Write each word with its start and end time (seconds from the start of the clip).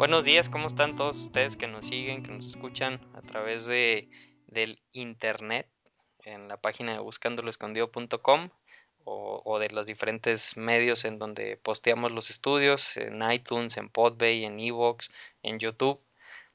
Buenos 0.00 0.24
días, 0.24 0.48
¿cómo 0.48 0.66
están 0.66 0.96
todos 0.96 1.18
ustedes 1.18 1.58
que 1.58 1.68
nos 1.68 1.86
siguen, 1.86 2.22
que 2.22 2.32
nos 2.32 2.46
escuchan 2.46 3.06
a 3.12 3.20
través 3.20 3.66
de, 3.66 4.08
del 4.46 4.80
internet 4.94 5.68
en 6.24 6.48
la 6.48 6.56
página 6.56 6.94
de 6.94 7.00
buscandoloescondido.com 7.00 8.48
o, 9.04 9.42
o 9.44 9.58
de 9.58 9.68
los 9.68 9.84
diferentes 9.84 10.56
medios 10.56 11.04
en 11.04 11.18
donde 11.18 11.58
posteamos 11.58 12.12
los 12.12 12.30
estudios, 12.30 12.96
en 12.96 13.20
iTunes, 13.30 13.76
en 13.76 13.90
Podbay, 13.90 14.46
en 14.46 14.58
Evox, 14.58 15.10
en 15.42 15.58
YouTube 15.58 16.00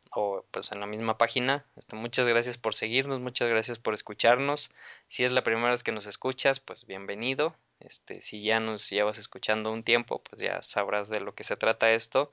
o 0.09 0.43
pues 0.49 0.71
en 0.71 0.79
la 0.79 0.87
misma 0.87 1.19
página. 1.19 1.67
Este, 1.75 1.95
muchas 1.95 2.27
gracias 2.27 2.57
por 2.57 2.73
seguirnos, 2.73 3.19
muchas 3.19 3.47
gracias 3.47 3.77
por 3.77 3.93
escucharnos. 3.93 4.71
Si 5.07 5.23
es 5.23 5.31
la 5.31 5.43
primera 5.43 5.69
vez 5.69 5.83
que 5.83 5.91
nos 5.91 6.07
escuchas, 6.07 6.59
pues 6.59 6.87
bienvenido. 6.87 7.55
Este, 7.79 8.21
si 8.21 8.43
ya 8.43 8.59
nos 8.59 8.89
llevas 8.89 9.17
escuchando 9.17 9.71
un 9.71 9.83
tiempo, 9.83 10.21
pues 10.23 10.41
ya 10.41 10.61
sabrás 10.61 11.09
de 11.09 11.19
lo 11.19 11.35
que 11.35 11.43
se 11.43 11.57
trata 11.57 11.91
esto. 11.91 12.31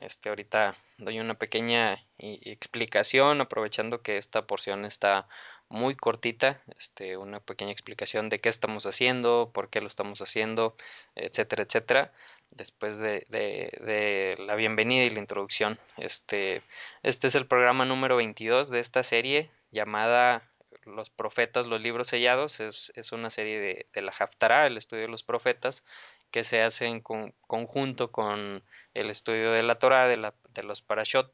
Este, 0.00 0.28
ahorita 0.28 0.76
doy 0.98 1.20
una 1.20 1.34
pequeña 1.34 2.04
explicación, 2.18 3.40
aprovechando 3.40 4.02
que 4.02 4.16
esta 4.16 4.46
porción 4.46 4.84
está 4.84 5.28
muy 5.68 5.96
cortita, 5.96 6.62
este, 6.78 7.16
una 7.16 7.40
pequeña 7.40 7.72
explicación 7.72 8.28
de 8.28 8.38
qué 8.38 8.48
estamos 8.48 8.86
haciendo, 8.86 9.50
por 9.52 9.70
qué 9.70 9.80
lo 9.80 9.88
estamos 9.88 10.20
haciendo, 10.20 10.76
etcétera, 11.14 11.64
etcétera 11.64 12.12
después 12.54 12.98
de, 12.98 13.26
de, 13.30 14.36
la 14.38 14.54
bienvenida 14.54 15.04
y 15.04 15.10
la 15.10 15.18
introducción. 15.18 15.78
Este, 15.96 16.62
este 17.02 17.26
es 17.26 17.34
el 17.34 17.46
programa 17.46 17.84
número 17.84 18.16
22 18.16 18.70
de 18.70 18.78
esta 18.78 19.02
serie 19.02 19.50
llamada 19.70 20.48
Los 20.84 21.10
Profetas, 21.10 21.66
los 21.66 21.80
libros 21.80 22.08
sellados. 22.08 22.60
Es, 22.60 22.92
es 22.96 23.12
una 23.12 23.30
serie 23.30 23.86
de, 23.92 24.02
la 24.02 24.12
Haftarah, 24.12 24.66
el 24.66 24.76
estudio 24.76 25.02
de 25.02 25.08
los 25.08 25.22
profetas, 25.22 25.84
que 26.30 26.44
se 26.44 26.62
hace 26.62 26.86
en 26.86 27.00
conjunto 27.00 28.12
con 28.12 28.64
el 28.94 29.10
estudio 29.10 29.52
de 29.52 29.62
la 29.62 29.78
Torah, 29.78 30.08
de, 30.08 30.16
la, 30.16 30.34
de 30.50 30.62
los 30.62 30.82
Parashot. 30.82 31.32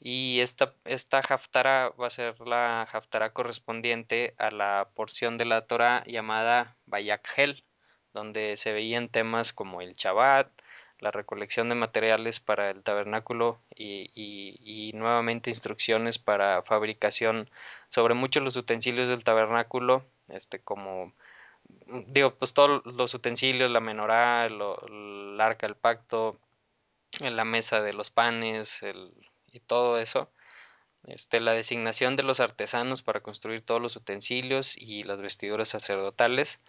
Y 0.00 0.40
esta, 0.40 0.74
esta 0.84 1.20
Haftarah 1.20 1.90
va 1.90 2.08
a 2.08 2.10
ser 2.10 2.40
la 2.40 2.82
Haftarah 2.82 3.32
correspondiente 3.32 4.34
a 4.38 4.50
la 4.50 4.90
porción 4.94 5.38
de 5.38 5.46
la 5.46 5.66
Torah 5.66 6.02
llamada 6.04 6.76
Bayakhel 6.86 7.64
donde 8.14 8.56
se 8.56 8.72
veían 8.72 9.08
temas 9.08 9.52
como 9.52 9.82
el 9.82 9.94
Shabbat, 9.96 10.48
la 11.04 11.10
recolección 11.10 11.68
de 11.68 11.74
materiales 11.74 12.40
para 12.40 12.70
el 12.70 12.82
tabernáculo 12.82 13.58
y, 13.76 14.90
nuevamente 14.94 15.50
instrucciones 15.50 16.18
para 16.18 16.62
fabricación 16.62 17.50
sobre 17.88 18.14
muchos 18.14 18.42
los 18.42 18.56
utensilios 18.56 19.10
del 19.10 19.22
tabernáculo, 19.22 20.02
este 20.28 20.60
como 20.60 21.12
digo 22.08 22.34
pues 22.36 22.54
todos 22.54 22.82
los 22.86 23.12
utensilios, 23.12 23.70
la 23.70 23.80
menorá, 23.80 24.46
el, 24.46 25.38
arca 25.38 25.66
del 25.66 25.76
pacto, 25.76 26.38
la 27.20 27.44
mesa 27.44 27.82
de 27.82 27.92
los 27.92 28.10
panes 28.10 28.80
y 29.52 29.60
todo 29.60 29.98
eso. 29.98 30.30
Este, 31.06 31.38
la 31.38 31.52
designación 31.52 32.16
de 32.16 32.22
los 32.22 32.40
artesanos 32.40 33.02
para 33.02 33.20
construir 33.20 33.60
todos 33.60 33.82
los 33.82 33.94
utensilios 33.94 34.74
y 34.78 35.02
las 35.02 35.20
vestiduras 35.20 35.68
sacerdotales, 35.68 36.60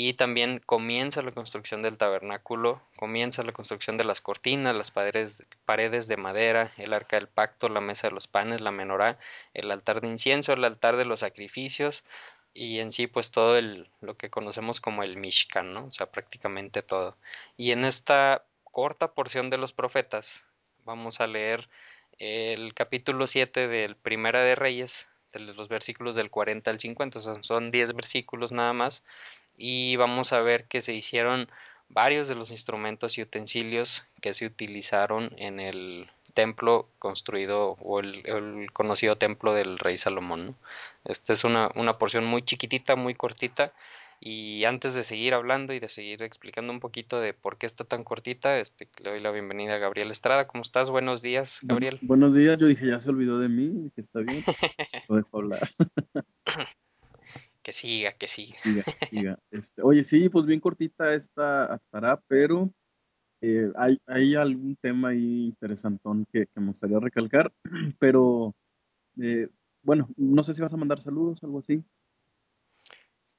y 0.00 0.14
también 0.14 0.60
comienza 0.64 1.22
la 1.22 1.32
construcción 1.32 1.82
del 1.82 1.98
tabernáculo, 1.98 2.80
comienza 2.94 3.42
la 3.42 3.50
construcción 3.50 3.96
de 3.96 4.04
las 4.04 4.20
cortinas, 4.20 4.76
las 4.76 4.92
paredes, 4.92 5.44
paredes 5.64 6.06
de 6.06 6.16
madera, 6.16 6.70
el 6.76 6.92
arca 6.92 7.16
del 7.16 7.26
pacto, 7.26 7.68
la 7.68 7.80
mesa 7.80 8.06
de 8.06 8.14
los 8.14 8.28
panes, 8.28 8.60
la 8.60 8.70
menorá, 8.70 9.18
el 9.54 9.72
altar 9.72 10.00
de 10.00 10.06
incienso, 10.06 10.52
el 10.52 10.62
altar 10.62 10.96
de 10.96 11.04
los 11.04 11.18
sacrificios 11.18 12.04
y 12.54 12.78
en 12.78 12.92
sí 12.92 13.08
pues 13.08 13.32
todo 13.32 13.58
el, 13.58 13.90
lo 14.00 14.16
que 14.16 14.30
conocemos 14.30 14.80
como 14.80 15.02
el 15.02 15.16
Mishkan, 15.16 15.74
¿no? 15.74 15.86
O 15.86 15.90
sea, 15.90 16.06
prácticamente 16.06 16.82
todo. 16.82 17.16
Y 17.56 17.72
en 17.72 17.84
esta 17.84 18.44
corta 18.62 19.14
porción 19.14 19.50
de 19.50 19.58
los 19.58 19.72
profetas 19.72 20.44
vamos 20.84 21.20
a 21.20 21.26
leer 21.26 21.68
el 22.20 22.72
capítulo 22.72 23.26
7 23.26 23.66
del 23.66 23.96
Primera 23.96 24.44
de 24.44 24.54
Reyes, 24.54 25.08
de 25.32 25.40
los 25.40 25.68
versículos 25.68 26.14
del 26.14 26.30
40 26.30 26.70
al 26.70 26.78
50, 26.78 27.18
son, 27.18 27.42
son 27.42 27.72
10 27.72 27.94
versículos 27.94 28.52
nada 28.52 28.72
más, 28.72 29.02
y 29.58 29.96
vamos 29.96 30.32
a 30.32 30.40
ver 30.40 30.64
que 30.64 30.80
se 30.80 30.94
hicieron 30.94 31.48
varios 31.88 32.28
de 32.28 32.34
los 32.34 32.50
instrumentos 32.50 33.18
y 33.18 33.22
utensilios 33.22 34.04
que 34.20 34.34
se 34.34 34.46
utilizaron 34.46 35.32
en 35.36 35.60
el 35.60 36.08
templo 36.34 36.88
construido 36.98 37.76
o 37.80 38.00
el, 38.00 38.70
conocido 38.72 39.16
templo 39.16 39.54
del 39.54 39.78
rey 39.78 39.98
Salomón. 39.98 40.56
Esta 41.04 41.32
es 41.32 41.44
una, 41.44 41.70
una 41.74 41.98
porción 41.98 42.24
muy 42.24 42.42
chiquitita, 42.42 42.94
muy 42.94 43.14
cortita. 43.14 43.72
Y 44.20 44.64
antes 44.64 44.94
de 44.94 45.04
seguir 45.04 45.32
hablando 45.34 45.72
y 45.72 45.80
de 45.80 45.88
seguir 45.88 46.22
explicando 46.22 46.72
un 46.72 46.80
poquito 46.80 47.20
de 47.20 47.34
por 47.34 47.56
qué 47.56 47.66
está 47.66 47.84
tan 47.84 48.02
cortita, 48.02 48.58
este, 48.58 48.88
le 49.02 49.10
doy 49.10 49.20
la 49.20 49.30
bienvenida 49.30 49.74
a 49.74 49.78
Gabriel 49.78 50.10
Estrada. 50.10 50.48
¿Cómo 50.48 50.62
estás? 50.62 50.90
Buenos 50.90 51.22
días, 51.22 51.60
Gabriel. 51.62 51.98
buenos 52.02 52.34
días, 52.34 52.58
yo 52.58 52.66
dije, 52.66 52.86
ya 52.86 52.98
se 52.98 53.10
olvidó 53.10 53.38
de 53.38 53.48
mí, 53.48 53.90
que 53.94 54.00
está 54.00 54.20
bien. 54.20 54.44
Lo 55.08 55.16
dejo 55.16 55.38
hablar. 55.38 55.68
Que 57.68 57.74
siga, 57.74 58.12
que 58.14 58.28
siga. 58.28 59.38
Este, 59.50 59.82
oye, 59.82 60.02
sí, 60.02 60.30
pues 60.30 60.46
bien 60.46 60.58
cortita 60.58 61.12
esta 61.12 61.74
estará, 61.74 62.18
pero 62.26 62.72
eh, 63.42 63.70
hay, 63.76 64.00
hay, 64.06 64.36
algún 64.36 64.74
tema 64.76 65.10
ahí 65.10 65.44
interesantón 65.44 66.24
que, 66.32 66.46
que 66.46 66.60
me 66.60 66.68
gustaría 66.68 66.98
recalcar, 66.98 67.52
pero 67.98 68.54
eh, 69.20 69.48
bueno, 69.82 70.08
no 70.16 70.42
sé 70.44 70.54
si 70.54 70.62
vas 70.62 70.72
a 70.72 70.78
mandar 70.78 70.98
saludos, 70.98 71.44
algo 71.44 71.58
así. 71.58 71.84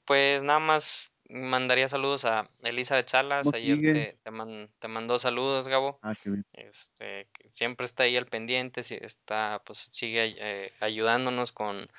Pues 0.05 0.43
nada 0.43 0.59
más 0.59 1.09
mandaría 1.27 1.89
saludos 1.89 2.25
a 2.25 2.51
Elizabeth 2.61 3.07
Salas. 3.07 3.51
Ayer 3.51 3.81
te, 3.81 4.19
te, 4.21 4.87
mandó 4.87 5.17
saludos, 5.17 5.67
Gabo. 5.67 5.97
Ah, 6.03 6.13
qué 6.21 6.29
bien. 6.29 6.45
Este, 6.53 7.27
siempre 7.55 7.85
está 7.85 8.03
ahí 8.03 8.15
al 8.15 8.27
pendiente, 8.27 8.81
está, 8.81 9.63
pues 9.65 9.87
sigue 9.89 10.35
eh, 10.37 10.71
ayudándonos 10.81 11.51
con 11.51 11.89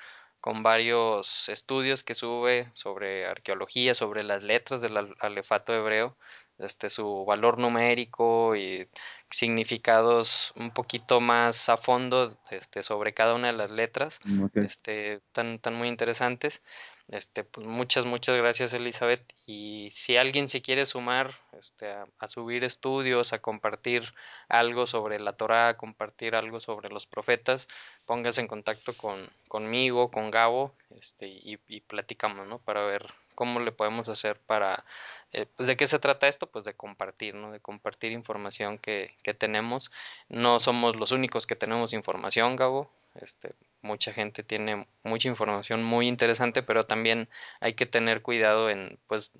con 0.41 0.63
varios 0.63 1.47
estudios 1.49 2.03
que 2.03 2.15
sube 2.15 2.69
sobre 2.73 3.27
arqueología, 3.27 3.95
sobre 3.95 4.23
las 4.23 4.43
letras 4.43 4.81
del 4.81 5.15
alefato 5.19 5.73
hebreo, 5.73 6.17
este, 6.57 6.89
su 6.89 7.25
valor 7.25 7.57
numérico 7.57 8.55
y 8.55 8.87
significados 9.29 10.53
un 10.55 10.71
poquito 10.71 11.21
más 11.21 11.69
a 11.69 11.77
fondo 11.77 12.37
este, 12.49 12.83
sobre 12.83 13.13
cada 13.13 13.35
una 13.35 13.47
de 13.47 13.53
las 13.53 13.71
letras, 13.71 14.19
mm, 14.25 14.47
este, 14.55 15.21
tan, 15.31 15.59
tan 15.59 15.75
muy 15.75 15.87
interesantes. 15.87 16.61
Este, 17.07 17.43
pues 17.43 17.67
muchas, 17.67 18.05
muchas 18.05 18.37
gracias 18.37 18.73
Elizabeth. 18.73 19.23
Y 19.45 19.89
si 19.93 20.17
alguien 20.17 20.49
se 20.49 20.61
quiere 20.61 20.85
sumar 20.85 21.35
este, 21.57 21.93
a, 22.19 22.27
subir 22.27 22.63
estudios, 22.63 23.33
a 23.33 23.41
compartir 23.41 24.13
algo 24.47 24.87
sobre 24.87 25.19
la 25.19 25.33
Torah, 25.33 25.69
a 25.69 25.77
compartir 25.77 26.35
algo 26.35 26.59
sobre 26.59 26.89
los 26.89 27.05
profetas, 27.05 27.67
póngase 28.05 28.41
en 28.41 28.47
contacto 28.47 28.95
con, 28.95 29.29
conmigo, 29.47 30.11
con 30.11 30.31
Gabo, 30.31 30.73
este, 30.97 31.27
y, 31.27 31.59
y 31.67 31.81
platicamos, 31.81 32.47
¿no? 32.47 32.59
Para 32.59 32.83
ver 32.85 33.13
cómo 33.35 33.59
le 33.59 33.71
podemos 33.71 34.07
hacer 34.09 34.39
para... 34.39 34.85
Eh, 35.33 35.47
pues, 35.55 35.67
¿De 35.67 35.75
qué 35.75 35.87
se 35.87 35.99
trata 35.99 36.27
esto? 36.27 36.47
Pues 36.47 36.63
de 36.63 36.75
compartir, 36.75 37.35
¿no? 37.35 37.51
De 37.51 37.59
compartir 37.59 38.11
información 38.11 38.77
que, 38.77 39.15
que 39.23 39.33
tenemos. 39.33 39.91
No 40.29 40.59
somos 40.59 40.95
los 40.95 41.11
únicos 41.11 41.47
que 41.47 41.55
tenemos 41.55 41.93
información, 41.93 42.55
Gabo. 42.55 42.91
Este, 43.15 43.53
mucha 43.81 44.13
gente 44.13 44.43
tiene 44.43 44.87
mucha 45.03 45.27
información 45.29 45.83
muy 45.83 46.07
interesante, 46.07 46.63
pero 46.63 46.85
también 46.85 47.29
hay 47.59 47.73
que 47.73 47.85
tener 47.85 48.21
cuidado 48.21 48.69
en, 48.69 48.99
pues, 49.07 49.33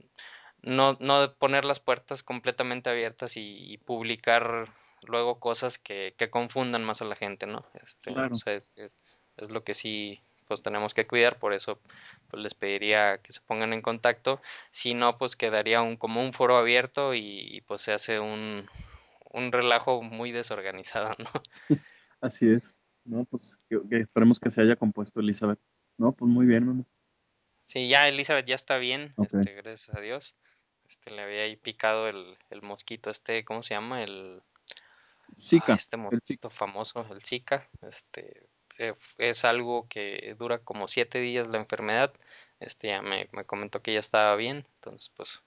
no, 0.61 0.97
no 0.99 1.33
poner 1.35 1.65
las 1.65 1.79
puertas 1.79 2.23
completamente 2.23 2.89
abiertas 2.89 3.33
y, 3.35 3.79
publicar 3.85 4.69
luego 5.03 5.39
cosas 5.39 5.77
que, 5.77 6.13
que, 6.17 6.29
confundan 6.29 6.83
más 6.83 7.01
a 7.01 7.05
la 7.05 7.15
gente, 7.15 7.47
¿no? 7.47 7.65
Este, 7.73 8.13
es, 8.45 8.77
es, 8.77 9.49
lo 9.49 9.63
que 9.63 9.73
sí 9.73 10.21
pues 10.47 10.61
tenemos 10.61 10.93
que 10.93 11.07
cuidar, 11.07 11.39
por 11.39 11.53
eso 11.53 11.79
pues 12.29 12.43
les 12.43 12.53
pediría 12.53 13.19
que 13.19 13.31
se 13.31 13.39
pongan 13.39 13.71
en 13.71 13.81
contacto, 13.81 14.41
si 14.69 14.93
no 14.93 15.17
pues 15.17 15.37
quedaría 15.37 15.81
un 15.81 15.95
como 15.95 16.21
un 16.21 16.33
foro 16.33 16.57
abierto 16.57 17.13
y, 17.13 17.63
pues 17.67 17.83
se 17.83 17.93
hace 17.93 18.19
un, 18.19 18.67
un 19.31 19.51
relajo 19.53 20.01
muy 20.01 20.31
desorganizado, 20.33 21.15
¿no? 21.19 21.31
así 22.19 22.51
es. 22.51 22.75
No, 23.03 23.25
pues 23.25 23.59
que, 23.69 23.79
esperemos 23.91 24.39
que 24.39 24.49
se 24.49 24.61
haya 24.61 24.75
compuesto 24.75 25.19
Elizabeth. 25.19 25.59
No, 25.97 26.13
pues 26.13 26.29
muy 26.29 26.45
bien, 26.45 26.65
¿no? 26.65 26.85
Sí, 27.65 27.87
ya 27.87 28.07
Elizabeth 28.07 28.45
ya 28.45 28.55
está 28.55 28.77
bien, 28.77 29.13
este, 29.17 29.53
gracias 29.53 29.95
a 29.95 30.01
Dios. 30.01 30.35
Este, 30.87 31.11
le 31.11 31.21
había 31.21 31.43
ahí 31.43 31.55
picado 31.55 32.07
el, 32.07 32.37
el 32.49 32.61
mosquito 32.61 33.09
este, 33.09 33.45
¿cómo 33.45 33.63
se 33.63 33.75
llama? 33.75 34.03
El 34.03 34.41
Zika. 35.37 35.73
Ah, 35.73 35.75
este 35.75 35.97
mosquito 35.97 36.49
famoso, 36.49 37.05
el 37.11 37.21
Zika. 37.23 37.69
Este, 37.81 38.49
eh, 38.77 38.93
es 39.17 39.45
algo 39.45 39.87
que 39.87 40.35
dura 40.37 40.59
como 40.59 40.87
siete 40.87 41.19
días 41.19 41.47
la 41.47 41.59
enfermedad. 41.59 42.13
Este 42.59 42.89
ya 42.89 43.01
me, 43.01 43.29
me 43.31 43.45
comentó 43.45 43.81
que 43.81 43.93
ya 43.93 43.99
estaba 43.99 44.35
bien, 44.35 44.65
entonces 44.75 45.11
pues 45.15 45.41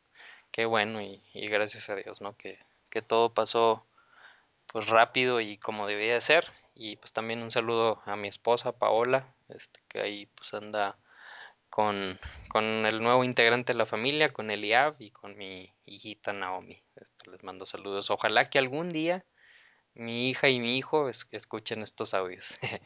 qué 0.51 0.65
bueno 0.65 1.03
y, 1.03 1.23
y 1.35 1.47
gracias 1.49 1.91
a 1.91 1.95
Dios, 1.95 2.21
¿no? 2.21 2.37
Que, 2.37 2.59
que 2.89 3.03
todo 3.03 3.35
pasó 3.35 3.85
pues 4.73 4.87
rápido 4.87 5.41
y 5.41 5.59
como 5.59 5.87
debía 5.87 6.15
de 6.15 6.21
ser 6.21 6.47
y 6.75 6.97
pues 6.97 7.13
también 7.13 7.43
un 7.43 7.51
saludo 7.51 8.03
a 8.07 8.17
mi 8.17 8.29
esposa 8.29 8.79
Paola, 8.79 9.35
este, 9.49 9.81
que 9.89 10.01
ahí 10.01 10.27
pues 10.27 10.53
anda 10.55 10.99
con, 11.71 12.19
con 12.49 12.65
el 12.65 13.03
nuevo 13.03 13.25
integrante 13.25 13.73
de 13.73 13.79
la 13.79 13.87
familia, 13.87 14.33
con 14.33 14.51
Eliab 14.51 14.97
y 15.01 15.11
con 15.11 15.37
mi 15.37 15.73
hijita 15.87 16.33
Naomi. 16.33 16.83
Este, 16.97 17.31
les 17.31 17.43
mando 17.43 17.67
saludos. 17.67 18.11
Ojalá 18.11 18.47
que 18.47 18.59
algún 18.59 18.91
día 18.91 19.25
mi 19.95 20.29
hija 20.31 20.49
y 20.49 20.61
mi 20.61 20.77
hijo 20.79 21.09
escuchen 21.09 21.83
estos 21.83 22.15
audios. 22.15 22.55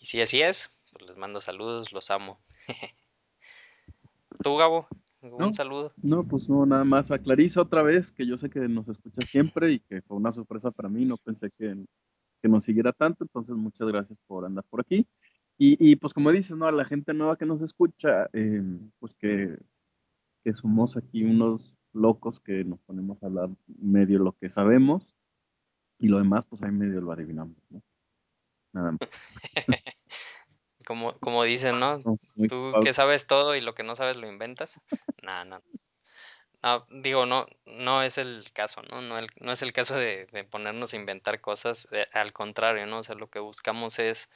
y 0.00 0.06
si 0.06 0.20
así 0.20 0.42
es, 0.42 0.70
pues 0.92 1.08
les 1.08 1.18
mando 1.18 1.40
saludos, 1.40 1.92
los 1.92 2.10
amo. 2.10 2.38
¿Tú, 4.42 4.56
Gabo? 4.56 4.86
¿Un 5.22 5.38
No, 5.38 5.52
saludo? 5.52 5.92
no, 6.02 6.24
pues 6.24 6.48
no, 6.48 6.66
nada 6.66 6.84
más 6.84 7.10
a 7.10 7.18
Clarisa 7.18 7.62
otra 7.62 7.82
vez, 7.82 8.12
que 8.12 8.26
yo 8.26 8.36
sé 8.36 8.50
que 8.50 8.60
nos 8.68 8.88
escucha 8.88 9.22
siempre 9.22 9.72
y 9.72 9.78
que 9.80 10.02
fue 10.02 10.16
una 10.16 10.30
sorpresa 10.30 10.70
para 10.70 10.88
mí, 10.88 11.04
no 11.04 11.16
pensé 11.16 11.50
que, 11.58 11.74
que 12.42 12.48
nos 12.48 12.64
siguiera 12.64 12.92
tanto, 12.92 13.24
entonces 13.24 13.56
muchas 13.56 13.88
gracias 13.88 14.18
por 14.26 14.44
andar 14.44 14.64
por 14.64 14.80
aquí. 14.80 15.06
Y, 15.58 15.76
y 15.78 15.96
pues 15.96 16.12
como 16.12 16.30
dices, 16.32 16.56
¿no? 16.56 16.66
A 16.66 16.72
la 16.72 16.84
gente 16.84 17.14
nueva 17.14 17.36
que 17.36 17.46
nos 17.46 17.62
escucha, 17.62 18.28
eh, 18.32 18.62
pues 18.98 19.14
que, 19.14 19.58
que 20.44 20.52
somos 20.52 20.96
aquí 20.96 21.24
unos 21.24 21.78
locos 21.92 22.40
que 22.40 22.64
nos 22.64 22.80
ponemos 22.80 23.22
a 23.22 23.26
hablar 23.26 23.48
medio 23.66 24.18
lo 24.18 24.32
que 24.32 24.50
sabemos 24.50 25.14
y 25.98 26.08
lo 26.08 26.18
demás, 26.18 26.46
pues 26.46 26.62
ahí 26.62 26.70
medio 26.70 27.00
lo 27.00 27.12
adivinamos, 27.12 27.56
¿no? 27.70 27.82
Nada 28.72 28.92
más. 28.92 29.00
como, 30.86 31.18
como 31.18 31.42
dicen, 31.44 31.80
¿no? 31.80 32.02
Tú 32.02 32.72
que 32.82 32.92
sabes 32.92 33.26
todo 33.26 33.56
y 33.56 33.60
lo 33.60 33.74
que 33.74 33.82
no 33.82 33.96
sabes 33.96 34.16
lo 34.16 34.28
inventas. 34.28 34.80
No, 35.22 35.44
no. 35.44 35.62
No, 36.66 36.84
digo, 36.90 37.26
no, 37.26 37.46
no 37.66 38.02
es 38.02 38.18
el 38.18 38.50
caso, 38.52 38.82
¿no? 38.90 39.00
No, 39.00 39.18
el- 39.18 39.28
no 39.40 39.52
es 39.52 39.62
el 39.62 39.72
caso 39.72 39.94
de, 39.96 40.26
ponernos 40.50 40.92
a 40.92 40.96
inventar 40.96 41.40
cosas, 41.40 41.86
eh, 41.92 42.08
al 42.12 42.32
contrario, 42.32 42.86
¿no? 42.86 42.98
O 42.98 43.04
sea, 43.04 43.14
lo 43.14 43.30
que 43.30 43.38
buscamos 43.38 43.98
es 44.00 44.30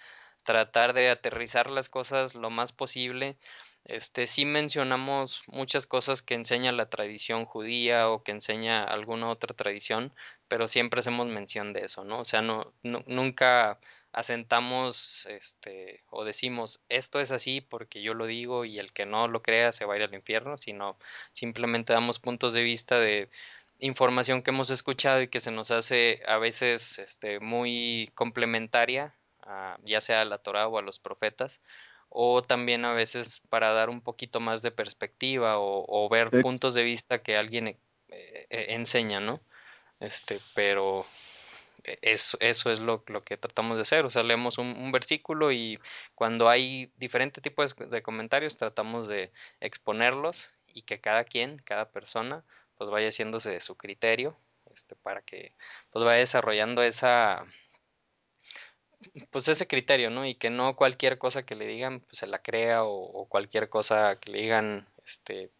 tratar 0.45 0.93
de 0.93 1.11
aterrizar 1.11 1.71
las 1.71 1.89
cosas 1.89 2.37
lo 2.37 2.49
más 2.51 2.73
posible. 2.73 3.37
Este, 3.85 4.29
sí 4.29 4.45
mencionamos 4.45 5.43
muchas 5.49 5.87
cosas 5.89 6.23
que 6.23 6.35
enseña 6.35 6.71
la 6.73 6.89
tradición 6.89 7.47
judía 7.47 8.09
o 8.11 8.23
que 8.23 8.31
enseña 8.33 8.85
alguna 8.85 9.29
otra 9.29 9.57
tradición, 9.57 10.15
pero 10.47 10.69
siempre 10.69 11.01
hacemos 11.01 11.27
mención 11.27 11.73
de 11.73 11.81
eso, 11.81 12.05
¿no? 12.05 12.21
O 12.21 12.25
sea, 12.25 12.43
no, 12.43 12.73
nu- 12.85 13.03
nunca 13.09 13.81
asentamos, 14.13 15.27
este, 15.27 16.03
o 16.11 16.25
decimos, 16.25 16.81
esto 16.89 17.21
es 17.21 17.31
así 17.33 17.61
porque 17.61 18.03
yo 18.03 18.15
lo 18.15 18.27
digo 18.27 18.65
y 18.65 18.79
el 18.79 18.93
que 18.93 19.07
no 19.07 19.29
lo 19.29 19.43
crea 19.43 19.73
se 19.73 19.85
va 19.85 19.95
a 19.95 19.97
ir 19.99 20.03
al 20.03 20.15
infierno, 20.15 20.59
sino 20.59 20.99
simplemente 21.33 21.93
damos 21.93 22.19
puntos 22.19 22.53
de 22.55 22.63
vista 22.63 22.99
de 22.99 23.31
información 23.79 24.43
que 24.43 24.51
hemos 24.51 24.71
escuchado 24.71 25.23
y 25.23 25.29
que 25.29 25.41
se 25.41 25.51
nos 25.51 25.71
hace 25.71 26.23
a 26.27 26.39
veces 26.39 26.99
este, 26.99 27.41
muy 27.41 28.11
complementaria, 28.15 29.15
a, 29.43 29.79
ya 29.85 30.01
sea 30.01 30.23
a 30.23 30.25
la 30.25 30.39
Torah 30.39 30.69
o 30.69 30.79
a 30.79 30.83
los 30.83 30.99
profetas, 30.99 31.63
o 32.09 32.43
también 32.43 32.85
a 32.85 32.93
veces 32.93 33.41
para 33.49 33.73
dar 33.73 33.89
un 33.89 34.01
poquito 34.01 34.41
más 34.41 34.63
de 34.63 34.73
perspectiva 34.73 35.59
o, 35.59 35.85
o 35.89 36.09
ver 36.09 36.31
puntos 36.43 36.75
de 36.75 36.83
vista 36.83 37.23
que 37.23 37.37
alguien 37.37 37.69
eh, 37.69 37.79
eh, 38.09 38.47
enseña, 38.71 39.21
¿no? 39.21 39.41
Este, 40.01 40.41
pero 40.55 41.07
eso, 41.85 42.37
eso 42.41 42.71
es 42.71 42.81
lo, 42.81 43.03
lo, 43.07 43.23
que 43.23 43.37
tratamos 43.37 43.77
de 43.77 43.83
hacer. 43.83 44.05
O 44.05 44.11
sea, 44.11 44.23
leemos 44.23 44.59
un, 44.59 44.69
un 44.69 44.93
versículo 44.93 45.53
y 45.53 45.79
cuando 46.15 46.49
hay 46.49 46.93
diferentes 46.97 47.43
tipos 47.43 47.77
de 47.77 48.03
comentarios 48.03 48.57
tratamos 48.57 49.09
de 49.09 49.33
exponerlos 49.61 50.51
y 50.69 50.83
que 50.83 51.01
cada 51.01 51.25
quien, 51.25 51.59
cada 51.59 51.91
persona, 51.91 52.45
pues 52.77 52.91
vaya 52.91 53.09
haciéndose 53.09 53.51
de 53.51 53.61
su 53.61 53.77
criterio, 53.77 54.37
este, 54.67 54.97
para 54.97 55.23
que 55.23 55.55
pues 55.91 56.05
vaya 56.05 56.21
desarrollando 56.21 56.83
esa, 56.83 57.47
pues 59.31 59.49
ese 59.49 59.67
criterio, 59.67 60.11
¿no? 60.11 60.27
Y 60.27 60.35
que 60.35 60.51
no 60.51 60.77
cualquier 60.77 61.19
cosa 61.19 61.45
que 61.45 61.55
le 61.55 61.67
digan, 61.67 62.01
pues 62.01 62.19
se 62.19 62.27
la 62.27 62.43
crea 62.43 62.85
o, 62.85 62.95
o 62.95 63.29
cualquier 63.29 63.69
cosa 63.69 64.19
que 64.21 64.31
le 64.33 64.43
digan, 64.43 64.89
este, 65.05 65.51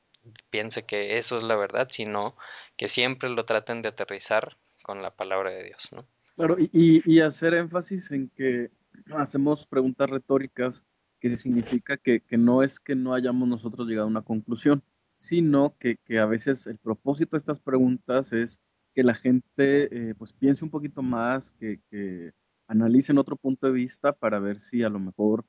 piense 0.51 0.85
que 0.85 1.19
eso 1.19 1.37
es 1.37 1.43
la 1.43 1.57
verdad, 1.57 1.89
sino 1.91 2.37
que 2.77 2.89
siempre 2.89 3.29
lo 3.31 3.45
traten 3.45 3.83
de 3.83 3.89
aterrizar 3.89 4.57
con 4.83 5.03
la 5.03 5.15
palabra 5.15 5.53
de 5.53 5.65
Dios, 5.65 5.89
¿no? 5.93 6.07
claro, 6.37 6.57
y, 6.59 7.03
y, 7.05 7.21
hacer 7.21 7.55
énfasis 7.55 8.11
en 8.13 8.29
que 8.31 8.71
hacemos 9.13 9.67
preguntas 9.67 10.09
retóricas, 10.09 10.85
que 11.21 11.37
significa 11.37 11.99
que, 11.99 12.21
que 12.23 12.39
no 12.39 12.63
es 12.63 12.81
que 12.81 12.97
no 12.97 13.13
hayamos 13.13 13.47
nosotros 13.47 13.87
llegado 13.87 14.07
a 14.07 14.11
una 14.11 14.23
conclusión, 14.23 14.83
sino 15.17 15.77
que, 15.79 15.97
que 15.97 16.19
a 16.19 16.25
veces 16.25 16.67
el 16.67 16.79
propósito 16.79 17.33
de 17.33 17.39
estas 17.39 17.61
preguntas 17.61 18.33
es 18.33 18.59
que 18.95 19.05
la 19.05 19.15
gente 19.15 20.11
eh, 20.11 20.15
pues 20.15 20.33
piense 20.33 20.65
un 20.65 20.71
poquito 20.71 21.03
más, 21.03 21.53
que, 21.53 21.81
que 21.91 22.33
analicen 22.67 23.19
otro 23.19 23.37
punto 23.37 23.67
de 23.67 23.75
vista 23.75 24.13
para 24.13 24.39
ver 24.39 24.59
si 24.59 24.83
a 24.83 24.89
lo 24.89 24.99
mejor 24.99 25.45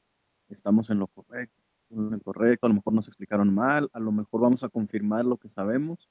estamos 0.50 0.90
en 0.90 1.00
lo 1.00 1.08
correcto, 1.08 1.56
en 1.90 2.10
lo 2.10 2.16
incorrecto, 2.18 2.66
a 2.66 2.70
lo 2.70 2.76
mejor 2.76 2.94
nos 2.94 3.08
explicaron 3.08 3.54
mal, 3.54 3.90
a 3.94 4.00
lo 4.02 4.12
mejor 4.12 4.42
vamos 4.42 4.64
a 4.66 4.70
confirmar 4.70 5.24
lo 5.24 5.38
que 5.38 5.48
sabemos 5.48 6.10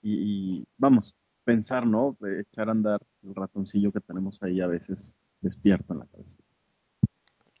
y 0.00 0.64
vamos, 0.78 1.14
pensar, 1.46 1.86
¿no? 1.86 2.18
Echar 2.40 2.68
a 2.68 2.72
andar 2.72 3.00
el 3.22 3.34
ratoncillo 3.34 3.92
que 3.92 4.00
tenemos 4.00 4.42
ahí 4.42 4.60
a 4.60 4.66
veces 4.66 5.16
despierto 5.40 5.92
en 5.92 6.00
la 6.00 6.06
cabeza. 6.06 6.38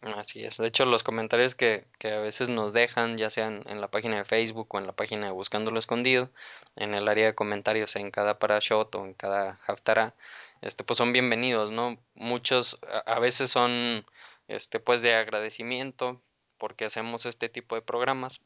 Así 0.02 0.44
es. 0.44 0.56
De 0.56 0.66
hecho, 0.66 0.84
los 0.84 1.02
comentarios 1.02 1.54
que, 1.54 1.86
que 1.98 2.12
a 2.12 2.20
veces 2.20 2.48
nos 2.48 2.72
dejan, 2.72 3.16
ya 3.16 3.30
sean 3.30 3.62
en 3.66 3.80
la 3.80 3.88
página 3.88 4.18
de 4.18 4.24
Facebook 4.24 4.68
o 4.74 4.78
en 4.78 4.86
la 4.86 4.92
página 4.92 5.26
de 5.26 5.32
Buscándolo 5.32 5.78
Escondido, 5.78 6.30
en 6.74 6.94
el 6.94 7.08
área 7.08 7.26
de 7.26 7.34
comentarios 7.34 7.96
en 7.96 8.10
cada 8.10 8.38
parashot 8.38 8.94
o 8.94 9.04
en 9.04 9.14
cada 9.14 9.60
haftarah, 9.66 10.14
este, 10.62 10.84
pues 10.84 10.98
son 10.98 11.12
bienvenidos, 11.12 11.70
¿no? 11.70 11.98
Muchos 12.14 12.78
a 13.06 13.18
veces 13.20 13.50
son, 13.50 14.04
este, 14.48 14.80
pues 14.80 15.00
de 15.02 15.14
agradecimiento 15.14 16.20
porque 16.58 16.84
hacemos 16.84 17.26
este 17.26 17.48
tipo 17.48 17.74
de 17.76 17.82
programas. 17.82 18.40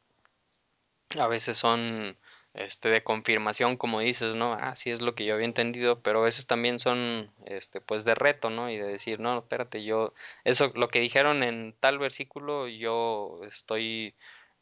A 1.18 1.26
veces 1.28 1.56
son 1.56 2.16
este 2.54 2.88
de 2.88 3.02
confirmación, 3.04 3.76
como 3.76 4.00
dices, 4.00 4.34
¿no? 4.34 4.54
Ah, 4.54 4.74
sí 4.76 4.90
es 4.90 5.00
lo 5.00 5.14
que 5.14 5.24
yo 5.24 5.34
había 5.34 5.46
entendido, 5.46 6.00
pero 6.00 6.20
a 6.20 6.24
veces 6.24 6.46
también 6.46 6.78
son 6.78 7.30
este 7.46 7.80
pues 7.80 8.04
de 8.04 8.14
reto, 8.14 8.50
¿no? 8.50 8.70
Y 8.70 8.78
de 8.78 8.86
decir, 8.86 9.20
no, 9.20 9.38
espérate, 9.38 9.84
yo 9.84 10.14
eso 10.44 10.72
lo 10.74 10.88
que 10.88 11.00
dijeron 11.00 11.42
en 11.42 11.74
tal 11.80 11.98
versículo, 11.98 12.68
yo 12.68 13.40
estoy 13.46 14.14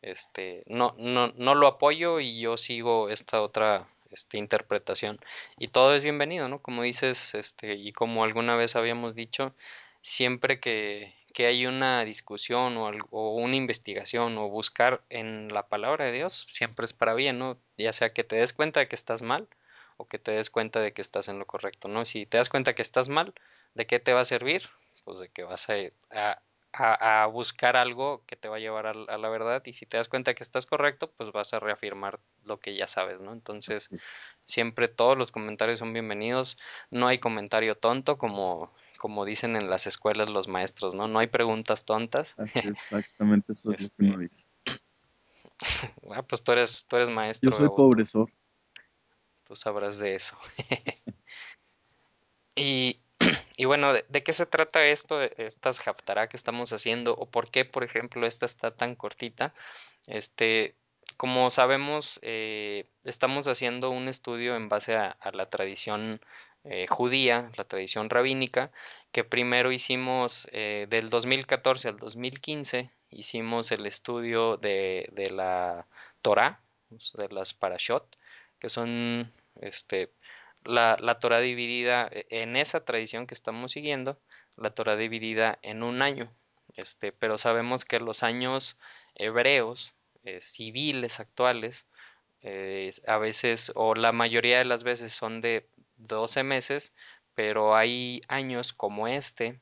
este 0.03 0.63
no 0.67 0.95
no 0.99 1.29
no 1.37 1.55
lo 1.55 1.67
apoyo 1.67 2.21
y 2.21 2.41
yo 2.41 2.57
sigo 2.57 3.09
esta 3.11 3.43
otra 3.43 3.89
este, 4.11 4.39
interpretación 4.39 5.19
y 5.59 5.69
todo 5.69 5.95
es 5.95 6.03
bienvenido, 6.03 6.49
¿no? 6.49 6.59
Como 6.61 6.83
dices, 6.83 7.35
este 7.35 7.75
y 7.75 7.93
como 7.93 8.25
alguna 8.25 8.57
vez 8.57 8.77
habíamos 8.77 9.15
dicho, 9.15 9.55
siempre 10.03 10.61
que 10.61 11.15
que 11.33 11.47
hay 11.47 11.67
una 11.67 12.05
discusión 12.05 12.77
o, 12.77 12.87
algo, 12.87 13.09
o, 13.11 13.37
una 13.37 13.57
investigación 13.57 14.39
o 14.39 14.49
buscar 14.49 15.03
en 15.11 15.49
la 15.49 15.69
palabra 15.69 16.07
de 16.07 16.13
Dios, 16.13 16.47
siempre 16.51 16.85
es 16.85 16.93
para 16.93 17.15
bien, 17.15 17.39
¿no? 17.39 17.59
Ya 17.77 17.93
sea 17.93 18.13
que 18.13 18.25
te 18.25 18.37
des 18.37 18.53
cuenta 18.53 18.81
de 18.81 18.89
que 18.89 18.97
estás 18.97 19.23
mal 19.23 19.49
o 19.97 20.07
que 20.07 20.19
te 20.19 20.33
des 20.33 20.51
cuenta 20.51 20.81
de 20.81 20.93
que 20.93 21.03
estás 21.03 21.29
en 21.29 21.39
lo 21.39 21.47
correcto, 21.47 21.89
¿no? 21.89 22.05
Si 22.07 22.27
te 22.27 22.39
das 22.39 22.49
cuenta 22.49 22.75
que 22.75 22.83
estás 22.83 23.09
mal, 23.09 23.35
¿de 23.75 23.87
qué 23.87 24.01
te 24.01 24.13
va 24.13 24.21
a 24.21 24.25
servir? 24.25 24.69
Pues 25.05 25.21
de 25.21 25.29
que 25.29 25.43
vas 25.43 25.69
a, 25.71 25.75
a, 26.11 26.43
a, 26.73 27.23
a 27.23 27.27
buscar 27.27 27.77
algo 27.77 28.25
que 28.27 28.37
te 28.37 28.49
va 28.49 28.57
a 28.57 28.61
llevar 28.61 28.87
a, 28.87 28.91
a, 28.91 29.19
la 29.19 29.29
verdad 29.29 29.63
y 29.67 29.73
si 29.73 29.87
te 29.87 29.97
das 29.97 30.09
cuenta 30.09 30.35
que 30.35 30.43
estás 30.43 30.67
correcto, 30.67 31.11
pues 31.17 31.33
vas 31.33 31.53
a 31.55 31.61
reafirmar 31.61 32.21
lo 32.45 32.61
que 32.61 32.77
ya 32.77 32.87
sabes, 32.87 33.21
¿no? 33.21 33.33
Entonces, 33.33 33.91
siempre 34.45 34.89
todos 34.89 35.17
los 35.19 35.33
comentarios 35.33 35.79
son 35.79 35.93
bienvenidos, 35.93 36.59
no 36.91 37.09
hay 37.09 37.19
comentario 37.19 37.77
tonto 37.77 38.19
como 38.19 38.73
como 38.99 39.25
dicen 39.25 39.57
en 39.57 39.71
las 39.71 39.87
escuelas 39.87 40.29
los 40.29 40.49
maestros, 40.49 40.95
¿no? 40.95 41.09
No 41.09 41.21
hay 41.21 41.29
preguntas 41.29 41.85
tontas. 41.87 42.37
Exactamente 42.55 43.53
eso 43.55 43.73
es 43.73 43.83
lo 43.83 43.89
que 43.91 44.03
uno 44.05 44.21
Este, 44.21 44.23
dice. 44.23 44.47
ah, 46.15 46.23
pues 46.23 46.43
tú 46.43 46.53
eres, 46.53 46.87
tú 46.87 46.97
eres 46.97 47.09
Yo 47.09 47.15
maestro, 47.15 47.53
soy 47.53 47.71
Gabo, 47.71 47.77
tú, 47.77 47.77
pobresor. 47.77 48.29
tú 49.45 49.57
sabrás 49.57 49.99
de 49.99 50.15
eso. 50.17 50.37
y, 52.57 53.01
y 53.57 53.65
bueno, 53.67 53.93
¿de, 53.93 54.05
¿de, 54.09 54.23
qué 54.23 54.33
se 54.33 54.47
trata 54.47 54.85
esto, 54.85 55.19
de 55.19 55.33
estas 55.39 55.87
haftará 55.87 56.29
que 56.29 56.37
estamos 56.37 56.73
haciendo? 56.73 57.15
¿O 57.15 57.27
por 57.31 57.51
qué, 57.51 57.65
por 57.65 57.85
ejemplo, 57.85 58.27
esta 58.27 58.47
está 58.47 58.73
tan 58.77 58.97
cortita? 58.97 59.55
Este, 60.07 60.77
como 61.17 61.51
sabemos, 61.51 62.19
eh, 62.23 62.91
estamos 63.05 63.49
haciendo 63.49 63.91
un 63.91 64.09
estudio 64.09 64.57
en 64.57 64.69
base 64.69 64.97
a, 64.97 65.11
a 65.11 65.31
la 65.31 65.49
tradición 65.51 66.21
eh, 66.71 66.87
judía, 66.87 67.51
la 67.57 67.65
tradición 67.65 68.11
rabínica, 68.11 68.71
que 69.11 69.25
primero 69.25 69.73
hicimos 69.73 70.47
eh, 70.53 70.87
del 70.91 71.09
2014 71.09 71.89
al 71.89 71.97
2015, 71.97 72.91
hicimos 73.11 73.73
el 73.73 73.87
estudio 73.87 74.59
de, 74.59 75.09
de 75.13 75.31
la 75.31 75.87
Torah, 76.21 76.61
de 76.91 77.29
las 77.31 77.55
parashot, 77.55 78.05
que 78.59 78.69
son 78.69 79.33
este, 79.63 80.13
la, 80.63 80.99
la 81.01 81.19
Torah 81.21 81.41
dividida 81.41 82.11
en 82.13 82.55
esa 82.55 82.85
tradición 82.85 83.27
que 83.27 83.35
estamos 83.35 83.73
siguiendo, 83.73 84.19
la 84.59 84.69
Torah 84.69 84.97
dividida 84.97 85.59
en 85.63 85.83
un 85.83 86.03
año. 86.03 86.31
Este, 86.77 87.13
pero 87.13 87.39
sabemos 87.39 87.87
que 87.87 87.99
los 87.99 88.23
años 88.23 88.77
hebreos 89.15 89.95
eh, 90.25 90.43
civiles 90.43 91.19
actuales 91.19 91.87
a 93.07 93.19
veces 93.19 93.73
o 93.75 93.95
la 93.95 94.13
mayoría 94.13 94.59
de 94.59 94.65
las 94.65 94.85
veces 94.85 95.13
son 95.13 95.41
de 95.41 95.67
12 95.99 96.43
meses, 96.43 96.95
pero 97.35 97.77
hay 97.77 98.21
años 98.29 98.73
como 98.73 99.09
este 99.09 99.61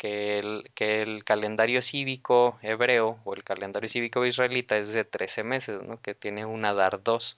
que 0.00 0.38
el, 0.38 0.70
que 0.74 1.02
el 1.02 1.24
calendario 1.24 1.82
cívico 1.82 2.58
hebreo 2.62 3.20
o 3.24 3.34
el 3.34 3.44
calendario 3.44 3.86
cívico 3.86 4.24
israelita 4.24 4.78
es 4.78 4.94
de 4.94 5.04
13 5.04 5.44
meses, 5.44 5.82
¿no? 5.82 6.00
que 6.00 6.14
tiene 6.14 6.46
un 6.46 6.64
Adar 6.64 7.02
2. 7.02 7.36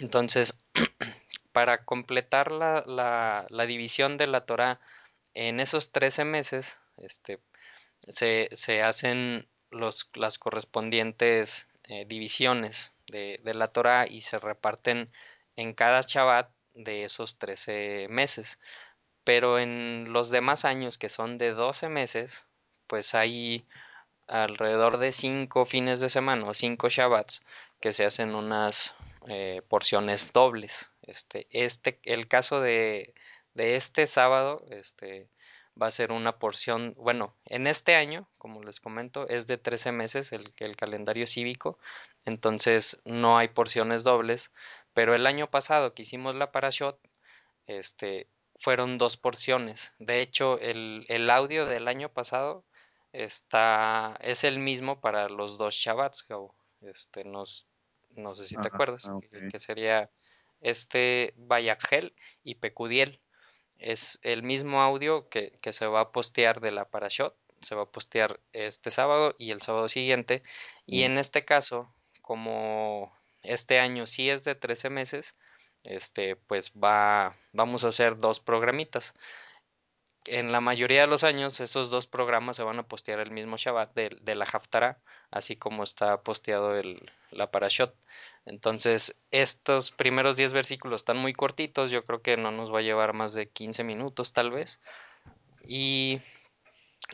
Entonces, 0.00 0.58
para 1.52 1.84
completar 1.84 2.50
la, 2.50 2.82
la, 2.84 3.46
la, 3.48 3.66
división 3.66 4.16
de 4.16 4.26
la 4.26 4.44
Torah 4.44 4.80
en 5.34 5.60
esos 5.60 5.92
13 5.92 6.24
meses, 6.24 6.78
este, 6.96 7.38
se, 8.08 8.48
se 8.52 8.82
hacen 8.82 9.46
los, 9.70 10.10
las 10.14 10.38
correspondientes 10.38 11.68
eh, 11.84 12.06
divisiones 12.06 12.90
de, 13.06 13.40
de, 13.44 13.54
la 13.54 13.68
Torah 13.68 14.08
y 14.08 14.22
se 14.22 14.40
reparten 14.40 15.06
en 15.54 15.74
cada 15.74 16.00
Shabbat 16.00 16.50
de 16.76 17.04
esos 17.04 17.38
13 17.38 18.06
meses. 18.10 18.58
Pero 19.24 19.58
en 19.58 20.12
los 20.12 20.30
demás 20.30 20.64
años, 20.64 20.98
que 20.98 21.08
son 21.08 21.38
de 21.38 21.50
12 21.50 21.88
meses, 21.88 22.46
pues 22.86 23.14
hay 23.14 23.66
alrededor 24.28 24.98
de 24.98 25.12
5 25.12 25.66
fines 25.66 26.00
de 26.00 26.10
semana 26.10 26.46
o 26.46 26.54
5 26.54 26.88
Shabbats 26.88 27.42
que 27.80 27.92
se 27.92 28.04
hacen 28.04 28.34
unas 28.34 28.94
eh, 29.28 29.62
porciones 29.68 30.32
dobles. 30.32 30.90
Este, 31.02 31.46
este, 31.50 31.98
el 32.04 32.28
caso 32.28 32.60
de, 32.60 33.14
de 33.54 33.76
este 33.76 34.06
sábado, 34.06 34.64
este, 34.70 35.28
va 35.80 35.88
a 35.88 35.90
ser 35.90 36.12
una 36.12 36.38
porción, 36.38 36.94
bueno, 36.96 37.34
en 37.46 37.66
este 37.66 37.94
año, 37.96 38.28
como 38.38 38.62
les 38.62 38.80
comento, 38.80 39.28
es 39.28 39.46
de 39.46 39.58
13 39.58 39.92
meses 39.92 40.32
el, 40.32 40.50
el 40.58 40.76
calendario 40.76 41.26
cívico, 41.26 41.78
entonces 42.24 42.98
no 43.04 43.38
hay 43.38 43.48
porciones 43.48 44.02
dobles, 44.02 44.52
pero 44.96 45.14
el 45.14 45.26
año 45.26 45.50
pasado 45.50 45.92
que 45.92 46.04
hicimos 46.04 46.36
la 46.36 46.52
parashot, 46.52 46.98
este, 47.66 48.30
fueron 48.58 48.96
dos 48.96 49.18
porciones. 49.18 49.92
De 49.98 50.22
hecho, 50.22 50.58
el, 50.58 51.04
el 51.08 51.28
audio 51.28 51.66
del 51.66 51.86
año 51.86 52.08
pasado 52.08 52.64
está, 53.12 54.16
es 54.22 54.42
el 54.42 54.58
mismo 54.58 55.02
para 55.02 55.28
los 55.28 55.58
dos 55.58 55.74
Shabbats, 55.74 56.26
Este, 56.80 57.24
nos, 57.24 57.66
no 58.14 58.34
sé 58.34 58.46
si 58.46 58.56
te 58.56 58.68
acuerdas, 58.68 59.06
okay. 59.06 59.28
que, 59.28 59.48
que, 59.48 59.58
sería 59.58 60.10
este 60.62 61.34
Bayagel 61.36 62.14
y 62.42 62.54
Pecudiel 62.54 63.20
es 63.76 64.18
el 64.22 64.42
mismo 64.42 64.80
audio 64.80 65.28
que, 65.28 65.58
que, 65.60 65.74
se 65.74 65.86
va 65.86 66.00
a 66.00 66.12
postear 66.12 66.62
de 66.62 66.70
la 66.70 66.86
Parashot, 66.86 67.36
se 67.60 67.74
va 67.74 67.82
a 67.82 67.90
postear 67.90 68.40
este 68.54 68.90
sábado 68.90 69.34
y 69.36 69.50
el 69.50 69.60
sábado 69.60 69.90
siguiente. 69.90 70.42
Y 70.86 71.02
en 71.02 71.18
este 71.18 71.44
caso, 71.44 71.94
como 72.22 73.12
este 73.46 73.80
año 73.80 74.06
sí 74.06 74.30
es 74.30 74.44
de 74.44 74.54
13 74.54 74.90
meses, 74.90 75.36
este, 75.84 76.36
pues 76.36 76.72
va, 76.72 77.36
vamos 77.52 77.84
a 77.84 77.88
hacer 77.88 78.18
dos 78.18 78.40
programitas. 78.40 79.14
En 80.26 80.50
la 80.50 80.60
mayoría 80.60 81.02
de 81.02 81.06
los 81.06 81.22
años, 81.22 81.60
esos 81.60 81.90
dos 81.90 82.08
programas 82.08 82.56
se 82.56 82.64
van 82.64 82.80
a 82.80 82.88
postear 82.88 83.20
el 83.20 83.30
mismo 83.30 83.56
Shabbat 83.56 83.94
de, 83.94 84.34
la 84.34 84.44
Haftarah, 84.44 84.98
así 85.30 85.56
como 85.56 85.84
está 85.84 86.22
posteado 86.22 86.76
el, 86.76 87.08
la 87.30 87.50
Parashot. 87.52 87.94
Entonces, 88.44 89.16
estos 89.30 89.92
primeros 89.92 90.36
10 90.36 90.52
versículos 90.52 91.02
están 91.02 91.18
muy 91.18 91.32
cortitos, 91.32 91.92
yo 91.92 92.04
creo 92.04 92.22
que 92.22 92.36
no 92.36 92.50
nos 92.50 92.74
va 92.74 92.80
a 92.80 92.82
llevar 92.82 93.12
más 93.12 93.34
de 93.34 93.48
15 93.48 93.84
minutos 93.84 94.32
tal 94.32 94.50
vez. 94.50 94.80
Y 95.68 96.20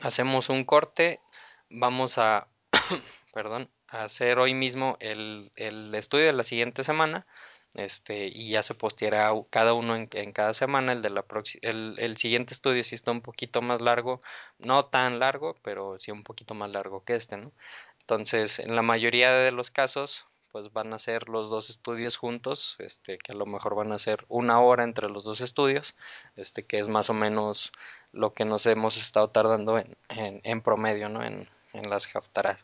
hacemos 0.01 0.49
un 0.49 0.65
corte, 0.65 1.21
vamos 1.69 2.17
a, 2.17 2.49
perdón, 3.35 3.71
hacer 3.92 4.38
hoy 4.38 4.54
mismo 4.54 4.96
el, 5.00 5.50
el, 5.56 5.94
estudio 5.94 6.26
de 6.26 6.32
la 6.32 6.44
siguiente 6.44 6.84
semana. 6.84 7.26
Este, 7.75 8.26
y 8.26 8.50
ya 8.50 8.62
se 8.62 8.75
posteará 8.75 9.32
cada 9.50 9.75
uno 9.75 9.96
en, 9.96 10.32
cada 10.32 10.54
semana. 10.54 10.92
El, 10.92 11.02
de 11.02 11.11
la 11.11 11.25
el, 11.62 11.96
el 11.99 12.16
siguiente 12.16 12.52
estudio 12.54 12.84
sí 12.84 12.94
está 12.94 13.11
un 13.12 13.22
poquito 13.22 13.62
más 13.62 13.80
largo, 13.80 14.20
no 14.58 14.87
tan 14.87 15.18
largo, 15.18 15.56
pero 15.62 15.99
sí 15.99 16.11
un 16.11 16.22
poquito 16.22 16.54
más 16.54 16.70
largo 16.70 17.04
que 17.04 17.14
este, 17.14 17.37
¿no? 17.38 17.52
Entonces, 18.00 18.58
en 18.58 18.76
la 18.76 18.82
mayoría 18.82 19.32
de 19.32 19.52
los 19.52 19.70
casos, 19.70 20.26
pues 20.52 20.72
van 20.72 20.92
a 20.92 20.99
ser 20.99 21.28
los 21.28 21.50
dos 21.50 21.70
estudios 21.70 22.16
juntos, 22.18 22.76
este, 22.78 23.18
que 23.18 23.32
a 23.32 23.34
lo 23.34 23.46
mejor 23.46 23.75
van 23.75 23.92
a 23.92 23.99
ser 23.99 24.26
una 24.28 24.61
hora 24.61 24.84
entre 24.84 25.08
los 25.08 25.25
dos 25.25 25.40
estudios, 25.40 25.96
este, 26.37 26.66
que 26.66 26.78
es 26.78 26.88
más 26.88 27.11
o 27.11 27.14
menos 27.14 27.72
lo 28.12 28.34
que 28.34 28.44
nos 28.44 28.66
hemos 28.66 28.96
estado 28.99 29.30
tardando 29.30 29.78
en, 29.78 29.96
en, 30.11 30.40
en 30.44 30.61
promedio, 30.62 31.08
¿no? 31.08 31.25
En, 31.25 31.49
en 31.72 31.90
las 31.90 32.14
haftarás. 32.14 32.58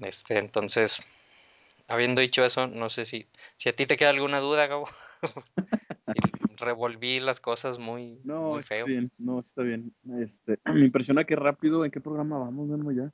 Este, 0.00 0.38
entonces, 0.38 1.00
habiendo 1.88 2.20
dicho 2.20 2.44
eso, 2.44 2.66
no 2.66 2.90
sé 2.90 3.04
si, 3.04 3.26
si 3.56 3.68
a 3.68 3.76
ti 3.76 3.86
te 3.86 3.96
queda 3.96 4.10
alguna 4.10 4.40
duda, 4.40 4.66
Gabo. 4.66 4.88
si 6.06 6.54
revolví 6.56 7.20
las 7.20 7.40
cosas 7.40 7.78
muy, 7.78 8.20
no, 8.24 8.52
muy 8.52 8.62
feo. 8.62 8.86
Está 8.86 8.88
bien, 8.88 9.10
no, 9.18 9.40
está 9.40 9.62
bien. 9.62 9.94
Este, 10.20 10.58
me 10.72 10.84
impresiona 10.84 11.24
que 11.24 11.36
rápido, 11.36 11.84
¿en 11.84 11.90
qué 11.90 12.00
programa 12.00 12.38
vamos, 12.38 12.68
Memo, 12.68 12.92
ya? 12.92 13.12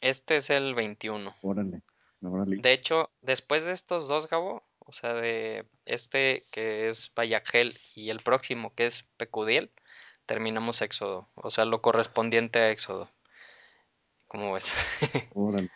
Este 0.00 0.36
es 0.36 0.50
el 0.50 0.74
21. 0.74 1.34
Órale. 1.42 1.82
Órale. 2.22 2.56
De 2.56 2.72
hecho, 2.72 3.10
después 3.20 3.64
de 3.64 3.72
estos 3.72 4.08
dos, 4.08 4.28
Gabo, 4.28 4.64
o 4.78 4.92
sea, 4.92 5.14
de 5.14 5.66
este 5.84 6.44
que 6.50 6.88
es 6.88 7.12
Bayagel 7.14 7.78
y 7.94 8.10
el 8.10 8.20
próximo 8.20 8.74
que 8.74 8.86
es 8.86 9.04
Pecudiel, 9.16 9.70
terminamos 10.26 10.82
Éxodo. 10.82 11.28
O 11.34 11.50
sea, 11.50 11.64
lo 11.64 11.82
correspondiente 11.82 12.58
a 12.58 12.70
Éxodo. 12.70 13.10
¿Cómo 14.32 14.54
ves? 14.54 14.74
Órale. 15.34 15.70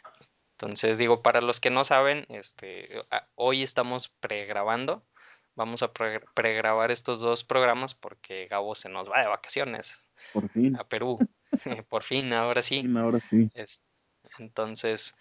Entonces, 0.53 0.97
digo, 0.97 1.21
para 1.21 1.43
los 1.43 1.61
que 1.61 1.69
no 1.69 1.85
saben, 1.85 2.25
este, 2.31 2.89
hoy 3.35 3.63
estamos 3.63 4.09
pregrabando. 4.09 5.05
Vamos 5.55 5.83
a 5.83 5.93
pre 5.93 6.21
pregrabar 6.35 6.91
estos 6.91 7.21
dos 7.21 7.45
programas 7.45 7.93
porque 7.93 8.47
Gabo 8.47 8.75
se 8.75 8.89
nos 8.89 9.11
va 9.11 9.21
de 9.21 9.27
vacaciones. 9.27 10.07
Por 10.33 10.49
fin. 10.49 10.75
A 10.77 10.85
Perú. 10.85 11.19
Por 11.91 12.03
fin, 12.03 12.33
ahora 12.33 12.63
sí. 12.63 12.77
Por 12.77 12.87
fin, 12.89 12.97
ahora 12.97 13.21
sí. 13.21 13.51
Es, 13.53 13.83
entonces, 14.39 15.15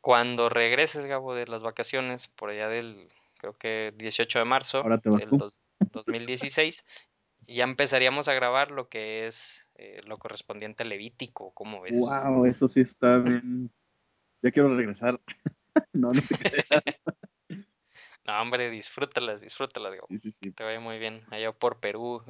cuando 0.00 0.48
regreses, 0.48 1.04
Gabo, 1.04 1.34
de 1.34 1.46
las 1.46 1.62
vacaciones, 1.62 2.28
por 2.28 2.48
allá 2.48 2.68
del, 2.68 3.12
creo 3.38 3.58
que 3.58 3.92
18 3.96 4.38
de 4.38 4.46
marzo 4.46 4.78
Ahora 4.78 4.98
te 4.98 5.10
vas 5.10 5.20
del 5.20 5.28
tú. 5.30 5.36
dos- 5.36 5.56
2016, 5.92 6.84
ya 7.42 7.64
empezaríamos 7.64 8.28
a 8.28 8.34
grabar 8.34 8.70
lo 8.70 8.88
que 8.88 9.26
es 9.26 9.66
eh, 9.82 9.96
lo 10.04 10.18
correspondiente 10.18 10.82
a 10.82 10.86
Levítico, 10.86 11.52
¿cómo 11.52 11.80
ves? 11.80 11.96
Wow, 11.96 12.44
eso 12.44 12.68
sí 12.68 12.80
está 12.80 13.16
bien. 13.16 13.70
Ya 14.42 14.50
quiero 14.50 14.76
regresar. 14.76 15.18
no, 15.94 16.12
no 16.12 16.20
te. 16.20 16.28
No, 18.26 18.40
hombre, 18.42 18.68
disfrútalas, 18.70 19.40
disfrútalas, 19.40 19.94
Gabo. 19.94 20.06
Sí, 20.10 20.18
sí, 20.18 20.30
sí. 20.30 20.40
Que 20.42 20.50
te 20.52 20.62
vaya 20.62 20.78
muy 20.78 20.98
bien 20.98 21.22
allá 21.30 21.52
por 21.52 21.80
Perú. 21.80 22.22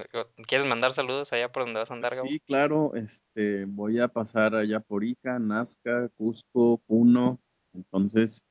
¿Quieres 0.47 0.67
mandar 0.67 0.95
saludos 0.95 1.33
allá 1.33 1.51
por 1.51 1.65
donde 1.65 1.81
vas 1.81 1.91
a 1.91 1.95
andar, 1.95 2.15
Gabo? 2.15 2.29
Sí, 2.29 2.39
claro, 2.39 2.95
este, 2.95 3.65
voy 3.65 3.99
a 3.99 4.07
pasar 4.07 4.55
allá 4.55 4.79
por 4.79 5.05
Ica, 5.05 5.41
Nazca, 5.41 6.09
Cusco, 6.17 6.79
Puno. 6.87 7.41
Entonces, 7.75 8.45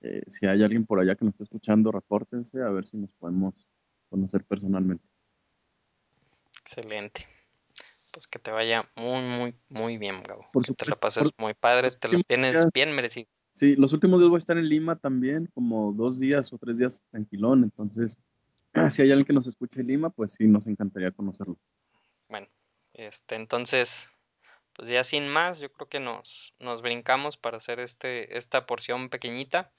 eh, 0.00 0.22
si 0.26 0.46
hay 0.46 0.62
alguien 0.62 0.86
por 0.86 0.98
allá 0.98 1.14
que 1.14 1.26
nos 1.26 1.34
está 1.34 1.44
escuchando, 1.44 1.92
repórtense 1.92 2.62
a 2.62 2.70
ver 2.70 2.86
si 2.86 2.96
nos 2.96 3.12
podemos 3.12 3.68
conocer 4.08 4.42
personalmente. 4.44 5.04
Excelente. 6.62 7.37
Pues 8.18 8.26
que 8.26 8.40
te 8.40 8.50
vaya 8.50 8.90
muy, 8.96 9.22
muy, 9.22 9.54
muy 9.68 9.96
bien, 9.96 10.20
Gabo. 10.24 10.44
Por 10.52 10.66
que 10.66 10.74
te 10.74 10.86
la 10.86 10.96
pases 10.98 11.30
por- 11.30 11.40
muy 11.44 11.54
padre, 11.54 11.82
te 11.88 12.08
los 12.08 12.16
últimos 12.16 12.24
tienes 12.26 12.52
días- 12.54 12.70
bien 12.74 12.90
merecidos. 12.90 13.28
Sí, 13.52 13.76
los 13.76 13.92
últimos 13.92 14.18
días 14.18 14.28
voy 14.28 14.38
a 14.38 14.38
estar 14.38 14.58
en 14.58 14.68
Lima 14.68 14.96
también, 14.96 15.46
como 15.54 15.92
dos 15.92 16.18
días 16.18 16.52
o 16.52 16.58
tres 16.58 16.78
días 16.78 17.00
tranquilón. 17.12 17.62
Entonces, 17.62 18.18
si 18.90 19.02
hay 19.02 19.12
alguien 19.12 19.24
que 19.24 19.32
nos 19.34 19.46
escuche 19.46 19.82
en 19.82 19.86
Lima, 19.86 20.10
pues 20.10 20.32
sí, 20.32 20.48
nos 20.48 20.66
encantaría 20.66 21.12
conocerlo. 21.12 21.56
Bueno, 22.28 22.48
este, 22.92 23.36
entonces, 23.36 24.08
pues 24.72 24.88
ya 24.88 25.04
sin 25.04 25.28
más, 25.28 25.60
yo 25.60 25.70
creo 25.72 25.88
que 25.88 26.00
nos, 26.00 26.54
nos 26.58 26.82
brincamos 26.82 27.36
para 27.36 27.58
hacer 27.58 27.78
este, 27.78 28.36
esta 28.36 28.66
porción 28.66 29.10
pequeñita. 29.10 29.70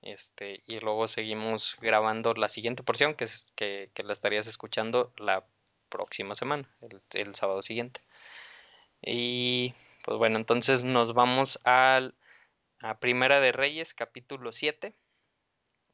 Este, 0.00 0.62
y 0.68 0.78
luego 0.78 1.08
seguimos 1.08 1.76
grabando 1.82 2.34
la 2.34 2.48
siguiente 2.48 2.84
porción, 2.84 3.14
que 3.16 3.24
es 3.24 3.48
que, 3.56 3.90
que 3.94 4.04
la 4.04 4.12
estarías 4.12 4.46
escuchando 4.46 5.12
la 5.18 5.44
próxima 5.90 6.34
semana, 6.34 6.68
el, 7.14 7.34
sábado 7.34 7.62
siguiente. 7.62 8.00
Y 9.02 9.74
pues 10.04 10.18
bueno, 10.18 10.38
entonces 10.38 10.84
nos 10.84 11.14
vamos 11.14 11.60
al, 11.64 12.14
a 12.80 12.98
Primera 13.00 13.40
de 13.40 13.52
Reyes, 13.52 13.94
capítulo 13.94 14.52
7. 14.52 14.94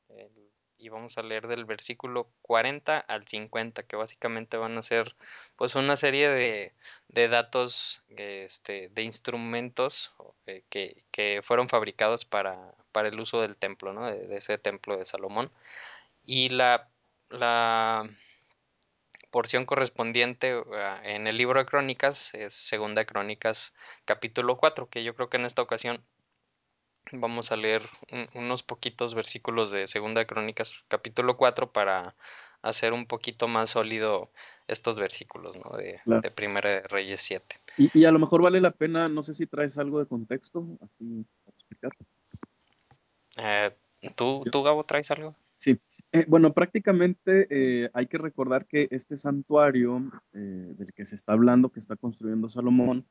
El- 0.09 0.47
y 0.79 0.89
vamos 0.89 1.17
a 1.19 1.23
leer 1.23 1.47
del 1.49 1.65
versículo 1.65 2.31
40 2.43 2.99
al 2.99 3.27
50, 3.27 3.85
que 3.85 3.97
básicamente 3.97 4.57
van 4.57 4.77
a 4.79 4.83
ser 4.83 5.17
pues 5.57 5.75
una 5.75 5.97
serie 5.97 6.29
de, 6.29 6.75
de 7.09 7.29
datos, 7.29 8.03
este, 8.09 8.89
de 8.91 9.03
instrumentos 9.03 10.13
eh, 10.47 10.65
que, 10.69 11.05
que 11.11 11.41
fueron 11.43 11.69
fabricados 11.69 12.25
para, 12.25 12.75
para 12.93 13.09
el 13.09 13.19
uso 13.19 13.41
del 13.41 13.57
templo, 13.57 13.93
¿no? 13.93 14.07
De, 14.07 14.27
de 14.27 14.37
ese 14.37 14.59
templo 14.59 14.97
de 14.97 15.07
Salomón. 15.07 15.51
Y 16.25 16.51
la, 16.51 16.91
la 17.31 18.11
porción 19.31 19.67
correspondiente 19.67 20.57
uh, 20.59 20.65
en 21.05 21.27
el 21.27 21.37
libro 21.37 21.59
de 21.61 21.67
Crónicas 21.67 22.33
es 22.35 22.55
Segunda 22.55 23.01
de 23.03 23.07
Crónicas 23.07 23.73
capítulo 24.05 24.57
4, 24.57 24.89
que 24.89 25.05
yo 25.05 25.15
creo 25.15 25.29
que 25.29 25.37
en 25.37 25.45
esta 25.45 25.63
ocasión 25.63 26.03
vamos 27.13 27.53
a 27.53 27.57
leer 27.57 27.89
un- 28.11 28.29
unos 28.35 28.63
poquitos 28.63 29.15
versículos 29.15 29.71
de 29.71 29.87
Segunda 29.89 30.21
de 30.21 30.27
Crónicas 30.27 30.83
capítulo 30.89 31.37
4 31.37 31.71
para 31.71 32.15
hacer 32.63 32.93
un 32.93 33.07
poquito 33.07 33.47
más 33.47 33.71
sólido 33.71 34.31
estos 34.67 34.97
versículos, 34.97 35.57
¿no? 35.57 35.77
De, 35.77 36.01
Claro. 36.05 36.21
de 36.23 36.31
Primera 36.33 36.71
de 36.71 36.81
Reyes 36.83 37.21
7. 37.21 37.61
Y, 37.77 37.97
y 38.01 38.05
a 38.07 38.11
lo 38.11 38.19
mejor 38.19 38.43
vale 38.43 38.61
la 38.61 38.73
pena, 38.73 39.09
no 39.09 39.23
sé 39.23 39.35
si 39.35 39.47
traes 39.47 39.79
algo 39.79 40.01
de 40.01 40.07
contexto, 40.07 40.67
así 40.83 41.25
para 41.45 41.53
explicar. 41.55 41.93
Eh, 43.37 43.77
¿tú, 44.17 44.45
¿Tú, 44.51 44.63
Gabo, 44.63 44.85
traes 44.85 45.11
algo? 45.11 45.37
Sí, 45.57 45.79
Eh, 46.17 46.25
bueno, 46.29 46.55
prácticamente 46.55 47.47
eh, 47.51 47.91
hay 47.93 48.07
que 48.07 48.17
recordar 48.17 48.67
que 48.67 48.89
este 48.91 49.19
santuario 49.19 50.11
eh, 50.33 50.39
del 50.79 50.95
que 50.95 51.05
se 51.05 51.15
está 51.15 51.35
hablando, 51.35 51.71
que 51.71 51.79
está 51.79 51.95
construyendo 51.97 52.49
Salomón, 52.49 53.07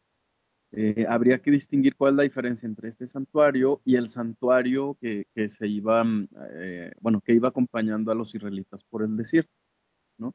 habría 1.08 1.40
que 1.40 1.52
distinguir 1.52 1.96
cuál 1.96 2.14
es 2.14 2.18
la 2.18 2.24
diferencia 2.24 2.68
entre 2.68 2.90
este 2.90 3.08
santuario 3.08 3.82
y 3.86 3.96
el 3.96 4.10
santuario 4.10 4.98
que, 5.00 5.26
que 5.34 5.48
se 5.48 5.68
iba, 5.68 6.04
mm, 6.04 6.28
bueno, 7.00 7.22
que 7.22 7.34
iba 7.34 7.48
acompañando 7.48 8.12
a 8.12 8.16
los 8.16 8.36
israelitas 8.36 8.84
por 8.84 9.04
el 9.04 9.16
desierto, 9.16 9.54
¿no? 10.18 10.34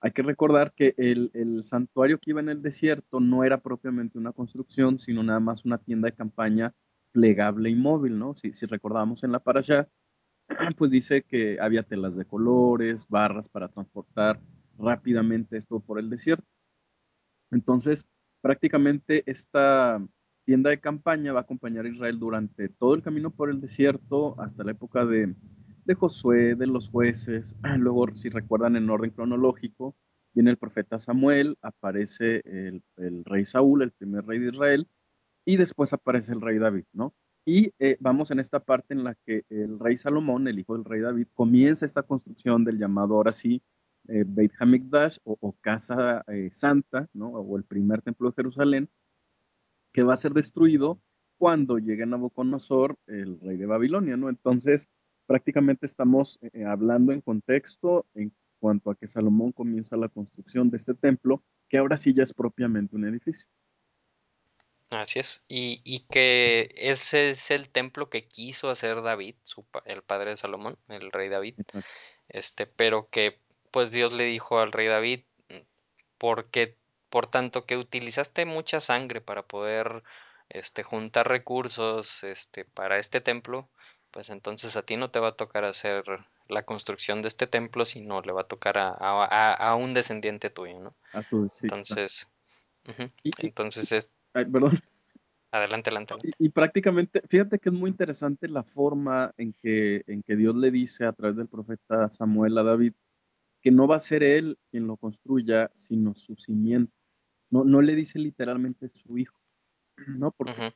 Hay 0.00 0.12
que 0.12 0.22
recordar 0.22 0.74
que 0.74 0.94
el, 0.96 1.30
el 1.34 1.64
santuario 1.64 2.18
que 2.18 2.30
iba 2.30 2.40
en 2.40 2.50
el 2.50 2.62
desierto 2.62 3.18
no 3.20 3.42
era 3.42 3.62
propiamente 3.62 4.18
una 4.18 4.32
construcción, 4.32 4.98
sino 4.98 5.22
nada 5.24 5.40
más 5.40 5.64
una 5.64 5.78
tienda 5.78 6.08
de 6.08 6.14
campaña 6.16 6.74
plegable 7.12 7.70
y 7.70 7.74
móvil, 7.74 8.18
¿no? 8.18 8.36
Si, 8.36 8.52
si 8.52 8.66
recordamos 8.66 9.24
en 9.24 9.32
la 9.32 9.40
parasha, 9.40 9.88
pues 10.76 10.90
dice 10.90 11.22
que 11.22 11.58
había 11.60 11.82
telas 11.82 12.16
de 12.16 12.24
colores, 12.24 13.06
barras 13.08 13.48
para 13.48 13.68
transportar 13.68 14.40
rápidamente 14.78 15.56
esto 15.56 15.80
por 15.80 15.98
el 15.98 16.10
desierto. 16.10 16.46
Entonces, 17.50 18.06
prácticamente 18.40 19.22
esta 19.26 20.04
tienda 20.44 20.70
de 20.70 20.80
campaña 20.80 21.32
va 21.32 21.40
a 21.40 21.42
acompañar 21.42 21.84
a 21.84 21.88
Israel 21.88 22.18
durante 22.18 22.68
todo 22.68 22.94
el 22.94 23.02
camino 23.02 23.30
por 23.30 23.50
el 23.50 23.60
desierto 23.60 24.40
hasta 24.40 24.64
la 24.64 24.72
época 24.72 25.04
de, 25.04 25.34
de 25.84 25.94
Josué, 25.94 26.54
de 26.54 26.66
los 26.66 26.88
jueces. 26.88 27.56
Luego, 27.78 28.10
si 28.12 28.30
recuerdan 28.30 28.76
en 28.76 28.88
orden 28.90 29.10
cronológico, 29.10 29.96
viene 30.32 30.50
el 30.50 30.56
profeta 30.56 30.98
Samuel, 30.98 31.58
aparece 31.60 32.42
el, 32.44 32.82
el 32.96 33.24
rey 33.24 33.44
Saúl, 33.44 33.82
el 33.82 33.92
primer 33.92 34.24
rey 34.24 34.38
de 34.38 34.48
Israel, 34.48 34.88
y 35.44 35.56
después 35.56 35.92
aparece 35.92 36.32
el 36.32 36.40
rey 36.40 36.58
David, 36.58 36.84
¿no? 36.92 37.14
Y 37.52 37.74
eh, 37.80 37.96
vamos 37.98 38.30
en 38.30 38.38
esta 38.38 38.60
parte 38.60 38.94
en 38.94 39.02
la 39.02 39.16
que 39.16 39.42
el 39.50 39.80
rey 39.80 39.96
Salomón, 39.96 40.46
el 40.46 40.60
hijo 40.60 40.74
del 40.74 40.84
rey 40.84 41.00
David, 41.00 41.26
comienza 41.34 41.84
esta 41.84 42.04
construcción 42.04 42.62
del 42.62 42.78
llamado 42.78 43.16
ahora 43.16 43.32
sí 43.32 43.60
eh, 44.06 44.22
Beit 44.24 44.52
Hamikdash 44.60 45.16
o, 45.24 45.52
Casa 45.60 46.24
eh, 46.28 46.50
Santa, 46.52 47.08
¿no? 47.12 47.30
O 47.30 47.56
el 47.56 47.64
primer 47.64 48.02
templo 48.02 48.28
de 48.28 48.36
Jerusalén, 48.36 48.88
que 49.90 50.04
va 50.04 50.12
a 50.12 50.16
ser 50.16 50.32
destruido 50.32 51.02
cuando 51.38 51.78
llegue 51.78 52.06
Nabucodonosor, 52.06 52.96
el 53.08 53.40
rey 53.40 53.56
de 53.56 53.66
Babilonia, 53.66 54.16
¿no? 54.16 54.28
Entonces, 54.28 54.88
prácticamente 55.26 55.86
estamos 55.86 56.38
hablando 56.64 57.12
en 57.12 57.20
contexto 57.20 58.06
en 58.14 58.32
cuanto 58.60 58.92
a 58.92 58.94
que 58.94 59.08
Salomón 59.08 59.50
comienza 59.50 59.96
la 59.96 60.08
construcción 60.08 60.70
de 60.70 60.76
este 60.76 60.94
templo, 60.94 61.42
que 61.68 61.78
ahora 61.78 61.96
sí 61.96 62.14
ya 62.14 62.22
es 62.22 62.32
propiamente 62.32 62.94
un 62.94 63.06
edificio. 63.06 63.50
Así 64.90 65.20
es. 65.20 65.42
Y, 65.48 65.80
y 65.84 66.00
que 66.10 66.68
ese 66.76 67.30
es 67.30 67.50
el 67.50 67.70
templo 67.70 68.10
que 68.10 68.26
quiso 68.26 68.70
hacer 68.70 69.02
David, 69.02 69.36
su, 69.44 69.64
el 69.84 70.02
padre 70.02 70.30
de 70.30 70.36
Salomón, 70.36 70.78
el 70.88 71.12
rey 71.12 71.28
David. 71.28 71.54
Este, 72.28 72.66
pero 72.66 73.08
que 73.10 73.38
pues 73.70 73.92
Dios 73.92 74.12
le 74.12 74.24
dijo 74.24 74.58
al 74.60 74.72
rey 74.72 74.88
David, 74.88 75.20
porque 76.18 76.76
por 77.10 77.26
tanto 77.26 77.66
que 77.66 77.76
utilizaste 77.76 78.44
mucha 78.46 78.80
sangre 78.80 79.20
para 79.20 79.42
poder 79.44 80.02
este 80.48 80.82
juntar 80.82 81.28
recursos 81.28 82.24
este 82.24 82.64
para 82.64 82.98
este 82.98 83.20
templo, 83.20 83.68
pues 84.10 84.30
entonces 84.30 84.76
a 84.76 84.82
ti 84.82 84.96
no 84.96 85.10
te 85.10 85.20
va 85.20 85.28
a 85.28 85.36
tocar 85.36 85.64
hacer 85.64 86.04
la 86.48 86.64
construcción 86.64 87.22
de 87.22 87.28
este 87.28 87.46
templo, 87.46 87.86
sino 87.86 88.22
le 88.22 88.32
va 88.32 88.42
a 88.42 88.48
tocar 88.48 88.78
a, 88.78 88.90
a, 89.00 89.52
a- 89.54 89.74
un 89.76 89.94
descendiente 89.94 90.50
tuyo, 90.50 90.80
¿no? 90.80 90.94
A 91.12 91.22
tu 91.22 91.48
sí, 91.48 91.68
claro. 91.68 92.02
Entonces, 92.02 92.28
y- 93.22 93.30
entonces 93.46 93.92
es 93.92 94.10
ay, 94.34 94.44
perdón. 94.46 94.78
adelante, 95.50 95.90
adelante, 95.90 96.14
Y, 96.38 96.48
prácticamente, 96.50 97.22
fíjate 97.28 97.58
que 97.58 97.68
es 97.68 97.74
muy 97.74 97.90
interesante 97.90 98.48
la 98.48 98.62
forma 98.62 99.32
en 99.36 99.52
que, 99.52 100.02
en 100.06 100.22
que 100.22 100.36
Dios 100.36 100.54
le 100.56 100.70
dice 100.70 101.04
a 101.04 101.12
través 101.12 101.36
del 101.36 101.48
profeta 101.48 102.08
Samuel 102.10 102.56
a 102.58 102.62
David 102.62 102.92
que 103.62 103.70
no 103.70 103.86
va 103.86 103.96
a 103.96 104.00
ser 104.00 104.22
él 104.22 104.58
quien 104.70 104.86
lo 104.86 104.96
construya, 104.96 105.70
sino 105.74 106.14
su 106.14 106.36
simiente. 106.36 106.92
No, 107.50 107.64
no 107.64 107.82
le 107.82 107.94
dice 107.94 108.18
literalmente 108.18 108.88
su 108.88 109.18
hijo, 109.18 109.38
¿no? 110.06 110.30
Porque, 110.30 110.52
Ujú, 110.52 110.72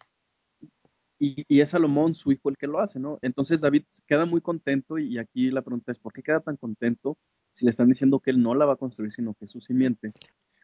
y, 1.18 1.44
y 1.48 1.60
es 1.60 1.70
Salomón, 1.70 2.14
su 2.14 2.32
hijo, 2.32 2.50
el 2.50 2.56
que 2.56 2.66
lo 2.66 2.80
hace, 2.80 2.98
¿no? 2.98 3.18
Entonces 3.22 3.60
David 3.60 3.84
queda 4.06 4.26
muy 4.26 4.40
contento 4.40 4.98
y, 4.98 5.14
y 5.14 5.18
aquí 5.18 5.50
la 5.50 5.62
pregunta 5.62 5.92
es, 5.92 5.98
¿por 5.98 6.12
qué 6.12 6.22
queda 6.22 6.40
tan 6.40 6.56
contento 6.56 7.16
si 7.52 7.64
le 7.64 7.70
están 7.70 7.88
diciendo 7.88 8.20
que 8.20 8.30
él 8.30 8.42
no 8.42 8.54
la 8.54 8.66
va 8.66 8.74
a 8.74 8.76
construir, 8.76 9.12
sino 9.12 9.34
que 9.34 9.44
es 9.44 9.50
su 9.50 9.60
simiente? 9.60 10.12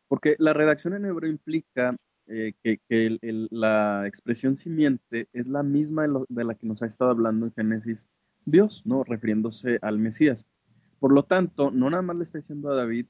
Porque 0.08 0.36
la 0.38 0.52
redacción 0.52 0.94
en 0.94 1.06
hebreo 1.06 1.30
implica 1.30 1.96
eh, 2.30 2.54
que, 2.62 2.78
que 2.88 3.06
el- 3.06 3.18
el- 3.22 3.48
la 3.50 4.06
expresión 4.06 4.56
simiente 4.56 5.28
es 5.32 5.48
la 5.48 5.62
misma 5.62 6.02
de, 6.02 6.08
lo- 6.08 6.26
de 6.28 6.44
la 6.44 6.54
que 6.56 6.66
nos 6.66 6.82
ha 6.82 6.86
estado 6.86 7.10
hablando 7.12 7.46
en 7.46 7.52
Génesis 7.52 8.10
Dios, 8.46 8.84
¿no? 8.86 9.04
Refiriéndose 9.04 9.78
al 9.82 9.98
Mesías. 9.98 10.46
Por 11.00 11.12
lo 11.12 11.24
tanto, 11.24 11.70
no 11.70 11.90
nada 11.90 12.02
más 12.02 12.16
le 12.16 12.22
está 12.24 12.38
diciendo 12.38 12.70
a 12.70 12.76
David 12.76 13.06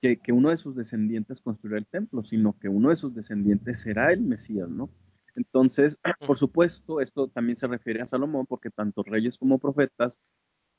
que, 0.00 0.18
que 0.20 0.32
uno 0.32 0.50
de 0.50 0.56
sus 0.56 0.74
descendientes 0.76 1.40
construirá 1.40 1.78
el 1.78 1.86
templo, 1.86 2.22
sino 2.22 2.58
que 2.58 2.68
uno 2.68 2.90
de 2.90 2.96
sus 2.96 3.14
descendientes 3.14 3.80
será 3.80 4.12
el 4.12 4.20
Mesías, 4.22 4.68
¿no? 4.68 4.90
Entonces, 5.34 5.98
por 6.24 6.36
ujú, 6.36 6.36
supuesto, 6.36 7.00
esto 7.00 7.28
también 7.28 7.56
se 7.56 7.66
refiere 7.68 8.02
a 8.02 8.04
Salomón, 8.06 8.46
porque 8.46 8.70
tanto 8.70 9.02
reyes 9.02 9.38
como 9.38 9.58
profetas 9.58 10.20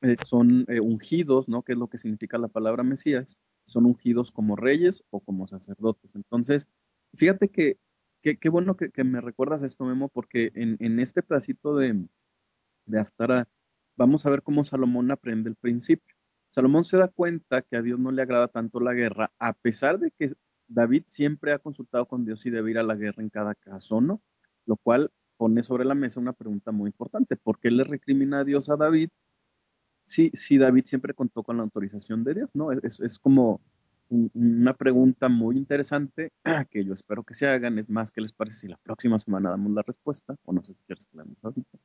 eh, 0.02 0.18
son 0.24 0.66
eh, 0.68 0.80
ungidos, 0.80 1.50
¿no? 1.50 1.64
Que 1.64 1.74
es 1.74 1.78
lo 1.80 1.88
que 1.90 1.98
significa 1.98 2.38
la 2.38 2.48
palabra 2.50 2.84
Mesías, 2.84 3.38
son 3.66 3.86
ungidos 3.86 4.32
como 4.32 4.56
reyes 4.56 5.04
o 5.10 5.20
como 5.22 5.48
sacerdotes. 5.48 6.16
Entonces, 6.16 6.70
fíjate 7.14 7.50
que 7.50 7.80
qué 8.22 8.50
bueno 8.50 8.76
que, 8.76 9.04
me 9.04 9.22
recuerdas 9.22 9.64
esto, 9.64 9.86
Memo, 9.86 10.10
porque 10.10 10.52
en, 10.56 11.00
este 11.00 11.24
pedacito 11.24 11.76
de, 11.76 12.08
de 12.86 13.00
Haftarah 13.00 13.48
vamos 13.96 14.26
a 14.26 14.30
ver 14.30 14.44
cómo 14.44 14.64
Salomón 14.64 15.12
aprende 15.12 15.50
el 15.50 15.56
principio. 15.56 16.16
Salomón 16.50 16.84
se 16.84 16.98
da 16.98 17.08
cuenta 17.08 17.62
que 17.62 17.78
a 17.78 17.82
Dios 17.82 18.00
no 18.00 18.12
le 18.12 18.22
agrada 18.22 18.48
tanto 18.48 18.80
la 18.80 18.94
guerra, 18.94 19.32
a 19.40 19.54
pesar 19.54 20.00
de 20.00 20.12
que 20.12 20.32
David 20.68 21.04
siempre 21.08 21.54
ha 21.54 21.60
consultado 21.60 22.08
con 22.08 22.26
Dios 22.26 22.42
si 22.42 22.50
debe 22.50 22.72
ir 22.72 22.78
a 22.78 22.84
la 22.84 22.96
guerra 22.96 23.24
en 23.24 23.30
cada 23.30 23.56
caso, 23.56 24.02
¿no? 24.02 24.22
Lo 24.66 24.76
cual 24.78 25.12
pone 25.38 25.64
sobre 25.64 25.86
la 25.86 25.96
mesa 25.96 26.20
una 26.20 26.34
pregunta 26.34 26.72
muy 26.72 26.88
importante. 26.88 27.38
¿Por 27.38 27.60
qué 27.60 27.72
le 27.72 27.84
recrimina 27.84 28.40
a 28.40 28.44
Dios 28.44 28.70
a 28.70 28.76
David 28.76 29.10
Sí, 30.04 30.32
sí, 30.34 30.58
David 30.58 30.86
siempre 30.86 31.14
contó 31.14 31.44
con 31.44 31.58
la 31.58 31.64
autorización 31.64 32.24
de 32.24 32.34
Dios, 32.34 32.56
¿no? 32.56 32.72
Es, 32.72 33.02
es 33.02 33.20
como 33.20 33.60
una 34.10 34.74
pregunta 34.74 35.30
muy 35.30 35.58
interesante 35.58 36.32
que 36.72 36.84
yo 36.86 36.94
espero 36.94 37.24
que 37.24 37.34
se 37.34 37.48
hagan. 37.48 37.78
Es 37.80 37.90
más, 37.90 38.12
¿qué 38.12 38.22
les 38.22 38.32
parece 38.32 38.58
si 38.58 38.68
la 38.68 38.78
próxima 38.78 39.18
semana 39.20 39.50
damos 39.52 39.72
la 39.72 39.82
respuesta? 39.84 40.36
O 40.46 40.54
no 40.54 40.64
sé 40.64 40.74
si 40.76 40.82
quieres 40.86 41.06
que 41.08 41.18
la 41.18 41.24
demos 41.24 41.44
ahorita. 41.44 41.78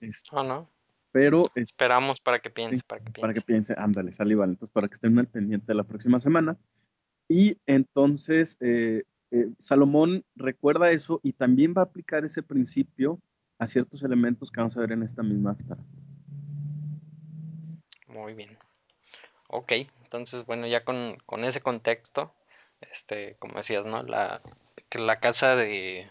Este, 0.00 0.28
Oh, 0.32 0.42
no. 0.42 0.68
pero 1.12 1.44
Esperamos 1.54 2.20
para 2.20 2.40
que 2.40 2.48
sí, 2.48 2.54
piense, 2.54 2.82
para 2.86 3.02
que 3.04 3.20
para 3.20 3.32
que 3.32 3.40
piense. 3.40 3.74
ándale, 3.78 4.12
sale. 4.12 4.34
Entonces, 4.34 4.70
para 4.70 4.88
que 4.88 4.94
estén 4.94 5.18
al 5.18 5.28
pendiente 5.28 5.66
de 5.68 5.74
la 5.74 5.84
próxima 5.84 6.18
semana. 6.18 6.58
Y 7.28 7.58
entonces, 7.66 8.56
eh, 8.60 9.04
eh, 9.30 9.46
Salomón 9.58 10.24
recuerda 10.34 10.90
eso 10.90 11.20
y 11.22 11.32
también 11.32 11.74
va 11.76 11.82
a 11.82 11.84
aplicar 11.86 12.24
ese 12.24 12.42
principio 12.42 13.20
a 13.58 13.66
ciertos 13.66 14.02
elementos 14.02 14.50
que 14.50 14.60
vamos 14.60 14.76
a 14.76 14.80
ver 14.80 14.92
en 14.92 15.02
esta 15.02 15.22
misma 15.22 15.52
Haftarah. 15.52 15.84
Muy 18.08 18.34
bien. 18.34 18.56
Ok, 19.48 19.72
entonces 20.16 20.46
bueno, 20.46 20.66
ya 20.66 20.84
con, 20.84 21.18
con 21.26 21.44
ese 21.44 21.60
contexto, 21.62 22.34
este, 22.80 23.36
como 23.38 23.54
decías, 23.58 23.86
¿no? 23.86 24.02
La, 24.02 24.40
que 24.88 24.98
la 24.98 25.20
casa 25.20 25.56
de, 25.56 26.10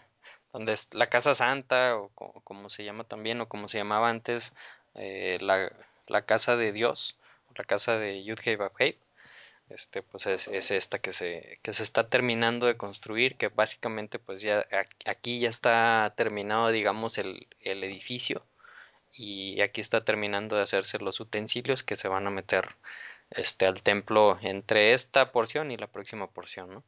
donde 0.52 0.72
es 0.72 0.88
la 0.92 1.06
casa 1.08 1.34
santa, 1.34 1.96
o 1.96 2.08
co- 2.10 2.40
como 2.44 2.70
se 2.70 2.84
llama 2.84 3.04
también, 3.04 3.40
o 3.40 3.48
como 3.48 3.68
se 3.68 3.78
llamaba 3.78 4.10
antes, 4.10 4.52
eh, 4.94 5.38
la, 5.40 5.72
la 6.06 6.22
casa 6.26 6.56
de 6.56 6.72
Dios, 6.72 7.18
la 7.56 7.64
casa 7.64 7.98
de 7.98 8.22
Vav-Heh, 8.58 8.98
este, 9.70 10.02
pues 10.02 10.26
es, 10.26 10.48
es 10.48 10.70
esta 10.70 10.98
que 11.00 11.12
se, 11.12 11.58
que 11.62 11.72
se 11.72 11.82
está 11.82 12.08
terminando 12.08 12.66
de 12.66 12.76
construir, 12.76 13.36
que 13.36 13.48
básicamente 13.48 14.18
pues 14.18 14.42
ya 14.42 14.66
aquí 15.06 15.40
ya 15.40 15.48
está 15.48 16.12
terminado, 16.16 16.68
digamos, 16.70 17.18
el, 17.18 17.48
el 17.60 17.82
edificio, 17.84 18.44
y 19.12 19.60
aquí 19.62 19.80
está 19.80 20.04
terminando 20.04 20.56
de 20.56 20.62
hacerse 20.62 20.98
los 20.98 21.20
utensilios 21.20 21.82
que 21.82 21.96
se 21.96 22.08
van 22.08 22.26
a 22.26 22.30
meter 22.30 22.76
este, 23.30 23.66
al 23.66 23.82
templo 23.82 24.38
entre 24.42 24.92
esta 24.92 25.32
porción 25.32 25.70
y 25.70 25.76
la 25.76 25.86
próxima 25.86 26.30
porción, 26.30 26.70
¿no? 26.70 26.84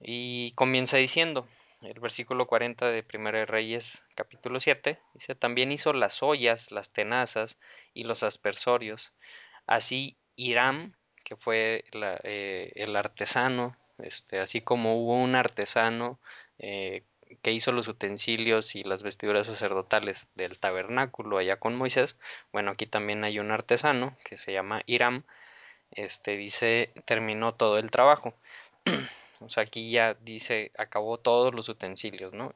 Y 0.00 0.52
comienza 0.52 0.96
diciendo, 0.96 1.48
el 1.82 2.00
versículo 2.00 2.46
40 2.46 2.90
de 2.90 3.02
Primera 3.02 3.38
de 3.38 3.46
Reyes, 3.46 3.92
capítulo 4.14 4.60
7, 4.60 4.98
dice, 5.14 5.34
también 5.34 5.72
hizo 5.72 5.92
las 5.92 6.22
ollas, 6.22 6.70
las 6.70 6.92
tenazas 6.92 7.58
y 7.94 8.04
los 8.04 8.22
aspersorios. 8.22 9.12
Así 9.66 10.16
Hiram, 10.36 10.94
que 11.24 11.36
fue 11.36 11.84
la, 11.92 12.18
eh, 12.22 12.72
el 12.74 12.96
artesano, 12.96 13.76
este, 13.98 14.38
así 14.38 14.60
como 14.60 14.96
hubo 14.96 15.20
un 15.20 15.34
artesano 15.34 16.20
eh, 16.58 17.02
que 17.42 17.52
hizo 17.52 17.72
los 17.72 17.88
utensilios 17.88 18.74
y 18.74 18.84
las 18.84 19.02
vestiduras 19.02 19.46
sacerdotales 19.46 20.28
del 20.34 20.58
tabernáculo 20.58 21.38
allá 21.38 21.56
con 21.56 21.76
Moisés, 21.76 22.16
bueno, 22.52 22.70
aquí 22.70 22.86
también 22.86 23.24
hay 23.24 23.38
un 23.38 23.50
artesano 23.50 24.16
que 24.24 24.36
se 24.36 24.52
llama 24.52 24.82
Hiram, 24.86 25.24
este 25.92 26.36
dice 26.36 26.92
terminó 27.04 27.54
todo 27.54 27.78
el 27.78 27.90
trabajo. 27.90 28.34
O 29.40 29.48
sea, 29.48 29.62
aquí 29.62 29.90
ya 29.92 30.14
dice 30.14 30.72
acabó 30.76 31.18
todos 31.18 31.54
los 31.54 31.68
utensilios, 31.68 32.32
¿no? 32.32 32.54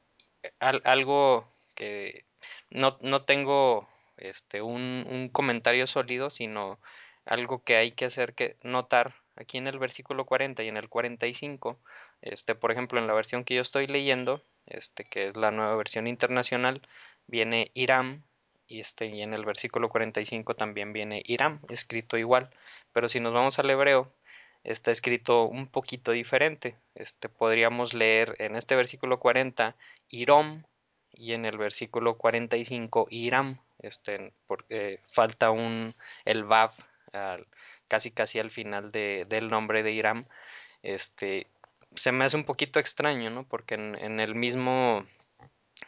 Al- 0.59 0.83
algo 0.85 1.47
que 1.77 2.25
no, 2.71 2.99
no 3.03 3.25
tengo 3.25 3.89
este 4.17 4.63
un, 4.63 5.05
un 5.09 5.29
comentario 5.29 5.87
sólido, 5.87 6.31
sino 6.31 6.81
algo 7.25 7.63
que 7.63 7.77
hay 7.77 7.93
que 7.93 8.07
hacer 8.07 8.35
que 8.35 8.57
notar 8.63 9.15
aquí 9.37 9.59
en 9.59 9.69
el 9.69 9.79
versículo 9.79 10.27
40 10.27 10.63
y 10.65 10.69
en 10.69 10.77
el 10.77 10.89
45, 10.89 11.79
este, 12.21 12.55
por 12.55 12.73
ejemplo, 12.73 12.99
en 13.01 13.07
la 13.07 13.15
versión 13.15 13.45
que 13.45 13.55
yo 13.55 13.63
estoy 13.63 13.87
leyendo, 13.87 14.45
este, 14.67 15.05
que 15.05 15.27
es 15.27 15.37
la 15.37 15.51
nueva 15.53 15.77
versión 15.77 16.07
internacional, 16.07 16.83
viene 17.27 17.71
Iram 17.75 18.25
y 18.73 18.81
este, 18.81 19.07
y 19.07 19.23
en 19.23 19.35
el 19.35 19.45
versículo 19.45 19.91
45 19.91 20.55
también 20.55 20.93
viene 20.93 21.23
Iram, 21.27 21.61
escrito 21.69 22.17
igual, 22.17 22.51
pero 22.93 23.09
si 23.09 23.21
nos 23.21 23.35
vamos 23.35 23.59
al 23.59 23.69
hebreo, 23.69 24.11
está 24.65 24.91
escrito 24.91 25.45
un 25.45 25.67
poquito 25.67 26.13
diferente. 26.13 26.77
Este 26.95 27.29
podríamos 27.29 27.93
leer 27.93 28.35
en 28.39 28.57
este 28.57 28.75
versículo 28.75 29.21
40 29.21 29.77
Irom 30.09 30.63
y 31.13 31.35
en 31.35 31.45
el 31.45 31.59
versículo 31.59 32.17
45 32.17 33.09
Iram, 33.11 33.59
este 33.81 34.33
porque 34.47 35.01
falta 35.07 35.51
un 35.51 35.95
el 36.25 36.45
vav 36.45 36.73
al, 37.13 37.47
casi 37.89 38.11
casi 38.11 38.39
al 38.39 38.51
final 38.51 38.91
de, 38.91 39.27
del 39.29 39.49
nombre 39.49 39.83
de 39.83 39.93
Iram. 39.93 40.25
Este 40.83 41.47
se 41.95 42.11
me 42.11 42.25
hace 42.25 42.39
un 42.39 42.45
poquito 42.45 42.81
extraño, 42.81 43.29
¿no? 43.29 43.45
Porque 43.45 43.75
en 43.75 44.19
el 44.21 44.35
mismo 44.35 45.05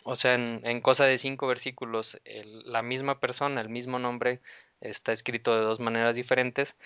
o 0.03 0.17
sea, 0.17 0.35
en, 0.35 0.61
en, 0.65 0.81
cosa 0.81 1.05
de 1.05 1.19
cinco 1.19 1.47
versículos, 1.47 2.21
el, 2.25 2.63
la 2.71 2.83
misma 2.83 3.21
persona, 3.21 3.61
el 3.61 3.69
mismo 3.69 3.99
nombre, 3.99 4.41
está 4.81 5.13
escrito 5.13 5.55
de 5.55 5.63
dos 5.63 5.81
maneras 5.81 6.17
diferentes, 6.17 6.77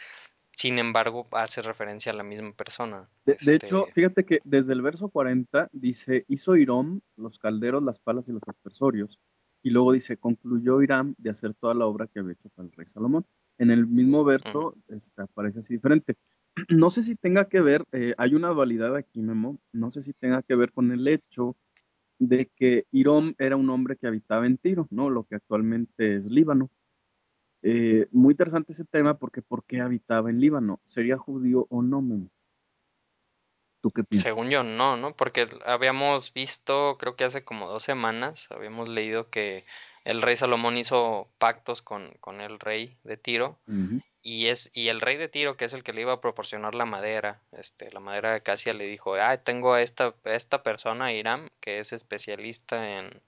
sin 0.53 0.79
embargo, 0.79 1.27
hace 1.33 1.63
referencia 1.63 2.13
a 2.13 2.15
la 2.15 2.25
misma 2.25 2.53
persona. 2.53 3.09
De, 3.25 3.33
de 3.33 3.55
Este, 3.55 3.55
hecho, 3.55 3.87
fíjate 3.93 4.25
que 4.25 4.39
desde 4.45 4.73
el 4.73 4.83
verso 4.83 5.09
40 5.09 5.69
dice, 5.73 6.25
hizo 6.29 6.57
Irón 6.57 7.03
los 7.17 7.39
calderos, 7.39 7.83
las 7.83 8.01
palas 8.01 8.29
y 8.29 8.33
los 8.33 8.43
aspersorios. 8.47 9.21
Y 9.63 9.71
luego 9.71 9.93
dice, 9.93 10.17
concluyó 10.17 10.83
Irán 10.83 11.15
de 11.19 11.31
hacer 11.31 11.55
toda 11.55 11.75
la 11.75 11.87
obra 11.87 12.07
que 12.07 12.21
había 12.21 12.33
hecho 12.33 12.49
para 12.51 12.67
el 12.67 12.73
rey 12.73 12.87
Salomón. 12.87 13.27
En 13.59 13.71
el 13.71 13.87
mismo 13.87 14.25
verso 14.25 14.75
ujú, 14.75 14.75
este, 14.89 15.23
aparece 15.23 15.61
así 15.61 15.75
diferente. 15.75 16.17
No 16.71 16.91
sé 16.91 17.05
si 17.05 17.15
tenga 17.15 17.49
que 17.49 17.61
ver, 17.61 17.85
eh, 17.93 18.15
hay 18.19 18.35
una 18.35 18.49
dualidad 18.49 18.97
aquí, 18.97 19.23
Memo, 19.23 19.61
no 19.73 19.91
sé 19.91 20.03
si 20.03 20.13
tenga 20.13 20.43
que 20.43 20.57
ver 20.57 20.73
con 20.73 20.91
el 20.91 21.07
hecho 21.07 21.57
de 22.19 22.51
que 22.55 22.85
Irón 22.91 23.35
era 23.39 23.57
un 23.57 23.71
hombre 23.71 23.97
que 23.97 24.07
habitaba 24.07 24.47
en 24.47 24.59
Tiro, 24.59 24.87
¿no? 24.91 25.11
Lo 25.11 25.25
que 25.25 25.37
actualmente 25.37 26.15
es 26.15 26.31
Líbano. 26.31 26.71
Eh, 27.63 28.07
muy 28.13 28.33
interesante 28.33 28.73
ese 28.73 28.85
tema 28.85 29.19
porque 29.19 29.43
¿por 29.43 29.65
qué 29.65 29.81
habitaba 29.81 30.31
en 30.31 30.41
Líbano? 30.41 30.81
¿Sería 30.85 31.17
judío 31.17 31.67
o 31.71 31.83
no, 31.83 32.03
Memo? 32.03 32.31
¿Tú 33.81 33.91
qué 33.91 34.03
piensas? 34.03 34.25
según 34.25 34.51
yo, 34.51 34.65
no, 34.65 34.97
¿no? 34.97 35.15
Porque 35.15 35.49
habíamos 35.65 36.33
visto, 36.33 36.97
creo 36.99 37.15
que 37.15 37.25
hace 37.25 37.45
como 37.45 37.69
dos 37.69 37.85
semanas, 37.85 38.49
habíamos 38.51 38.89
leído 38.89 39.31
que 39.31 39.65
el 40.09 40.23
rey 40.23 40.37
Salomón 40.37 40.79
hizo 40.79 41.29
pactos 41.37 41.83
con, 41.83 42.15
con 42.21 42.41
el 42.41 42.59
rey 42.59 42.97
de 43.05 43.19
Tiro 43.19 43.59
y 44.23 44.47
es 44.47 44.71
y 44.73 44.89
el 44.89 45.03
rey 45.03 45.19
de 45.19 45.29
Tiro, 45.29 45.59
que 45.59 45.67
es 45.67 45.75
el 45.75 45.83
que 45.83 45.93
le 45.93 46.01
iba 46.01 46.15
a 46.15 46.21
proporcionar 46.23 46.75
la 46.75 46.87
madera, 46.87 47.43
este, 47.53 47.93
la 47.93 48.01
madera 48.01 48.31
de 48.31 48.37
acacia, 48.37 48.73
le 48.73 48.87
dijo, 48.87 49.17
ah, 49.17 49.37
tengo 49.37 49.75
a 49.75 49.83
esta, 49.83 50.15
a 50.25 50.33
esta 50.33 50.63
persona, 50.63 51.13
Hiram, 51.13 51.51
que 51.61 51.81
es 51.81 51.93
especialista 51.93 52.99
en, 52.99 53.21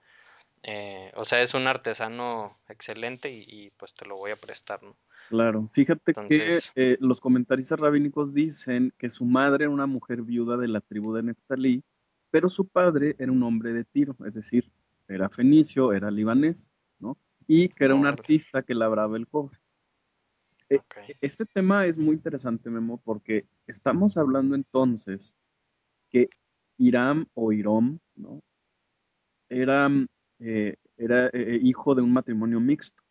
eh, 0.63 1.13
o 1.17 1.27
sea, 1.27 1.43
es 1.43 1.53
un 1.53 1.67
artesano 1.67 2.57
excelente 2.67 3.31
y, 3.31 3.45
y, 3.47 3.71
pues 3.77 3.93
te 3.93 4.07
lo 4.07 4.17
voy 4.17 4.31
a 4.31 4.37
prestar, 4.37 4.83
¿no? 4.83 4.97
Claro, 5.29 5.69
fíjate 5.73 6.15
que 6.15 6.21
Entonces, 6.21 6.73
eh, 6.77 6.97
los 7.01 7.21
comentaristas 7.21 7.79
rabínicos 7.79 8.33
dicen 8.33 8.95
que 8.97 9.11
su 9.11 9.27
madre 9.27 9.65
era 9.65 9.71
una 9.71 9.87
mujer 9.87 10.23
viuda 10.23 10.57
de 10.57 10.69
la 10.69 10.81
tribu 10.81 11.13
de 11.13 11.25
Neftalí, 11.25 11.85
pero 12.31 12.49
su 12.49 12.69
padre 12.69 13.17
era 13.19 13.31
un 13.31 13.43
hombre 13.43 13.75
de 13.75 13.85
Tiro, 13.85 14.17
es 14.25 14.33
decir, 14.33 14.71
era 15.11 15.29
fenicio, 15.29 15.93
era 15.93 16.11
libanés, 16.11 16.71
¿no? 16.99 17.19
Y 17.47 17.69
que 17.69 17.85
era 17.85 17.95
un 17.95 18.07
artista 18.07 18.63
que 18.63 18.75
labraba 18.75 19.17
el 19.17 19.27
cobre. 19.27 19.59
Eh, 20.69 20.79
ok. 20.79 20.97
este 21.21 21.45
tema 21.47 21.85
es 21.87 21.99
muy 21.99 22.15
interesante, 22.15 22.71
Memo, 22.71 23.01
porque 23.05 23.49
estamos 23.67 24.17
hablando 24.17 24.55
entonces 24.55 25.35
que 26.11 26.31
Hiram 26.77 27.27
o 27.35 27.53
Hirom, 27.53 27.99
¿no? 28.15 28.41
Era, 29.49 29.89
eh, 30.39 30.77
era 30.97 31.27
eh, 31.33 31.59
hijo 31.61 31.95
de 31.95 32.03
un 32.03 32.13
matrimonio 32.13 32.61
mixto. 32.61 33.03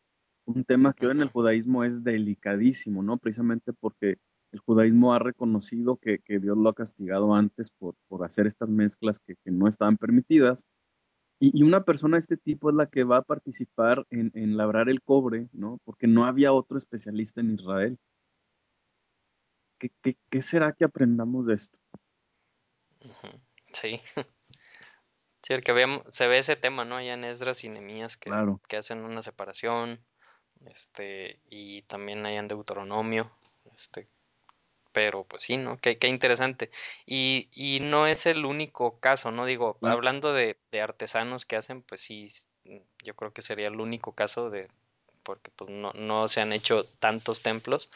un 0.46 0.64
tema 0.64 0.94
que 0.94 1.06
hoy 1.06 1.12
en 1.12 1.22
el 1.22 1.30
judaísmo 1.30 1.84
es 1.84 2.04
delicadísimo, 2.04 3.04
¿no? 3.04 3.18
Precisamente 3.18 3.74
porque 3.74 4.18
el 4.52 4.60
judaísmo 4.60 5.14
ha 5.14 5.20
reconocido 5.20 5.98
que, 5.98 6.20
que 6.20 6.40
Dios 6.40 6.58
lo 6.58 6.70
ha 6.70 6.74
castigado 6.74 7.36
antes 7.36 7.72
por, 7.72 7.96
por 8.08 8.26
hacer 8.26 8.48
estas 8.48 8.70
mezclas 8.70 9.20
que, 9.20 9.36
que 9.36 9.52
no 9.52 9.68
estaban 9.68 9.98
permitidas. 9.98 10.66
Y, 11.40 11.58
y, 11.58 11.64
una 11.64 11.86
persona 11.86 12.18
de 12.18 12.20
este 12.20 12.38
tipo 12.38 12.70
es 12.70 12.76
la 12.76 12.88
que 12.88 13.06
va 13.06 13.18
a 13.18 13.22
participar 13.22 14.06
en, 14.10 14.32
en 14.36 14.58
labrar 14.58 14.90
el 14.90 15.02
cobre, 15.02 15.48
¿no? 15.54 15.80
Porque 15.86 16.06
no 16.08 16.26
había 16.26 16.52
otro 16.52 16.78
especialista 16.78 17.40
en 17.40 17.54
Israel. 17.54 17.98
¿Qué, 19.80 19.90
qué, 20.02 20.18
qué 20.30 20.42
será 20.42 20.74
que 20.74 20.84
aprendamos 20.84 21.46
de 21.48 21.56
esto? 21.56 21.80
Sí, 23.72 24.02
sí, 25.44 25.54
porque 25.54 25.72
habíamos- 25.72 26.04
se 26.10 26.28
ve 26.28 26.40
ese 26.40 26.58
tema, 26.58 26.84
¿no? 26.84 26.98
Allá 26.98 27.14
en 27.14 27.24
Esdras 27.24 27.64
y 27.64 27.70
Nehemías 27.70 28.18
que, 28.18 28.30
Claro. 28.30 28.62
que 28.68 28.76
hacen 28.76 29.00
una 29.00 29.24
separación, 29.24 30.04
este, 30.66 31.40
y 31.46 31.84
también 31.84 32.26
allá 32.26 32.40
en 32.40 32.50
Deuteronomio, 32.50 33.32
este, 33.78 34.10
pero 34.92 35.24
pues 35.26 35.44
sí, 35.44 35.58
¿no? 35.58 35.78
Qué, 35.78 35.98
qué 35.98 36.08
interesante. 36.08 36.70
Y, 37.06 37.50
y 37.54 37.80
no 37.82 38.08
es 38.08 38.26
el 38.26 38.46
único 38.46 39.00
caso, 39.00 39.32
¿no? 39.32 39.46
Digo, 39.46 39.78
claro. 39.80 39.96
hablando 39.96 40.34
de, 40.34 40.58
de 40.72 40.82
artesanos 40.82 41.46
que 41.46 41.56
hacen, 41.58 41.82
pues 41.82 42.02
sí, 42.02 42.26
s- 42.26 42.46
yo 43.04 43.16
creo 43.16 43.34
que 43.34 43.42
sería 43.42 43.68
el 43.68 43.80
único 43.82 44.14
caso 44.14 44.50
de, 44.50 44.70
porque 45.24 45.52
pues 45.56 45.70
no, 45.70 45.92
no 45.94 46.28
se 46.28 46.42
han 46.42 46.54
hecho 46.54 46.86
tantos 47.00 47.42
templos, 47.42 47.90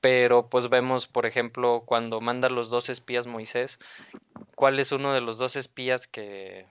pero 0.00 0.48
pues 0.48 0.68
vemos, 0.70 1.06
por 1.08 1.26
ejemplo, 1.26 1.84
cuando 1.86 2.20
manda 2.20 2.48
los 2.50 2.70
dos 2.70 2.88
espías 2.90 3.26
Moisés, 3.26 3.78
¿Cuál 4.54 4.78
es 4.80 4.92
uno 4.92 5.12
de 5.12 5.20
los 5.20 5.38
dos 5.38 5.56
espías 5.56 6.06
que, 6.06 6.66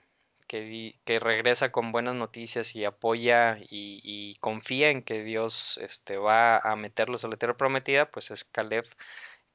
que, 0.48 0.60
di- 0.62 1.00
que 1.04 1.20
regresa 1.20 1.70
con 1.72 1.92
buenas 1.92 2.14
noticias 2.14 2.74
y 2.74 2.84
apoya 2.84 3.58
y, 3.60 4.00
y 4.02 4.36
confía 4.40 4.90
en 4.90 5.02
que 5.02 5.22
Dios 5.22 5.78
este, 5.78 6.16
va 6.16 6.58
a 6.58 6.76
meterlos 6.76 7.24
a 7.24 7.28
la 7.28 7.36
tierra 7.36 7.56
prometida? 7.56 8.10
Pues 8.10 8.30
es 8.30 8.44
Caleb, 8.44 8.84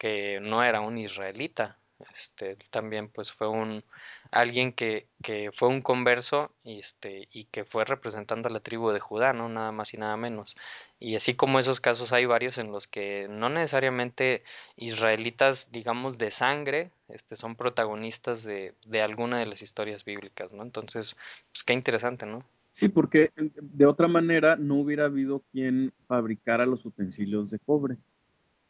que 0.01 0.39
no 0.41 0.63
era 0.63 0.81
un 0.81 0.97
israelita. 0.97 1.77
Este, 2.15 2.55
también 2.71 3.09
pues 3.09 3.31
fue 3.31 3.47
un 3.47 3.83
alguien 4.31 4.73
que, 4.73 5.07
que 5.21 5.51
fue 5.53 5.67
un 5.69 5.83
converso 5.83 6.51
y 6.63 6.79
este 6.79 7.27
y 7.31 7.43
que 7.45 7.65
fue 7.65 7.85
representando 7.85 8.49
a 8.49 8.51
la 8.51 8.61
tribu 8.61 8.89
de 8.89 8.99
Judá, 8.99 9.33
¿no? 9.33 9.47
Nada 9.47 9.71
más 9.71 9.93
y 9.93 9.97
nada 9.97 10.17
menos. 10.17 10.57
Y 10.99 11.15
así 11.15 11.35
como 11.35 11.59
esos 11.59 11.79
casos 11.81 12.13
hay 12.13 12.25
varios 12.25 12.57
en 12.57 12.71
los 12.71 12.87
que 12.87 13.27
no 13.29 13.49
necesariamente 13.49 14.41
israelitas, 14.75 15.71
digamos, 15.71 16.17
de 16.17 16.31
sangre, 16.31 16.89
este, 17.07 17.35
son 17.35 17.55
protagonistas 17.55 18.43
de, 18.43 18.73
de 18.87 19.01
alguna 19.03 19.37
de 19.37 19.45
las 19.45 19.61
historias 19.61 20.03
bíblicas, 20.03 20.51
¿no? 20.51 20.63
Entonces, 20.63 21.15
pues 21.51 21.63
qué 21.63 21.73
interesante, 21.73 22.25
¿no? 22.25 22.43
Sí, 22.71 22.89
porque 22.89 23.29
de 23.61 23.85
otra 23.85 24.07
manera 24.07 24.55
no 24.55 24.77
hubiera 24.77 25.05
habido 25.05 25.43
quien 25.51 25.93
fabricara 26.07 26.65
los 26.65 26.85
utensilios 26.87 27.51
de 27.51 27.59
cobre. 27.59 27.97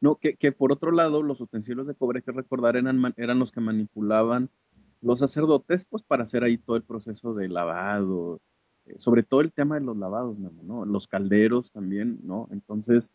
No, 0.02 0.16
que, 0.16 0.36
que 0.36 0.52
por 0.52 0.74
otro 0.74 0.92
lado, 0.92 1.22
los 1.22 1.42
utensilios 1.42 1.88
de 1.88 1.94
cobre, 1.96 2.20
hay 2.20 2.24
que 2.24 2.32
recordar, 2.32 2.76
eran, 2.76 3.14
eran 3.18 3.40
los 3.40 3.52
que 3.52 3.62
manipulaban 3.62 4.50
los 5.00 5.20
sacerdotes, 5.20 5.86
pues 5.86 6.04
para 6.04 6.24
hacer 6.24 6.44
ahí 6.44 6.58
todo 6.58 6.76
el 6.76 6.84
proceso 6.84 7.34
de 7.34 7.50
lavado, 7.50 8.42
eh, 8.86 8.98
sobre 8.98 9.24
todo 9.24 9.42
el 9.42 9.52
tema 9.52 9.76
de 9.76 9.86
los 9.86 9.98
lavados, 9.98 10.40
¿no? 10.40 10.86
Los 10.86 11.08
calderos 11.08 11.72
también, 11.72 12.20
¿no? 12.24 12.48
Entonces, 12.52 13.14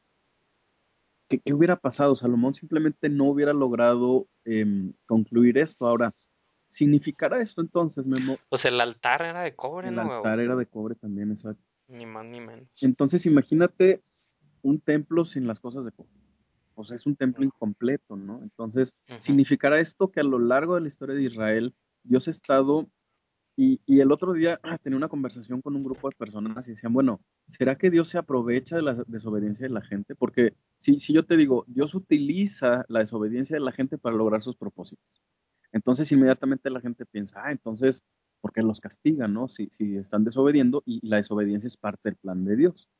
¿qué, 1.28 1.38
qué 1.38 1.52
hubiera 1.52 1.76
pasado? 1.76 2.14
Salomón 2.14 2.54
simplemente 2.54 3.08
no 3.08 3.24
hubiera 3.24 3.52
logrado 3.52 4.26
em, 4.44 4.92
concluir 5.06 5.58
esto. 5.58 5.86
Ahora, 5.86 6.14
¿significará 6.68 7.40
esto 7.40 7.60
entonces, 7.60 8.06
Memo? 8.06 8.38
Pues 8.48 8.64
el 8.64 8.80
altar 8.80 9.22
era 9.22 9.42
de 9.42 9.54
cobre, 9.54 9.88
El 9.88 9.96
¿no? 9.96 10.16
altar 10.16 10.40
era 10.40 10.56
de 10.56 10.66
cobre 10.66 10.94
también, 10.96 11.30
exacto. 11.30 11.62
Ni 11.88 12.04
más 12.04 12.26
ni 12.26 12.40
menos. 12.40 12.68
Entonces, 12.80 13.26
imagínate 13.26 14.02
un 14.62 14.80
templo 14.80 15.24
sin 15.24 15.46
las 15.46 15.60
cosas 15.60 15.84
de 15.84 15.92
cobre. 15.92 16.25
Sea, 16.82 16.96
es 16.96 17.06
un 17.06 17.16
templo 17.16 17.44
incompleto, 17.44 18.16
¿no? 18.16 18.42
Entonces, 18.42 18.94
significará 19.18 19.80
esto 19.80 20.10
que 20.10 20.20
a 20.20 20.24
lo 20.24 20.38
largo 20.38 20.74
de 20.74 20.82
la 20.82 20.88
historia 20.88 21.14
de 21.14 21.22
Israel, 21.22 21.74
Dios 22.02 22.28
ha 22.28 22.30
estado, 22.30 22.88
y, 23.56 23.80
y 23.86 24.00
el 24.00 24.12
otro 24.12 24.34
día 24.34 24.60
ah, 24.62 24.76
tenía 24.76 24.98
una 24.98 25.08
conversación 25.08 25.62
con 25.62 25.74
un 25.74 25.82
grupo 25.82 26.10
de 26.10 26.16
personas 26.16 26.68
y 26.68 26.72
decían, 26.72 26.92
bueno, 26.92 27.22
¿será 27.46 27.74
que 27.76 27.90
Dios 27.90 28.08
se 28.08 28.18
aprovecha 28.18 28.76
de 28.76 28.82
la 28.82 28.94
desobediencia 29.06 29.66
de 29.66 29.72
la 29.72 29.80
gente? 29.80 30.14
Porque 30.14 30.54
si, 30.76 30.98
si 30.98 31.14
yo 31.14 31.24
te 31.24 31.38
digo, 31.38 31.64
Dios 31.66 31.94
utiliza 31.94 32.84
la 32.88 33.00
desobediencia 33.00 33.56
de 33.56 33.64
la 33.64 33.72
gente 33.72 33.96
para 33.96 34.14
lograr 34.14 34.42
sus 34.42 34.56
propósitos. 34.56 35.22
Entonces, 35.72 36.12
inmediatamente 36.12 36.68
la 36.70 36.80
gente 36.80 37.06
piensa, 37.06 37.42
ah, 37.44 37.52
entonces, 37.52 38.02
¿por 38.42 38.52
qué 38.52 38.62
los 38.62 38.80
castigan, 38.80 39.32
no? 39.32 39.48
Si, 39.48 39.68
si 39.70 39.96
están 39.96 40.24
desobediendo 40.24 40.82
y 40.84 41.06
la 41.06 41.16
desobediencia 41.16 41.68
es 41.68 41.78
parte 41.78 42.10
del 42.10 42.16
plan 42.16 42.44
de 42.44 42.56
Dios 42.56 42.90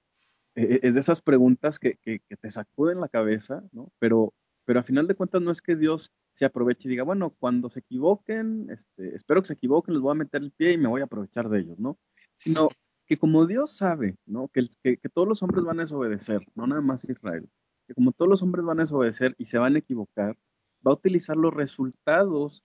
es 0.56 0.94
de 0.94 1.00
esas 1.00 1.20
preguntas 1.20 1.78
que, 1.78 1.96
que, 1.96 2.18
te 2.18 2.50
sacuden 2.50 3.00
la 3.00 3.08
cabeza, 3.08 3.62
¿no? 3.72 3.92
Pero, 3.98 4.32
pero 4.64 4.80
a 4.80 4.82
final 4.82 5.06
de 5.06 5.14
cuentas 5.14 5.42
no 5.42 5.50
es 5.50 5.60
que 5.60 5.76
Dios 5.76 6.12
se 6.32 6.46
aproveche 6.46 6.88
y 6.88 6.90
diga, 6.90 7.04
bueno, 7.04 7.36
cuando 7.38 7.68
se 7.68 7.80
equivoquen, 7.80 8.66
este, 8.70 9.14
espero 9.14 9.42
que 9.42 9.48
se 9.48 9.54
equivoquen, 9.54 9.94
les 9.94 10.02
voy 10.02 10.12
a 10.12 10.14
meter 10.14 10.42
el 10.42 10.52
pie 10.52 10.72
y 10.72 10.78
me 10.78 10.88
voy 10.88 11.02
a 11.02 11.04
aprovechar 11.04 11.48
de 11.50 11.60
ellos, 11.60 11.78
¿no? 11.78 11.98
Sino 12.34 12.70
que 13.06 13.18
como 13.18 13.46
Dios 13.46 13.76
sabe, 13.76 14.16
¿no? 14.24 14.48
Que, 14.48 14.66
que, 14.82 14.96
que 14.96 15.08
todos 15.10 15.28
los 15.28 15.42
hombres 15.42 15.64
van 15.64 15.78
a 15.78 15.82
desobedecer, 15.82 16.40
no 16.54 16.66
nada 16.66 16.80
más 16.80 17.04
Israel. 17.04 17.48
que 17.86 17.94
como 17.94 18.12
todos 18.12 18.28
los 18.28 18.42
hombres 18.42 18.64
van 18.64 18.80
a 18.80 18.82
desobedecer 18.82 19.34
y 19.38 19.44
se 19.44 19.58
van 19.58 19.76
a 19.76 19.78
equivocar, 19.78 20.36
va 20.86 20.92
a 20.92 20.94
utilizar 20.94 21.36
los 21.36 21.54
resultados 21.54 22.64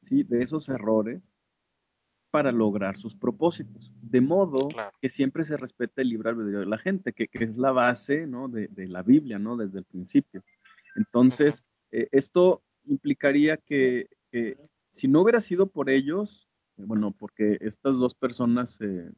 ¿sí? 0.00 0.22
de 0.22 0.42
esos 0.42 0.68
errores 0.68 1.36
para 2.30 2.52
lograr 2.52 2.96
sus 2.96 3.16
propósitos, 3.16 3.92
de 4.02 4.20
modo 4.20 4.68
Claro. 4.68 4.92
que 5.00 5.08
siempre 5.08 5.44
se 5.44 5.56
respete 5.56 6.02
el 6.02 6.10
libre 6.10 6.30
albedrío 6.30 6.60
de 6.60 6.66
la 6.66 6.78
gente, 6.78 7.12
que, 7.12 7.28
que 7.28 7.44
es 7.44 7.58
la 7.58 7.72
base 7.72 8.26
¿no? 8.26 8.48
de, 8.48 8.68
de, 8.68 8.88
la 8.88 9.02
Biblia, 9.02 9.38
¿no? 9.38 9.56
desde 9.56 9.78
el 9.78 9.84
principio. 9.84 10.42
Entonces, 10.96 11.62
uh 11.62 11.64
-huh. 11.64 12.02
eh, 12.02 12.08
esto 12.12 12.62
implicaría 12.84 13.56
que, 13.56 14.08
que, 14.30 14.56
si 14.90 15.08
no 15.08 15.22
hubiera 15.22 15.40
sido 15.40 15.66
por 15.68 15.90
ellos, 15.90 16.48
eh, 16.76 16.84
bueno, 16.86 17.12
porque 17.12 17.58
estas 17.60 17.98
dos 17.98 18.14
personas 18.14 18.80
eh, 18.80 19.10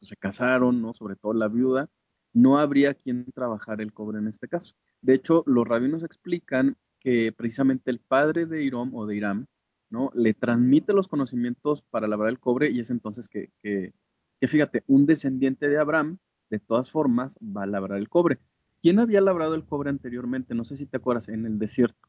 se 0.00 0.16
casaron, 0.16 0.82
¿no? 0.82 0.92
sobre 0.94 1.16
todo 1.16 1.32
la 1.32 1.48
viuda, 1.48 1.88
no 2.32 2.58
habría 2.58 2.94
quien 2.94 3.24
trabajar 3.32 3.80
el 3.80 3.92
cobre 3.92 4.18
en 4.18 4.28
este 4.28 4.48
caso. 4.48 4.74
De 5.00 5.14
hecho, 5.14 5.42
los 5.46 5.66
rabinos 5.66 6.02
explican 6.02 6.76
que 7.00 7.32
precisamente 7.32 7.90
el 7.90 8.00
padre 8.00 8.46
de 8.46 8.62
Hiram 8.62 8.94
o 8.94 9.06
de 9.06 9.16
Hiram, 9.16 9.46
¿no? 9.90 10.10
Le 10.14 10.34
transmite 10.34 10.92
los 10.92 11.08
conocimientos 11.08 11.82
para 11.82 12.08
labrar 12.08 12.30
el 12.30 12.40
cobre 12.40 12.70
y 12.70 12.80
es 12.80 12.90
entonces 12.90 13.28
que, 13.28 13.50
que, 13.62 13.94
que, 14.40 14.48
fíjate, 14.48 14.84
un 14.86 15.06
descendiente 15.06 15.68
de 15.68 15.78
Abraham, 15.78 16.18
de 16.50 16.58
todas 16.58 16.90
formas, 16.90 17.38
va 17.42 17.64
a 17.64 17.66
labrar 17.66 17.98
el 17.98 18.08
cobre. 18.08 18.38
¿Quién 18.80 19.00
había 19.00 19.20
labrado 19.20 19.54
el 19.54 19.64
cobre 19.64 19.90
anteriormente? 19.90 20.54
No 20.54 20.64
sé 20.64 20.76
si 20.76 20.86
te 20.86 20.96
acuerdas, 20.96 21.28
en 21.28 21.46
el 21.46 21.58
desierto. 21.58 22.08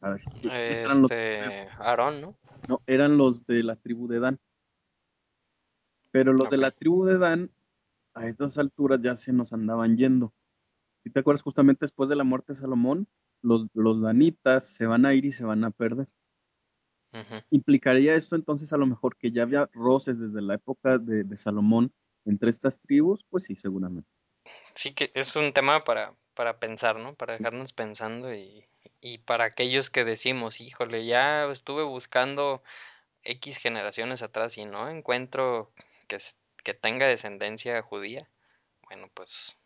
A 0.00 0.10
ver, 0.10 0.20
este, 0.42 1.68
Aarón, 1.80 2.20
¿no? 2.20 2.38
No, 2.68 2.82
eran 2.86 3.18
los 3.18 3.46
de 3.46 3.62
la 3.62 3.76
tribu 3.76 4.08
de 4.08 4.20
Dan. 4.20 4.38
Pero 6.10 6.32
los 6.32 6.46
okay. 6.46 6.56
de 6.56 6.62
la 6.62 6.70
tribu 6.70 7.04
de 7.04 7.18
Dan, 7.18 7.50
a 8.14 8.26
estas 8.26 8.58
alturas 8.58 9.00
ya 9.02 9.14
se 9.16 9.32
nos 9.32 9.52
andaban 9.52 9.96
yendo. 9.96 10.32
Si 10.96 11.10
te 11.10 11.20
acuerdas, 11.20 11.42
justamente 11.42 11.84
después 11.84 12.08
de 12.08 12.16
la 12.16 12.24
muerte 12.24 12.52
de 12.52 12.58
Salomón, 12.58 13.08
los, 13.42 13.66
los 13.74 14.00
danitas 14.00 14.66
se 14.66 14.86
van 14.86 15.06
a 15.06 15.14
ir 15.14 15.24
y 15.24 15.30
se 15.30 15.44
van 15.44 15.64
a 15.64 15.70
perder. 15.70 16.08
Uh 17.12 17.18
-huh. 17.18 17.44
¿Implicaría 17.50 18.14
esto 18.14 18.36
entonces 18.36 18.72
a 18.72 18.76
lo 18.76 18.86
mejor 18.86 19.16
que 19.16 19.32
ya 19.32 19.42
había 19.42 19.68
roces 19.72 20.20
desde 20.20 20.42
la 20.42 20.54
época 20.54 20.98
de, 20.98 21.24
de, 21.24 21.36
Salomón 21.36 21.92
entre 22.24 22.50
estas 22.50 22.80
tribus? 22.80 23.24
Pues 23.24 23.44
sí, 23.44 23.56
seguramente. 23.56 24.08
Sí, 24.74 24.94
que 24.94 25.10
es 25.14 25.34
un 25.34 25.52
tema 25.52 25.82
para, 25.82 26.14
para 26.34 26.60
pensar, 26.60 26.96
¿no? 26.96 27.14
Para 27.14 27.36
dejarnos 27.36 27.72
pensando 27.72 28.32
y, 28.32 28.64
y 29.00 29.18
para 29.18 29.44
aquellos 29.44 29.90
que 29.90 30.04
decimos, 30.04 30.60
híjole, 30.60 31.04
ya 31.04 31.46
estuve 31.50 31.82
buscando 31.82 32.62
X 33.24 33.58
generaciones 33.58 34.22
atrás 34.22 34.56
y 34.56 34.64
no 34.64 34.88
encuentro 34.88 35.72
que, 36.06 36.18
que 36.62 36.74
tenga 36.74 37.06
descendencia 37.06 37.82
judía. 37.82 38.30
Bueno, 38.88 39.10
pues 39.14 39.56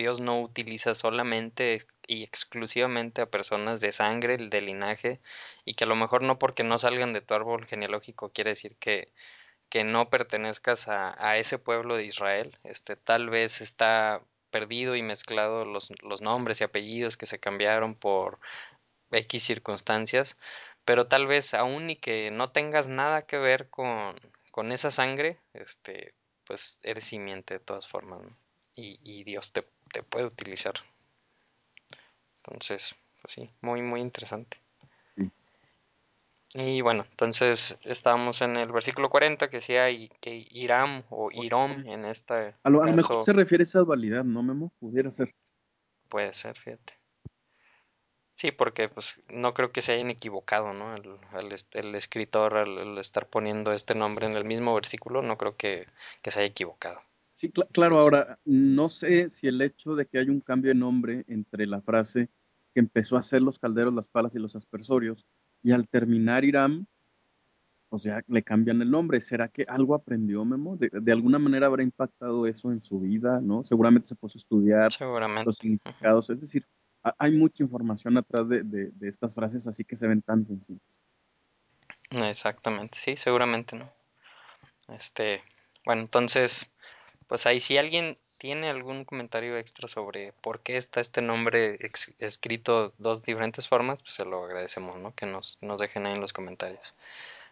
Dios 0.00 0.18
no 0.20 0.40
utiliza 0.40 0.94
solamente 0.94 1.86
y 2.06 2.22
exclusivamente 2.24 3.20
a 3.20 3.30
personas 3.30 3.80
de 3.80 3.92
sangre, 3.92 4.38
de 4.38 4.60
linaje, 4.62 5.20
y 5.66 5.74
que 5.74 5.84
a 5.84 5.86
lo 5.86 5.94
mejor 5.94 6.22
no 6.22 6.38
porque 6.38 6.64
no 6.64 6.78
salgan 6.78 7.12
de 7.12 7.20
tu 7.20 7.34
árbol 7.34 7.66
genealógico 7.66 8.30
quiere 8.30 8.50
decir 8.50 8.76
que, 8.76 9.12
que 9.68 9.84
no 9.84 10.08
pertenezcas 10.08 10.88
a, 10.88 11.14
a, 11.24 11.36
ese 11.36 11.58
pueblo 11.58 11.96
de 11.96 12.04
Israel. 12.04 12.58
Este, 12.64 12.96
tal 12.96 13.28
vez 13.28 13.60
está 13.60 14.22
perdido 14.50 14.96
y 14.96 15.02
mezclado 15.02 15.66
los, 15.66 15.90
los 16.02 16.22
nombres 16.22 16.60
y 16.60 16.64
apellidos 16.64 17.16
que 17.18 17.26
se 17.26 17.38
cambiaron 17.38 17.94
por 17.94 18.38
X 19.12 19.42
circunstancias, 19.44 20.38
pero 20.86 21.08
tal 21.08 21.26
vez 21.26 21.52
aún 21.54 21.90
y 21.90 21.96
que 21.96 22.30
no 22.30 22.52
tengas 22.52 22.88
nada 22.88 23.22
que 23.26 23.38
ver 23.38 23.68
con, 23.68 24.18
con 24.50 24.72
esa 24.72 24.90
sangre, 24.90 25.38
este, 25.52 26.14
pues 26.44 26.78
eres 26.84 27.04
simiente 27.04 27.54
de 27.54 27.60
todas 27.60 27.86
formas, 27.86 28.22
¿no? 28.22 28.36
y, 28.80 28.98
y 29.02 29.24
Dios 29.24 29.52
te, 29.52 29.64
te 29.92 30.02
puede 30.02 30.26
utilizar. 30.26 30.74
Entonces, 32.42 32.94
pues 33.20 33.34
sí, 33.34 33.50
muy, 33.60 33.82
muy 33.82 34.00
interesante. 34.00 34.58
Sí. 35.16 35.30
Y 36.54 36.80
bueno, 36.80 37.06
entonces 37.10 37.76
estábamos 37.82 38.40
en 38.42 38.56
el 38.56 38.72
versículo 38.72 39.10
40 39.10 39.50
que 39.50 39.58
decía 39.58 39.86
que 40.20 40.46
Iram 40.50 41.04
o 41.10 41.30
Irom 41.30 41.86
en 41.86 42.04
esta. 42.04 42.54
A 42.62 42.70
lo, 42.70 42.82
a 42.82 42.86
lo 42.86 42.92
mejor 42.92 43.20
se 43.20 43.32
refiere 43.32 43.62
a 43.62 43.64
esa 43.64 43.80
dualidad, 43.80 44.24
¿no, 44.24 44.42
Memo? 44.42 44.72
Pudiera 44.80 45.10
ser. 45.10 45.34
Puede 46.08 46.34
ser, 46.34 46.56
fíjate. 46.56 47.00
Sí, 48.40 48.52
porque 48.52 48.88
pues 48.88 49.20
no 49.28 49.52
creo 49.52 49.70
que 49.70 49.82
se 49.82 49.92
hayan 49.92 50.08
equivocado, 50.08 50.72
¿no? 50.72 50.96
El, 50.96 51.18
el, 51.34 51.56
el 51.72 51.94
escritor 51.94 52.56
al, 52.56 52.78
al, 52.78 52.98
estar 52.98 53.28
poniendo 53.28 53.70
este 53.72 53.94
nombre 53.94 54.24
en 54.24 54.34
el 54.34 54.46
mismo 54.46 54.74
versículo, 54.74 55.20
no 55.20 55.36
creo 55.36 55.56
que, 55.56 55.86
que 56.22 56.30
se 56.30 56.40
haya 56.40 56.48
equivocado. 56.48 57.02
Sí, 57.40 57.48
cl 57.48 57.66
claro, 57.72 57.98
ahora, 57.98 58.38
no 58.44 58.90
sé 58.90 59.30
si 59.30 59.46
el 59.46 59.62
hecho 59.62 59.94
de 59.94 60.04
que 60.04 60.18
haya 60.18 60.30
un 60.30 60.42
cambio 60.42 60.72
de 60.72 60.78
nombre 60.78 61.24
entre 61.26 61.66
la 61.66 61.80
frase 61.80 62.28
que 62.74 62.80
empezó 62.80 63.16
a 63.16 63.20
hacer 63.20 63.40
los 63.40 63.58
calderos, 63.58 63.94
las 63.94 64.08
palas 64.08 64.36
y 64.36 64.38
los 64.38 64.56
aspersorios, 64.56 65.24
y 65.62 65.72
al 65.72 65.88
terminar 65.88 66.44
Iram, 66.44 66.84
o 67.88 67.98
sea, 67.98 68.22
le 68.28 68.42
cambian 68.42 68.82
el 68.82 68.90
nombre. 68.90 69.22
¿Será 69.22 69.48
que 69.48 69.64
algo 69.66 69.94
aprendió 69.94 70.44
Memo? 70.44 70.76
De, 70.76 70.90
de 70.92 71.12
alguna 71.12 71.38
manera 71.38 71.66
habrá 71.66 71.82
impactado 71.82 72.46
eso 72.46 72.72
en 72.72 72.82
su 72.82 73.00
vida, 73.00 73.40
¿no? 73.40 73.64
Seguramente 73.64 74.08
se 74.08 74.16
puso 74.16 74.36
a 74.36 74.40
estudiar 74.40 74.92
Seguramente. 74.92 75.46
los 75.46 75.56
significados. 75.56 76.28
Es 76.28 76.42
decir, 76.42 76.66
hay 77.02 77.34
mucha 77.38 77.62
información 77.62 78.18
atrás 78.18 78.50
de, 78.50 78.64
de, 78.64 78.90
de, 78.90 79.08
estas 79.08 79.34
frases, 79.34 79.66
así 79.66 79.82
que 79.82 79.96
se 79.96 80.06
ven 80.06 80.20
tan 80.20 80.44
sencillas. 80.44 81.00
Exactamente, 82.10 82.98
sí, 82.98 83.16
seguramente, 83.16 83.76
¿no? 83.76 83.90
Este, 84.88 85.42
bueno, 85.86 86.02
entonces, 86.02 86.70
pues 87.30 87.46
ahí 87.46 87.60
si 87.60 87.78
alguien 87.78 88.18
tiene 88.38 88.70
algún 88.70 89.04
comentario 89.04 89.56
extra 89.56 89.86
sobre 89.86 90.32
por 90.40 90.58
qué 90.58 90.76
está 90.76 91.00
este 91.00 91.22
nombre 91.22 91.78
escrito 92.18 92.92
dos 92.98 93.22
diferentes 93.22 93.68
formas, 93.68 94.02
pues 94.02 94.14
se 94.14 94.24
lo 94.24 94.44
agradecemos, 94.44 94.98
¿no? 94.98 95.14
Que 95.14 95.26
nos, 95.26 95.56
nos 95.60 95.78
dejen 95.78 96.06
ahí 96.06 96.14
en 96.14 96.20
los 96.20 96.32
comentarios. 96.32 96.96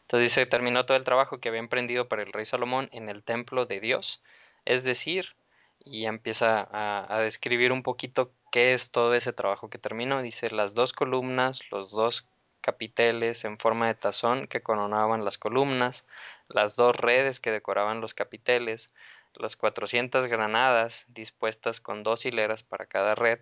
Entonces 0.00 0.30
dice, 0.30 0.46
terminó 0.46 0.84
todo 0.84 0.96
el 0.96 1.04
trabajo 1.04 1.38
que 1.38 1.48
había 1.48 1.60
emprendido 1.60 2.08
para 2.08 2.22
el 2.22 2.32
rey 2.32 2.44
Salomón 2.44 2.88
en 2.90 3.08
el 3.08 3.22
templo 3.22 3.66
de 3.66 3.78
Dios, 3.78 4.20
es 4.64 4.82
decir, 4.82 5.36
y 5.84 6.06
empieza 6.06 6.66
a, 6.72 7.06
a 7.14 7.20
describir 7.20 7.70
un 7.70 7.84
poquito 7.84 8.32
qué 8.50 8.74
es 8.74 8.90
todo 8.90 9.14
ese 9.14 9.32
trabajo 9.32 9.70
que 9.70 9.78
terminó. 9.78 10.22
Dice, 10.22 10.50
las 10.50 10.74
dos 10.74 10.92
columnas, 10.92 11.60
los 11.70 11.92
dos 11.92 12.26
capiteles 12.62 13.44
en 13.44 13.58
forma 13.58 13.86
de 13.86 13.94
tazón 13.94 14.48
que 14.48 14.60
coronaban 14.60 15.24
las 15.24 15.38
columnas, 15.38 16.04
las 16.48 16.74
dos 16.74 16.96
redes 16.96 17.38
que 17.38 17.52
decoraban 17.52 18.00
los 18.00 18.14
capiteles, 18.14 18.90
las 19.38 19.56
400 19.56 20.26
granadas 20.26 21.06
dispuestas 21.08 21.80
con 21.80 22.02
dos 22.02 22.26
hileras 22.26 22.62
para 22.62 22.86
cada 22.86 23.14
red, 23.14 23.40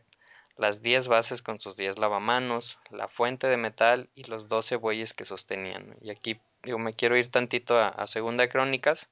las 0.56 0.82
10 0.82 1.08
bases 1.08 1.42
con 1.42 1.60
sus 1.60 1.76
10 1.76 1.98
lavamanos, 1.98 2.78
la 2.90 3.08
fuente 3.08 3.46
de 3.46 3.56
metal 3.56 4.08
y 4.14 4.24
los 4.24 4.48
12 4.48 4.76
bueyes 4.76 5.12
que 5.12 5.24
sostenían. 5.24 5.96
Y 6.00 6.10
aquí 6.10 6.38
yo 6.62 6.78
me 6.78 6.94
quiero 6.94 7.16
ir 7.16 7.30
tantito 7.30 7.78
a, 7.78 7.88
a 7.88 8.06
Segunda 8.06 8.48
Crónicas, 8.48 9.10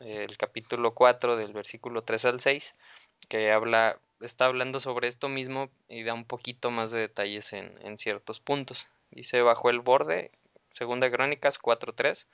el 0.00 0.36
capítulo 0.36 0.92
4 0.92 1.36
del 1.36 1.52
versículo 1.52 2.02
3 2.02 2.24
al 2.26 2.40
6, 2.40 2.74
que 3.28 3.50
habla, 3.52 3.98
está 4.20 4.46
hablando 4.46 4.80
sobre 4.80 5.08
esto 5.08 5.28
mismo 5.28 5.70
y 5.88 6.02
da 6.02 6.12
un 6.14 6.24
poquito 6.24 6.70
más 6.70 6.90
de 6.90 7.00
detalles 7.00 7.52
en, 7.52 7.72
en 7.82 7.96
ciertos 7.96 8.40
puntos. 8.40 8.88
Dice, 9.10 9.40
bajo 9.40 9.70
el 9.70 9.80
borde, 9.80 10.30
Segunda 10.70 11.10
Crónicas 11.10 11.58
4.3, 11.58 12.26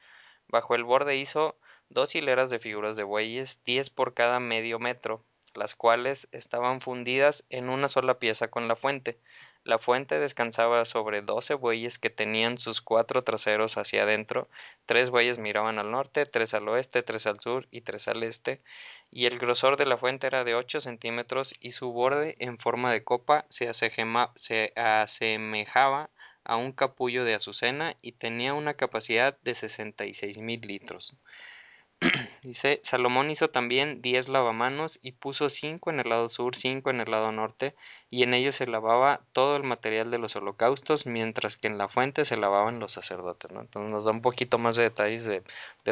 bajo 0.48 0.74
el 0.74 0.84
borde 0.84 1.16
hizo 1.16 1.56
dos 1.88 2.14
hileras 2.14 2.50
de 2.50 2.58
figuras 2.58 2.96
de 2.96 3.02
bueyes, 3.02 3.62
diez 3.64 3.90
por 3.90 4.14
cada 4.14 4.40
medio 4.40 4.78
metro, 4.78 5.24
las 5.54 5.74
cuales 5.74 6.28
estaban 6.32 6.80
fundidas 6.80 7.44
en 7.50 7.68
una 7.68 7.88
sola 7.88 8.18
pieza 8.18 8.48
con 8.48 8.68
la 8.68 8.76
fuente. 8.76 9.18
La 9.64 9.78
fuente 9.78 10.18
descansaba 10.18 10.84
sobre 10.84 11.22
doce 11.22 11.54
bueyes 11.54 12.00
que 12.00 12.10
tenían 12.10 12.58
sus 12.58 12.80
cuatro 12.80 13.22
traseros 13.22 13.78
hacia 13.78 14.02
adentro, 14.02 14.48
tres 14.86 15.10
bueyes 15.10 15.38
miraban 15.38 15.78
al 15.78 15.92
norte, 15.92 16.26
tres 16.26 16.52
al 16.54 16.68
oeste, 16.68 17.04
tres 17.04 17.28
al 17.28 17.38
sur 17.38 17.68
y 17.70 17.82
tres 17.82 18.08
al 18.08 18.24
este, 18.24 18.60
y 19.10 19.26
el 19.26 19.38
grosor 19.38 19.76
de 19.76 19.86
la 19.86 19.98
fuente 19.98 20.26
era 20.26 20.42
de 20.42 20.56
ocho 20.56 20.80
centímetros 20.80 21.54
y 21.60 21.70
su 21.70 21.92
borde 21.92 22.34
en 22.40 22.58
forma 22.58 22.92
de 22.92 23.04
copa 23.04 23.44
se, 23.50 23.72
se 23.72 24.72
asemejaba 24.74 26.10
a 26.44 26.56
un 26.56 26.72
capullo 26.72 27.24
de 27.24 27.34
azucena 27.34 27.96
y 28.02 28.12
tenía 28.12 28.54
una 28.54 28.74
capacidad 28.74 29.38
de 29.42 29.54
66 29.54 30.38
mil 30.38 30.60
litros. 30.60 31.14
Dice, 32.42 32.80
Salomón 32.82 33.30
hizo 33.30 33.50
también 33.50 34.02
diez 34.02 34.28
lavamanos 34.28 34.98
y 35.02 35.12
puso 35.12 35.48
cinco 35.48 35.90
en 35.90 36.00
el 36.00 36.08
lado 36.08 36.28
sur, 36.28 36.56
cinco 36.56 36.90
en 36.90 37.00
el 37.00 37.10
lado 37.10 37.30
norte, 37.32 37.74
y 38.10 38.24
en 38.24 38.34
ellos 38.34 38.56
se 38.56 38.66
lavaba 38.66 39.20
todo 39.32 39.56
el 39.56 39.62
material 39.62 40.10
de 40.10 40.18
los 40.18 40.34
holocaustos, 40.34 41.06
mientras 41.06 41.56
que 41.56 41.68
en 41.68 41.78
la 41.78 41.88
fuente 41.88 42.24
se 42.24 42.36
lavaban 42.36 42.80
los 42.80 42.92
sacerdotes. 42.92 43.50
¿no? 43.52 43.60
Entonces 43.60 43.90
nos 43.90 44.04
da 44.04 44.10
un 44.10 44.22
poquito 44.22 44.58
más 44.58 44.76
de 44.76 44.84
detalles 44.84 45.24
de, 45.24 45.42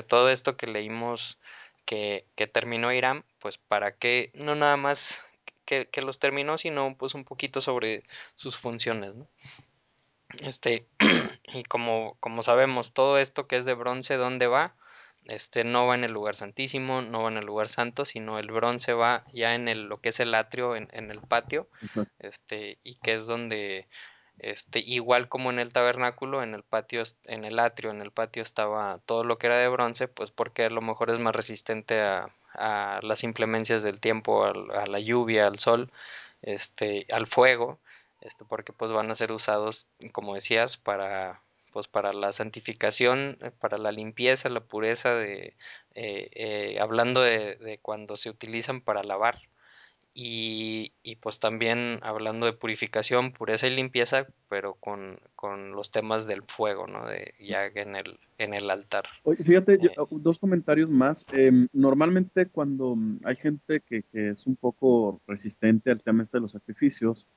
todo 0.03 0.31
esto 0.31 0.57
que 0.57 0.67
leímos 0.67 1.39
que, 1.85 2.25
terminó 2.53 2.93
Irán, 2.93 3.25
pues 3.39 3.59
para 3.59 3.93
que 3.93 4.31
no 4.35 4.55
nada 4.55 4.77
más 4.77 5.23
que, 5.65 5.89
los 6.03 6.19
terminó, 6.19 6.59
sino 6.59 6.97
pues 6.97 7.15
un 7.15 7.25
poquito 7.25 7.61
sobre 7.61 8.03
sus 8.35 8.57
funciones. 8.57 9.13
Este, 10.43 10.87
y 11.53 11.65
como, 11.65 12.17
como 12.21 12.43
sabemos, 12.43 12.93
todo 12.93 13.19
esto 13.19 13.47
que 13.47 13.57
es 13.57 13.65
de 13.65 13.75
bronce, 13.75 14.17
¿dónde 14.17 14.47
va? 14.47 14.75
este 15.31 15.65
no 15.65 15.87
va 15.87 15.95
en 15.95 16.05
el 16.05 16.13
lugar 16.13 16.35
santísimo, 16.35 17.03
no 17.03 17.23
va 17.23 17.31
en 17.31 17.37
el 17.37 17.47
lugar 17.47 17.69
santo, 17.69 18.05
sino 18.05 18.39
el 18.39 18.51
bronce 18.51 18.93
va 18.93 19.25
ya 19.33 19.55
en 19.55 19.69
el, 19.69 19.85
lo 19.85 20.01
que 20.01 20.11
es 20.11 20.21
el 20.21 20.35
atrio, 20.35 20.77
en, 20.77 20.89
en 20.93 21.11
el 21.11 21.21
patio, 21.21 21.69
este, 22.19 22.79
y 22.83 22.97
que 22.97 23.15
es 23.15 23.27
donde, 23.27 23.87
este, 24.39 24.81
igual 24.81 25.29
como 25.29 25.51
en 25.51 25.59
el 25.59 25.73
tabernáculo, 25.73 26.43
en 26.43 26.55
el 26.55 26.63
patio, 26.63 27.03
en 27.27 27.45
el 27.45 27.59
atrio, 27.59 27.91
en 27.91 28.03
el 28.03 28.11
patio 28.11 28.43
estaba 28.43 28.99
todo 29.07 29.25
lo 29.25 29.39
que 29.39 29.47
era 29.47 29.59
de 29.59 29.69
bronce, 29.69 30.09
pues 30.09 30.31
porque 30.31 30.65
a 30.65 30.71
lo 30.71 30.81
mejor 30.81 31.11
es 31.11 31.21
más 31.21 31.35
resistente 31.35 32.01
a, 32.01 32.31
a 32.55 33.01
las 33.03 33.23
inclemencias 33.23 33.83
del 33.83 34.01
tiempo, 34.01 34.45
a, 34.45 34.51
a 34.83 34.87
la 34.87 35.01
lluvia, 35.01 35.47
al 35.47 35.59
sol, 35.59 35.93
este, 36.43 37.07
al 37.11 37.27
fuego, 37.27 37.79
este, 38.21 38.45
porque 38.45 38.73
pues 38.73 38.91
van 38.93 39.11
a 39.11 39.15
ser 39.15 39.33
usados, 39.33 39.89
como 40.13 40.35
decías, 40.35 40.77
para 40.77 41.43
pues 41.73 41.87
para 41.87 42.13
la 42.13 42.33
santificación, 42.33 43.39
eh, 43.41 43.53
para 43.53 43.79
la 43.79 43.93
limpieza, 43.93 44.49
la 44.49 44.61
pureza 44.61 45.15
de 45.15 45.57
eh, 45.95 46.29
eh, 46.33 46.79
hablando 46.81 47.21
de, 47.21 47.55
de, 47.57 47.79
cuando 47.79 48.17
se 48.17 48.29
utilizan 48.29 48.81
para 48.81 49.05
lavar 49.05 49.39
y, 50.13 50.93
y, 51.05 51.17
pues 51.17 51.39
también 51.39 52.01
hablando 52.03 52.47
de 52.47 52.53
purificación, 52.53 53.33
pureza 53.33 53.69
y 53.69 53.77
limpieza, 53.77 54.27
pero 54.49 54.75
con, 54.75 55.21
con 55.37 55.73
los 55.73 55.93
temas 55.93 56.27
del 56.27 56.43
fuego, 56.43 56.89
¿no? 56.89 57.07
De, 57.07 57.35
ya 57.39 57.67
en 57.67 57.95
el, 57.95 58.19
en 58.39 58.53
el 58.53 58.71
altar. 58.71 59.05
Oye, 59.23 59.43
fíjate, 59.45 59.79
yo, 59.81 60.09
dos 60.11 60.39
comentarios 60.41 60.91
más. 60.91 61.25
Eh, 61.33 61.53
normalmente 61.73 62.47
cuando 62.47 62.97
hay 63.25 63.37
gente 63.37 63.81
que, 63.81 64.03
que, 64.03 64.31
es 64.31 64.47
un 64.49 64.57
poco 64.57 65.21
resistente 65.29 65.93
al 65.93 66.03
tema 66.03 66.23
este 66.23 66.39
de 66.39 66.43
los 66.43 66.53
sacrificios, 66.53 67.29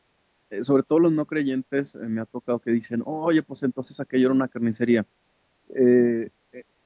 eh, 0.54 0.64
sobre 0.64 0.84
todo 0.84 1.00
los 1.00 1.12
no 1.12 1.26
creyentes, 1.26 1.96
eh, 1.96 2.08
me 2.08 2.22
ha 2.22 2.26
tocado 2.26 2.60
que 2.60 2.72
dicen, 2.72 3.02
oye, 3.06 3.42
pues 3.42 3.64
entonces 3.64 4.00
aquello 4.00 4.28
era 4.28 4.36
una 4.36 4.48
carnicería. 4.48 5.06
Eh, 5.76 6.30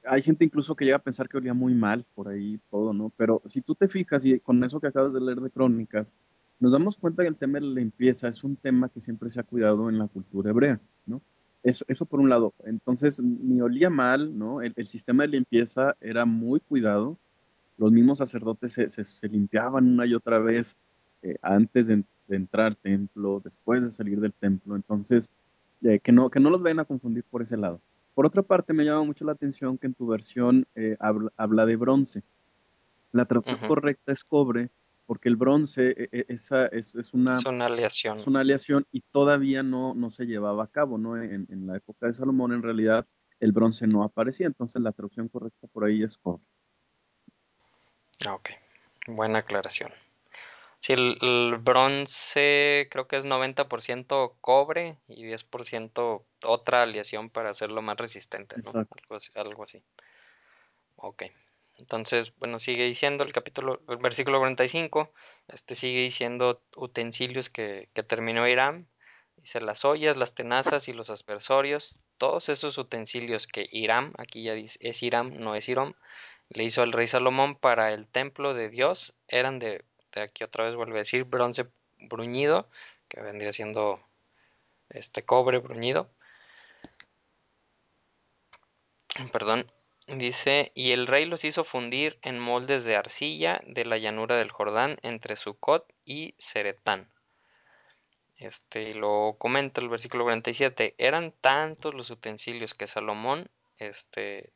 hay 0.04 0.22
gente 0.22 0.44
incluso 0.44 0.74
que 0.74 0.86
llega 0.86 0.96
a 0.96 1.02
pensar 1.02 1.28
que 1.28 1.36
olía 1.36 1.52
muy 1.52 1.74
mal 1.74 2.06
por 2.14 2.28
ahí 2.28 2.58
todo, 2.70 2.94
¿no? 2.94 3.12
Pero 3.16 3.42
si 3.44 3.60
tú 3.60 3.74
te 3.74 3.88
fijas 3.88 4.24
y 4.24 4.40
con 4.40 4.62
eso 4.64 4.80
que 4.80 4.86
acabas 4.86 5.12
de 5.12 5.20
leer 5.20 5.40
de 5.40 5.50
crónicas, 5.50 6.14
nos 6.60 6.72
damos 6.72 6.96
cuenta 6.96 7.22
que 7.22 7.28
el 7.28 7.36
tema 7.36 7.60
de 7.60 7.66
la 7.66 7.74
limpieza 7.80 8.28
es 8.28 8.42
un 8.42 8.56
tema 8.56 8.88
que 8.88 9.00
siempre 9.00 9.28
se 9.28 9.40
ha 9.40 9.44
cuidado 9.44 9.90
en 9.90 9.98
la 9.98 10.08
cultura 10.08 10.50
hebrea, 10.50 10.80
¿no? 11.06 11.20
Eso, 11.62 11.84
eso 11.88 12.06
por 12.06 12.20
un 12.20 12.30
lado. 12.30 12.54
Entonces, 12.64 13.20
ni 13.20 13.60
olía 13.60 13.90
mal, 13.90 14.38
¿no? 14.38 14.62
El, 14.62 14.86
sistema 14.86 15.24
de 15.24 15.28
limpieza 15.28 15.96
era 16.00 16.24
muy 16.24 16.60
cuidado. 16.60 17.18
Los 17.76 17.92
mismos 17.92 18.18
sacerdotes 18.18 18.72
se, 18.72 18.88
se, 18.88 19.28
limpiaban 19.28 19.86
una 19.86 20.06
y 20.06 20.14
otra 20.14 20.38
vez 20.38 20.78
antes 21.42 21.88
de, 21.88 22.04
de, 22.28 22.36
entrar 22.36 22.66
al 22.66 22.76
templo, 22.76 23.40
después 23.44 23.82
de 23.82 23.90
salir 23.90 24.20
del 24.20 24.32
templo. 24.32 24.76
Entonces, 24.76 25.30
eh, 25.82 25.98
que, 26.00 26.12
no, 26.12 26.30
que 26.30 26.40
no 26.40 26.50
los 26.50 26.62
vayan 26.62 26.80
a 26.80 26.84
confundir 26.84 27.24
por 27.24 27.42
ese 27.42 27.56
lado. 27.56 27.80
Por 28.14 28.26
otra 28.26 28.42
parte, 28.42 28.72
me 28.72 28.84
llama 28.84 29.04
mucho 29.04 29.24
la 29.24 29.32
atención 29.32 29.78
que 29.78 29.86
en 29.86 29.94
tu 29.94 30.06
versión 30.06 30.66
eh, 30.74 30.96
habla, 31.00 31.30
habla, 31.36 31.66
de 31.66 31.76
bronce. 31.76 32.22
La 33.12 33.24
traducción 33.24 33.58
uh 33.60 33.64
-huh. 33.64 33.68
correcta 33.68 34.12
es 34.12 34.20
cobre, 34.22 34.70
porque 35.06 35.28
el 35.28 35.36
bronce 35.36 35.94
eh, 35.96 36.24
esa 36.28 36.66
es, 36.66 36.94
es, 36.94 37.14
una, 37.14 37.38
es, 37.38 37.46
una, 37.46 37.66
aleación. 37.66 38.16
es 38.18 38.26
una 38.26 38.40
aleación 38.40 38.86
y 38.92 39.00
todavía 39.00 39.62
no, 39.62 39.94
no 39.94 40.10
se 40.10 40.26
llevaba 40.26 40.64
a 40.64 40.66
cabo. 40.66 40.98
¿no? 40.98 41.16
En, 41.16 41.46
en, 41.48 41.66
la 41.66 41.76
época 41.76 42.06
de 42.06 42.12
Salomón, 42.12 42.52
en 42.52 42.62
realidad, 42.62 43.06
el 43.40 43.52
bronce 43.52 43.86
no 43.86 44.02
aparecía, 44.02 44.46
entonces 44.46 44.82
la 44.82 44.92
traducción 44.92 45.28
correcta 45.28 45.66
por 45.68 45.84
ahí 45.84 46.02
es 46.02 46.18
cobre. 46.18 46.44
Ok, 48.28 48.50
buena 49.06 49.38
aclaración. 49.38 49.90
Sí, 50.80 50.92
el, 50.92 51.18
el, 51.20 51.56
bronce 51.58 52.88
creo 52.90 53.08
que 53.08 53.16
es 53.16 53.24
90% 53.24 54.36
cobre 54.40 54.96
y 55.08 55.24
10% 55.24 56.24
otra 56.44 56.82
aleación 56.82 57.30
para 57.30 57.50
hacerlo 57.50 57.82
más 57.82 57.96
resistente, 57.96 58.56
¿no? 58.62 58.70
Algo 58.80 59.16
así, 59.16 59.32
algo 59.34 59.62
así. 59.64 59.82
Ok. 60.96 61.24
Entonces, 61.78 62.32
bueno, 62.38 62.58
sigue 62.58 62.84
diciendo 62.84 63.24
el 63.24 63.32
capítulo, 63.32 63.80
el 63.88 63.98
versículo 63.98 64.38
45, 64.38 65.12
este 65.48 65.74
sigue 65.74 66.00
diciendo 66.00 66.60
utensilios 66.76 67.50
que, 67.50 67.88
que 67.94 68.02
terminó 68.02 68.46
Irán. 68.48 68.88
Dice 69.36 69.60
las 69.60 69.84
ollas, 69.84 70.16
las 70.16 70.34
tenazas 70.34 70.88
y 70.88 70.92
los 70.92 71.10
aspersorios, 71.10 72.00
todos 72.18 72.48
esos 72.48 72.76
utensilios 72.76 73.46
que 73.46 73.68
Irán, 73.70 74.12
aquí 74.18 74.42
ya 74.42 74.54
dice, 74.54 74.78
es 74.82 75.02
Irán, 75.04 75.38
no 75.38 75.54
es 75.54 75.68
Irón, 75.68 75.94
le 76.48 76.64
hizo 76.64 76.82
al 76.82 76.92
rey 76.92 77.06
Salomón 77.06 77.54
para 77.54 77.92
el 77.92 78.08
templo 78.08 78.52
de 78.54 78.68
Dios, 78.68 79.14
eran 79.28 79.60
de 79.60 79.84
este, 80.18 80.22
aquí 80.22 80.44
otra 80.44 80.64
vez 80.64 80.74
vuelve 80.74 80.96
a 80.96 80.98
decir 80.98 81.24
bronce 81.24 81.68
bruñido, 81.98 82.68
que 83.08 83.20
vendría 83.20 83.52
siendo 83.52 84.00
este 84.90 85.24
cobre 85.24 85.58
bruñido. 85.58 86.10
Perdón. 89.32 89.70
Dice, 90.06 90.72
y 90.74 90.92
el 90.92 91.06
rey 91.06 91.26
los 91.26 91.44
hizo 91.44 91.64
fundir 91.64 92.18
en 92.22 92.38
moldes 92.38 92.84
de 92.84 92.96
arcilla 92.96 93.60
de 93.66 93.84
la 93.84 93.98
llanura 93.98 94.36
del 94.36 94.50
Jordán 94.50 94.96
entre 95.02 95.36
Sucot 95.36 95.84
y 96.02 96.34
Seretán. 96.38 97.10
Este, 98.38 98.94
lo 98.94 99.36
comenta 99.38 99.82
el 99.82 99.90
versículo 99.90 100.24
47, 100.24 100.94
eran 100.96 101.32
tantos 101.32 101.92
los 101.92 102.08
utensilios 102.08 102.72
que 102.72 102.86
Salomón 102.86 103.50
este, 103.76 104.50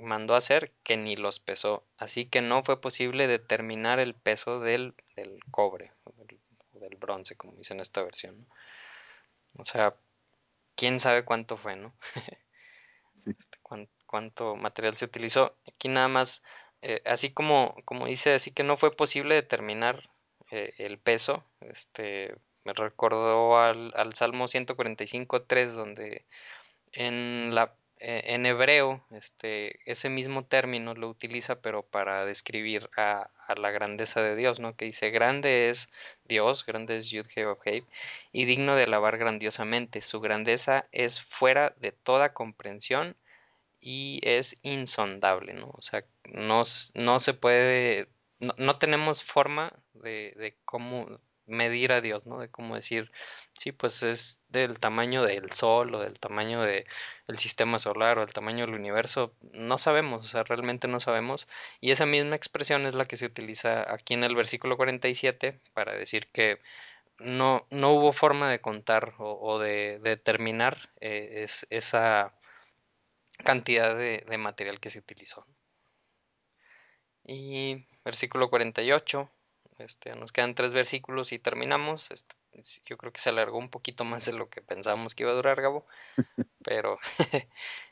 mandó 0.00 0.34
hacer 0.34 0.72
que 0.82 0.96
ni 0.96 1.16
los 1.16 1.40
pesó, 1.40 1.84
así 1.96 2.26
que 2.26 2.42
no 2.42 2.62
fue 2.62 2.80
posible 2.80 3.26
determinar 3.26 4.00
el 4.00 4.14
peso 4.14 4.60
del, 4.60 4.94
del 5.16 5.40
cobre 5.50 5.92
o 6.04 6.12
del, 6.12 6.38
del, 6.72 6.96
bronce, 6.96 7.36
como 7.36 7.54
dice 7.54 7.74
en 7.74 7.80
esta 7.80 8.02
versión. 8.02 8.38
¿no? 8.38 8.46
O 9.62 9.64
sea, 9.64 9.94
quién 10.74 11.00
sabe 11.00 11.24
cuánto 11.24 11.56
fue, 11.56 11.76
¿no? 11.76 11.94
sí. 13.12 13.32
¿Cuánto, 13.62 13.92
¿Cuánto, 14.06 14.56
material 14.56 14.96
se 14.96 15.04
utilizó? 15.04 15.56
Aquí 15.66 15.88
nada 15.88 16.08
más, 16.08 16.42
eh, 16.82 17.02
así 17.04 17.30
como, 17.30 17.74
como 17.84 18.06
dice, 18.06 18.32
así 18.34 18.52
que 18.52 18.62
no 18.64 18.76
fue 18.76 18.96
posible 18.96 19.34
determinar 19.34 20.10
eh, 20.50 20.72
el 20.78 20.98
peso. 20.98 21.44
Este, 21.60 22.34
me 22.64 22.72
recordó 22.72 23.58
al, 23.58 23.92
al 23.96 24.14
Salmo 24.14 24.46
145.3, 24.46 25.72
donde 25.72 26.24
en 26.92 27.54
la 27.54 27.74
en 28.00 28.46
hebreo, 28.46 29.02
este, 29.10 29.80
ese 29.90 30.08
mismo 30.08 30.44
término 30.44 30.94
lo 30.94 31.08
utiliza, 31.08 31.60
pero 31.60 31.82
para 31.82 32.24
describir 32.24 32.88
a, 32.96 33.30
la 33.56 33.70
grandeza 33.70 34.22
de 34.22 34.36
Dios, 34.36 34.60
¿no? 34.60 34.76
Que 34.76 34.84
dice, 34.84 35.10
grande 35.10 35.70
es 35.70 35.88
Dios, 36.24 36.66
grande 36.66 36.96
es 36.98 37.10
Yud 37.10 37.26
Hei, 37.64 37.84
y 38.32 38.44
digno 38.44 38.74
de 38.76 38.84
alabar 38.84 39.18
grandiosamente. 39.18 40.00
Su 40.00 40.20
grandeza 40.20 40.86
es 40.92 41.20
fuera 41.22 41.74
de 41.78 41.92
toda 41.92 42.34
comprensión 42.34 43.16
y 43.80 44.20
es 44.22 44.56
insondable, 44.62 45.54
¿no? 45.54 45.70
O 45.74 45.82
sea, 45.82 46.04
no, 46.24 46.62
no 46.94 47.18
se 47.18 47.34
puede, 47.34 48.08
no, 48.38 48.54
no 48.58 48.78
tenemos 48.78 49.22
forma 49.22 49.72
de, 49.94 50.34
de 50.36 50.56
cómo 50.64 51.20
medir 51.48 51.92
a 51.92 52.00
Dios, 52.00 52.26
¿no? 52.26 52.38
De 52.38 52.50
cómo 52.50 52.76
decir, 52.76 53.10
sí, 53.54 53.72
pues 53.72 54.02
es 54.02 54.40
del 54.48 54.78
tamaño 54.78 55.22
del 55.24 55.50
Sol 55.52 55.94
o 55.94 56.00
del 56.00 56.18
tamaño 56.20 56.62
del 56.62 56.84
de 57.26 57.36
sistema 57.38 57.78
solar 57.78 58.18
o 58.18 58.22
del 58.22 58.32
tamaño 58.34 58.66
del 58.66 58.74
universo, 58.74 59.34
no 59.52 59.78
sabemos, 59.78 60.24
o 60.26 60.28
sea, 60.28 60.44
realmente 60.44 60.88
no 60.88 61.00
sabemos. 61.00 61.48
Y 61.80 61.90
esa 61.92 62.06
misma 62.06 62.36
expresión 62.36 62.86
es 62.86 62.94
la 62.94 63.06
que 63.06 63.16
se 63.16 63.26
utiliza 63.26 63.92
aquí 63.92 64.14
en 64.14 64.24
el 64.24 64.36
versículo 64.36 64.76
47 64.76 65.60
para 65.74 65.94
decir 65.94 66.28
que 66.32 66.60
no, 67.18 67.66
no 67.70 67.92
hubo 67.92 68.12
forma 68.12 68.50
de 68.50 68.60
contar 68.60 69.14
o, 69.18 69.58
de, 69.58 69.98
de, 70.02 70.10
determinar 70.10 70.90
eh, 71.00 71.42
es, 71.44 71.66
esa 71.70 72.34
cantidad 73.44 73.96
de, 73.96 74.24
de 74.28 74.38
material 74.38 74.80
que 74.80 74.90
se 74.90 74.98
utilizó. 75.00 75.46
Y 77.24 77.86
versículo 78.04 78.48
48 78.50 79.30
este, 79.78 80.14
nos 80.16 80.32
quedan 80.32 80.54
tres 80.54 80.74
versículos 80.74 81.32
y 81.32 81.38
terminamos. 81.38 82.10
Este, 82.10 82.34
yo 82.86 82.96
creo 82.96 83.12
que 83.12 83.20
se 83.20 83.30
alargó 83.30 83.58
un 83.58 83.70
poquito 83.70 84.04
más 84.04 84.26
de 84.26 84.32
lo 84.32 84.48
que 84.48 84.62
pensábamos 84.62 85.14
que 85.14 85.22
iba 85.22 85.32
a 85.32 85.36
durar, 85.36 85.60
Gabo. 85.60 85.86
Pero 86.64 86.98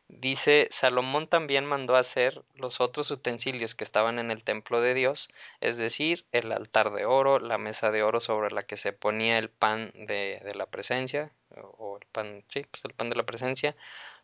dice, 0.09 0.69
Salomón 0.71 1.29
también 1.29 1.65
mandó 1.65 1.97
hacer 1.97 2.43
los 2.55 2.81
otros 2.81 3.11
utensilios 3.11 3.75
que 3.75 3.85
estaban 3.85 4.19
en 4.19 4.31
el 4.31 4.43
templo 4.43 4.81
de 4.81 4.95
Dios, 4.95 5.31
es 5.61 5.79
decir, 5.79 6.25
el 6.33 6.53
altar 6.53 6.93
de 6.93 7.07
oro, 7.07 7.39
la 7.39 7.59
mesa 7.59 7.91
de 7.91 8.03
oro 8.03 8.21
sobre 8.21 8.51
la 8.51 8.63
que 8.63 8.77
se 8.77 8.93
ponía 8.93 9.39
el 9.39 9.49
pan 9.49 9.93
de, 9.95 10.43
de 10.45 10.55
la 10.55 10.67
presencia, 10.67 11.31
o 11.79 11.99
el 12.01 12.07
pan, 12.09 12.45
sí, 12.49 12.67
pues 12.71 12.85
el 12.85 12.93
pan 12.93 13.11
de 13.11 13.17
la 13.17 13.25
presencia, 13.25 13.77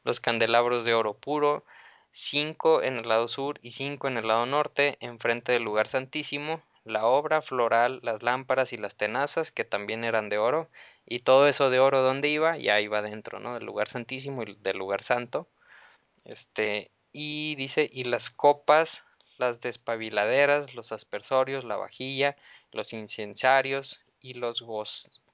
los 0.05 0.21
candelabros 0.21 0.85
de 0.85 0.95
oro 0.95 1.15
puro, 1.15 1.65
cinco 2.11 2.83
en 2.83 2.99
el 2.99 3.09
lado 3.09 3.29
sur 3.29 3.59
y 3.63 3.71
cinco 3.71 4.09
en 4.09 4.19
el 4.19 4.29
lado 4.29 4.47
norte, 4.47 4.99
enfrente 5.01 5.53
del 5.53 5.63
lugar 5.63 5.89
santísimo, 5.89 6.63
la 6.85 7.07
obra 7.07 7.43
floral, 7.43 8.01
las 8.03 8.23
lámparas 8.23 8.73
y 8.73 8.77
las 8.77 8.97
tenazas, 8.97 9.53
que 9.53 9.65
también 9.65 10.05
eran 10.05 10.29
de 10.29 10.39
oro, 10.39 10.69
y 11.07 11.21
todo 11.21 11.47
eso 11.47 11.71
de 11.71 11.81
oro 11.81 12.03
donde 12.03 12.29
iba, 12.29 12.57
ya 12.59 12.81
iba 12.81 13.03
dentro, 13.03 13.41
¿no? 13.41 13.55
Del 13.55 13.65
lugar 13.65 13.89
santísimo 13.89 14.43
y 14.43 14.55
del 14.57 14.79
lugar 14.79 15.03
santo. 15.03 15.49
Este, 16.25 16.91
y 17.13 17.55
dice, 17.57 17.89
y 17.93 18.05
las 18.05 18.31
copas, 18.31 19.05
las 19.39 19.61
despabiladeras, 19.61 20.75
los 20.75 20.93
aspersorios, 20.93 21.65
la 21.65 21.77
vajilla, 21.77 22.37
los 22.73 22.93
incensarios 22.93 24.01
y 24.21 24.35
los 24.35 24.63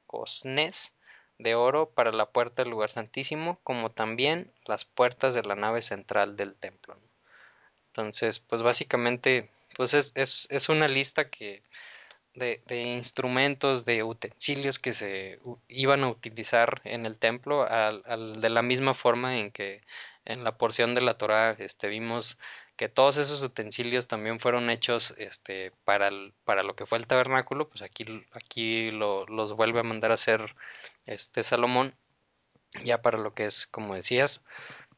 goznes 0.06 0.92
de 1.38 1.54
oro 1.54 1.90
para 1.90 2.10
la 2.12 2.30
puerta 2.30 2.62
del 2.62 2.70
lugar 2.70 2.90
santísimo, 2.90 3.60
como 3.62 3.90
también 3.90 4.52
las 4.64 4.84
puertas 4.84 5.34
de 5.34 5.42
la 5.42 5.54
nave 5.54 5.82
central 5.82 6.36
del 6.36 6.54
templo. 6.54 6.96
Entonces, 7.88 8.40
pues 8.40 8.62
básicamente, 8.62 9.50
pues 9.78 9.94
es, 9.94 10.10
es, 10.16 10.48
es 10.50 10.68
una 10.68 10.88
lista 10.88 11.30
que 11.30 11.62
de, 12.34 12.60
de, 12.66 12.82
instrumentos, 12.82 13.84
de 13.84 14.02
utensilios 14.02 14.80
que 14.80 14.92
se 14.92 15.38
iban 15.68 16.02
a 16.02 16.08
utilizar 16.08 16.80
en 16.82 17.06
el 17.06 17.16
templo, 17.16 17.62
al, 17.62 18.02
al, 18.04 18.40
de 18.40 18.50
la 18.50 18.62
misma 18.62 18.92
forma 18.92 19.38
en 19.38 19.52
que 19.52 19.82
en 20.24 20.42
la 20.42 20.58
porción 20.58 20.96
de 20.96 21.00
la 21.02 21.16
Torah 21.16 21.52
este, 21.60 21.86
vimos 21.86 22.38
que 22.76 22.88
todos 22.88 23.18
esos 23.18 23.40
utensilios 23.44 24.08
también 24.08 24.40
fueron 24.40 24.68
hechos 24.68 25.14
este, 25.16 25.70
para, 25.84 26.08
el, 26.08 26.34
para 26.44 26.64
lo 26.64 26.74
que 26.74 26.86
fue 26.86 26.98
el 26.98 27.06
tabernáculo, 27.06 27.68
pues 27.68 27.82
aquí, 27.82 28.04
aquí 28.32 28.90
lo, 28.90 29.26
los 29.26 29.54
vuelve 29.54 29.78
a 29.78 29.84
mandar 29.84 30.10
a 30.10 30.14
hacer 30.14 30.56
este 31.06 31.44
Salomón, 31.44 31.94
ya 32.82 33.00
para 33.00 33.18
lo 33.18 33.32
que 33.32 33.46
es, 33.46 33.68
como 33.68 33.94
decías, 33.94 34.42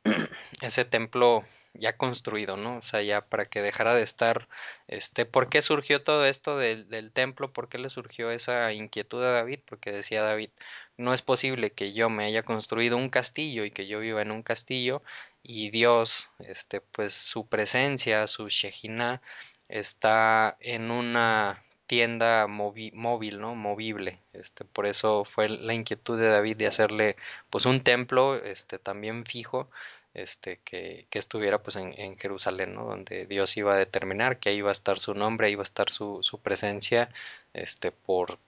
ese 0.63 0.87
templo 0.87 1.45
ya 1.75 1.97
construido, 1.97 2.57
¿no? 2.57 2.79
O 2.79 2.83
sea, 2.83 3.03
ya 3.03 3.23
para 3.23 3.45
que 3.47 3.63
dejara 3.63 3.95
de 3.95 4.03
estar, 4.03 4.49
este, 4.89 5.27
¿por 5.27 5.49
qué 5.49 5.63
surgió 5.63 6.03
todo 6.03 6.27
esto 6.27 6.57
del, 6.59 6.89
del, 6.89 7.13
templo? 7.13 7.53
¿Por 7.53 7.69
qué 7.69 7.79
le 7.79 7.91
surgió 7.91 8.31
esa 8.31 8.73
inquietud 8.73 9.23
a 9.23 9.33
David? 9.33 9.61
Porque 9.67 9.93
decía 9.93 10.23
David, 10.23 10.51
no 10.97 11.15
es 11.15 11.23
posible 11.23 11.73
que 11.73 11.93
yo 11.93 12.11
me 12.11 12.25
haya 12.25 12.43
construido 12.43 12.97
un 12.97 13.11
castillo 13.11 13.65
y 13.65 13.71
que 13.71 13.87
yo 13.87 14.01
viva 14.01 14.23
en 14.23 14.31
un 14.33 14.43
castillo 14.43 15.03
y 15.43 15.71
Dios, 15.71 16.29
este, 16.41 16.81
pues 16.81 17.15
su 17.15 17.49
presencia, 17.49 18.27
su 18.27 18.49
Shejina, 18.49 19.23
está 19.69 20.57
en 20.61 20.91
una 20.91 21.63
tienda 21.87 22.47
móvil, 22.47 23.41
¿no? 23.41 23.55
Movible. 23.57 24.21
Este, 24.33 24.65
por 24.65 24.87
eso 24.87 25.25
fue 25.25 25.49
la 25.49 25.75
inquietud 25.75 26.19
de 26.21 26.29
David 26.29 26.57
de 26.57 26.67
hacerle, 26.69 27.17
pues, 27.51 27.67
un 27.67 27.83
templo, 27.83 28.37
este, 28.37 28.79
también 28.79 29.25
fijo, 29.25 29.71
este, 30.15 30.59
que, 30.65 31.07
estuviera, 31.13 31.63
pues, 31.63 31.77
en, 31.77 32.17
Jerusalén, 32.19 32.75
¿no? 32.75 32.85
Donde 32.85 33.27
Dios 33.27 33.57
iba 33.57 33.75
a 33.75 33.79
determinar 33.79 34.39
que 34.39 34.51
ahí 34.51 34.57
iba 34.57 34.71
a 34.71 34.73
estar 34.73 34.99
su 34.99 35.15
nombre, 35.15 35.47
ahí 35.47 35.53
iba 35.53 35.63
a 35.63 35.65
estar 35.65 35.91
su, 35.91 36.41
presencia, 36.43 37.11
este, 37.55 37.93
por, 37.93 38.39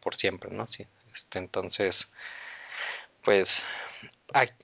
por 0.00 0.16
siempre, 0.16 0.50
¿no? 0.50 0.66
Sí. 0.68 0.86
Este, 1.12 1.38
entonces, 1.38 2.10
pues, 3.22 3.64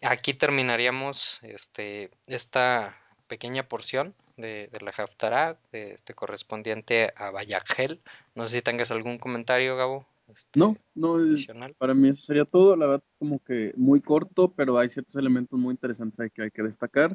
aquí 0.02 0.34
terminaríamos 0.34 1.40
este, 1.42 2.11
esta 2.26 2.98
pequeña 3.28 3.68
porción 3.68 4.14
de, 4.36 4.68
de 4.72 4.80
la 4.80 4.92
Haftarah 4.96 5.56
de, 5.72 5.92
este, 5.92 6.14
correspondiente 6.14 7.12
a 7.16 7.30
Bayagel. 7.30 8.00
No 8.34 8.48
sé 8.48 8.56
si 8.56 8.62
tengas 8.62 8.90
algún 8.90 9.18
comentario, 9.18 9.76
Gabo. 9.76 10.06
Este, 10.28 10.58
no, 10.58 10.76
no, 10.94 11.16
adicional. 11.16 11.74
para 11.74 11.94
mí 11.94 12.08
eso 12.08 12.22
sería 12.22 12.44
todo. 12.44 12.76
La 12.76 12.86
verdad, 12.86 13.04
como 13.18 13.38
que 13.40 13.72
muy 13.76 14.00
corto, 14.00 14.52
pero 14.54 14.78
hay 14.78 14.88
ciertos 14.88 15.16
elementos 15.16 15.58
muy 15.58 15.72
interesantes 15.72 16.30
que 16.32 16.42
hay 16.42 16.50
que 16.50 16.62
destacar. 16.62 17.14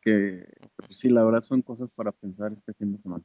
Que 0.00 0.44
este, 0.60 0.82
pues, 0.84 0.96
sí, 0.96 1.08
la 1.08 1.24
verdad 1.24 1.40
son 1.40 1.62
cosas 1.62 1.90
para 1.90 2.12
pensar 2.12 2.52
este 2.52 2.72
fin 2.74 2.92
de 2.92 2.98
semana. 2.98 3.24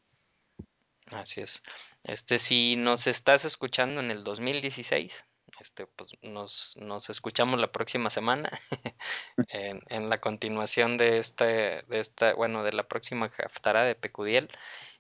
Así 1.07 1.41
es. 1.41 1.61
Este, 2.03 2.39
si 2.39 2.75
nos 2.77 3.07
estás 3.07 3.45
escuchando 3.45 4.01
en 4.01 4.11
el 4.11 4.23
2016, 4.23 5.23
este, 5.59 5.87
pues 5.87 6.11
nos, 6.21 6.75
nos 6.77 7.09
escuchamos 7.09 7.59
la 7.59 7.71
próxima 7.71 8.09
semana 8.09 8.49
en, 9.49 9.81
en, 9.87 10.09
la 10.09 10.19
continuación 10.19 10.97
de 10.97 11.17
esta, 11.17 11.45
de 11.45 11.85
esta, 11.91 12.33
bueno, 12.35 12.63
de 12.63 12.73
la 12.73 12.87
próxima 12.87 13.31
Haftara 13.37 13.83
de 13.83 13.95
Pecudiel. 13.95 14.49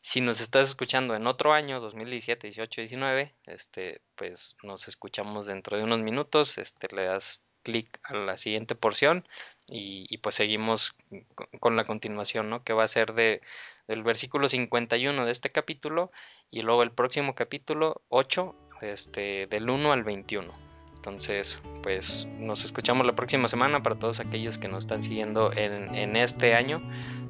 Si 0.01 0.21
nos 0.21 0.39
estás 0.39 0.67
escuchando 0.67 1.15
en 1.15 1.27
otro 1.27 1.53
año, 1.53 1.79
2017, 1.79 2.47
18, 2.47 2.81
19, 2.81 3.35
este, 3.45 4.01
pues 4.15 4.57
nos 4.63 4.87
escuchamos 4.87 5.47
dentro 5.47 5.77
de 5.77 5.83
unos 5.83 5.99
minutos, 5.99 6.57
este, 6.57 6.87
le 6.95 7.05
das 7.05 7.41
clic 7.63 7.99
a 8.03 8.13
la 8.13 8.37
siguiente 8.37 8.75
porción 8.75 9.25
y, 9.67 10.17
pues 10.19 10.35
seguimos 10.35 10.95
con, 11.35 11.47
con, 11.59 11.75
la 11.75 11.83
continuación, 11.83 12.49
¿no? 12.49 12.63
Que 12.63 12.71
va 12.71 12.83
a 12.83 12.87
ser 12.87 13.13
de, 13.13 13.41
del 13.87 14.03
versículo 14.03 14.47
51 14.47 15.25
de 15.25 15.31
este 15.31 15.51
capítulo 15.51 16.11
y 16.49 16.61
luego 16.61 16.83
el 16.83 16.91
próximo 16.91 17.35
capítulo 17.35 18.01
8 18.07 18.55
este, 18.81 19.47
del 19.47 19.69
1 19.69 19.91
al 19.91 20.03
21. 20.03 20.66
Entonces, 21.07 21.57
pues 21.83 22.27
nos 22.37 22.65
escuchamos 22.65 23.07
la 23.07 23.15
próxima 23.15 23.47
semana 23.47 23.81
para 23.81 23.95
todos 23.95 24.19
aquellos 24.19 24.57
que 24.57 24.67
nos 24.67 24.83
están 24.83 25.01
siguiendo 25.01 25.53
en, 25.53 25.95
en 25.95 26.17
este 26.17 26.53
año. 26.53 26.81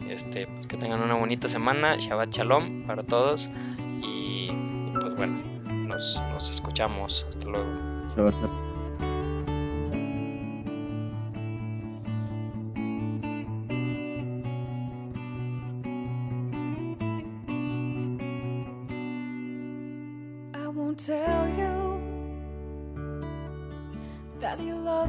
Este, 0.10 0.48
pues 0.48 0.66
que 0.66 0.78
tengan 0.78 1.02
una 1.02 1.14
bonita 1.14 1.48
semana. 1.48 1.96
Shabbat 1.98 2.32
Shalom 2.32 2.88
para 2.88 3.04
todos. 3.04 3.52
Y, 4.02 4.50
pues 5.00 5.16
bueno, 5.16 5.44
nos, 5.70 6.20
nos, 6.34 6.50
escuchamos. 6.50 7.24
Hasta 7.30 7.46
luego. 7.46 7.68
Shabbat 8.16 8.34
Shalom. 8.34 8.67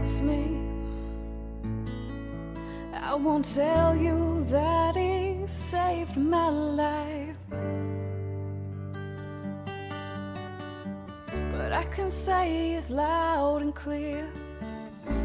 Loves 0.09 0.23
me. 0.23 0.57
I 2.95 3.15
won't 3.15 3.45
tell 3.45 3.97
you 3.97 4.45
that 4.49 4.97
he 4.97 5.47
saved 5.47 6.17
my 6.17 6.49
life. 6.49 7.37
But 11.53 11.73
I 11.73 11.85
can 11.85 12.11
say 12.11 12.75
as 12.77 12.91
loud 12.91 13.63
and 13.63 13.75
clear 13.75 14.27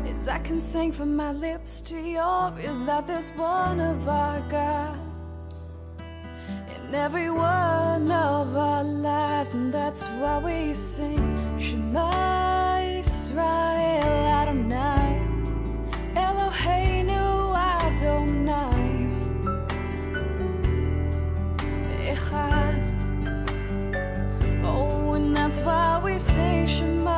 as 0.05 0.27
I 0.27 0.39
can 0.39 0.59
sing 0.61 0.91
from 0.91 1.15
my 1.15 1.31
lips 1.31 1.81
to 1.81 1.95
yours 1.95 2.59
is 2.59 2.83
that 2.85 3.07
there's 3.07 3.29
one 3.31 3.79
of 3.79 4.07
our 4.07 4.39
God 4.49 5.02
in 6.93 6.99
every 6.99 7.29
one 7.31 8.11
of 8.11 8.55
our 8.55 8.83
lives, 8.83 9.49
and 9.49 9.73
that's 9.73 10.05
why 10.19 10.37
we 10.45 10.73
sing. 10.73 11.57
Shema 11.57 12.81
Israel 12.99 14.13
Adonai. 14.39 15.19
Eloheinu 16.25 17.25
Adonai. 17.81 19.09
Echad. 22.11 22.75
Oh, 24.63 25.13
and 25.13 25.35
that's 25.35 25.59
why 25.61 25.99
we 26.03 26.19
sing 26.19 26.67
Shema 26.67 27.12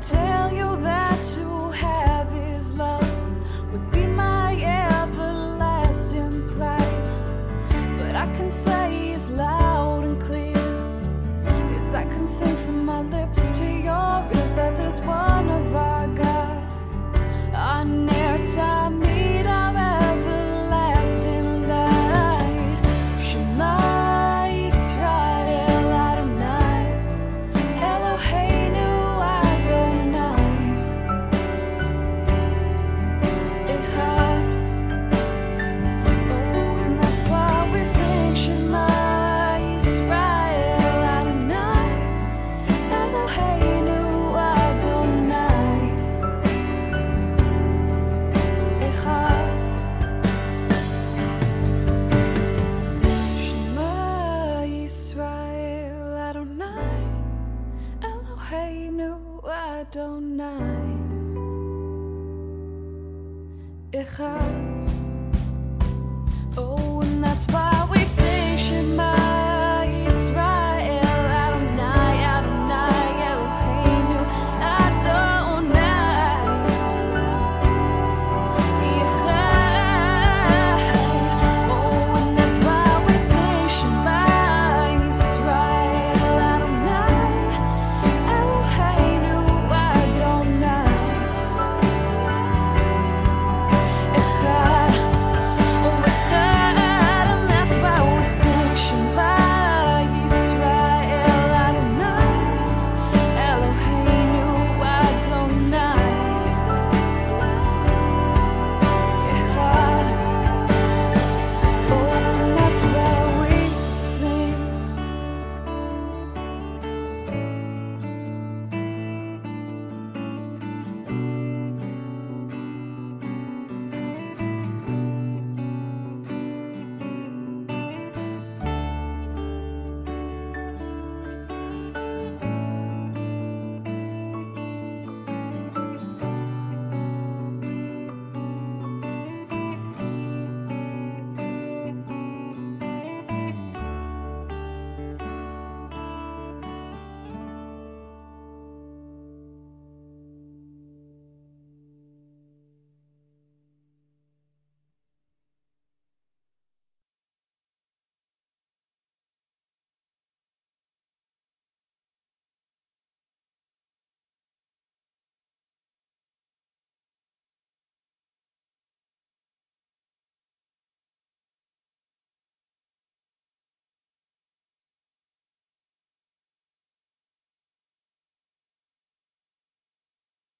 tell 0.00 0.50
you 0.50 0.80
that 0.80 1.09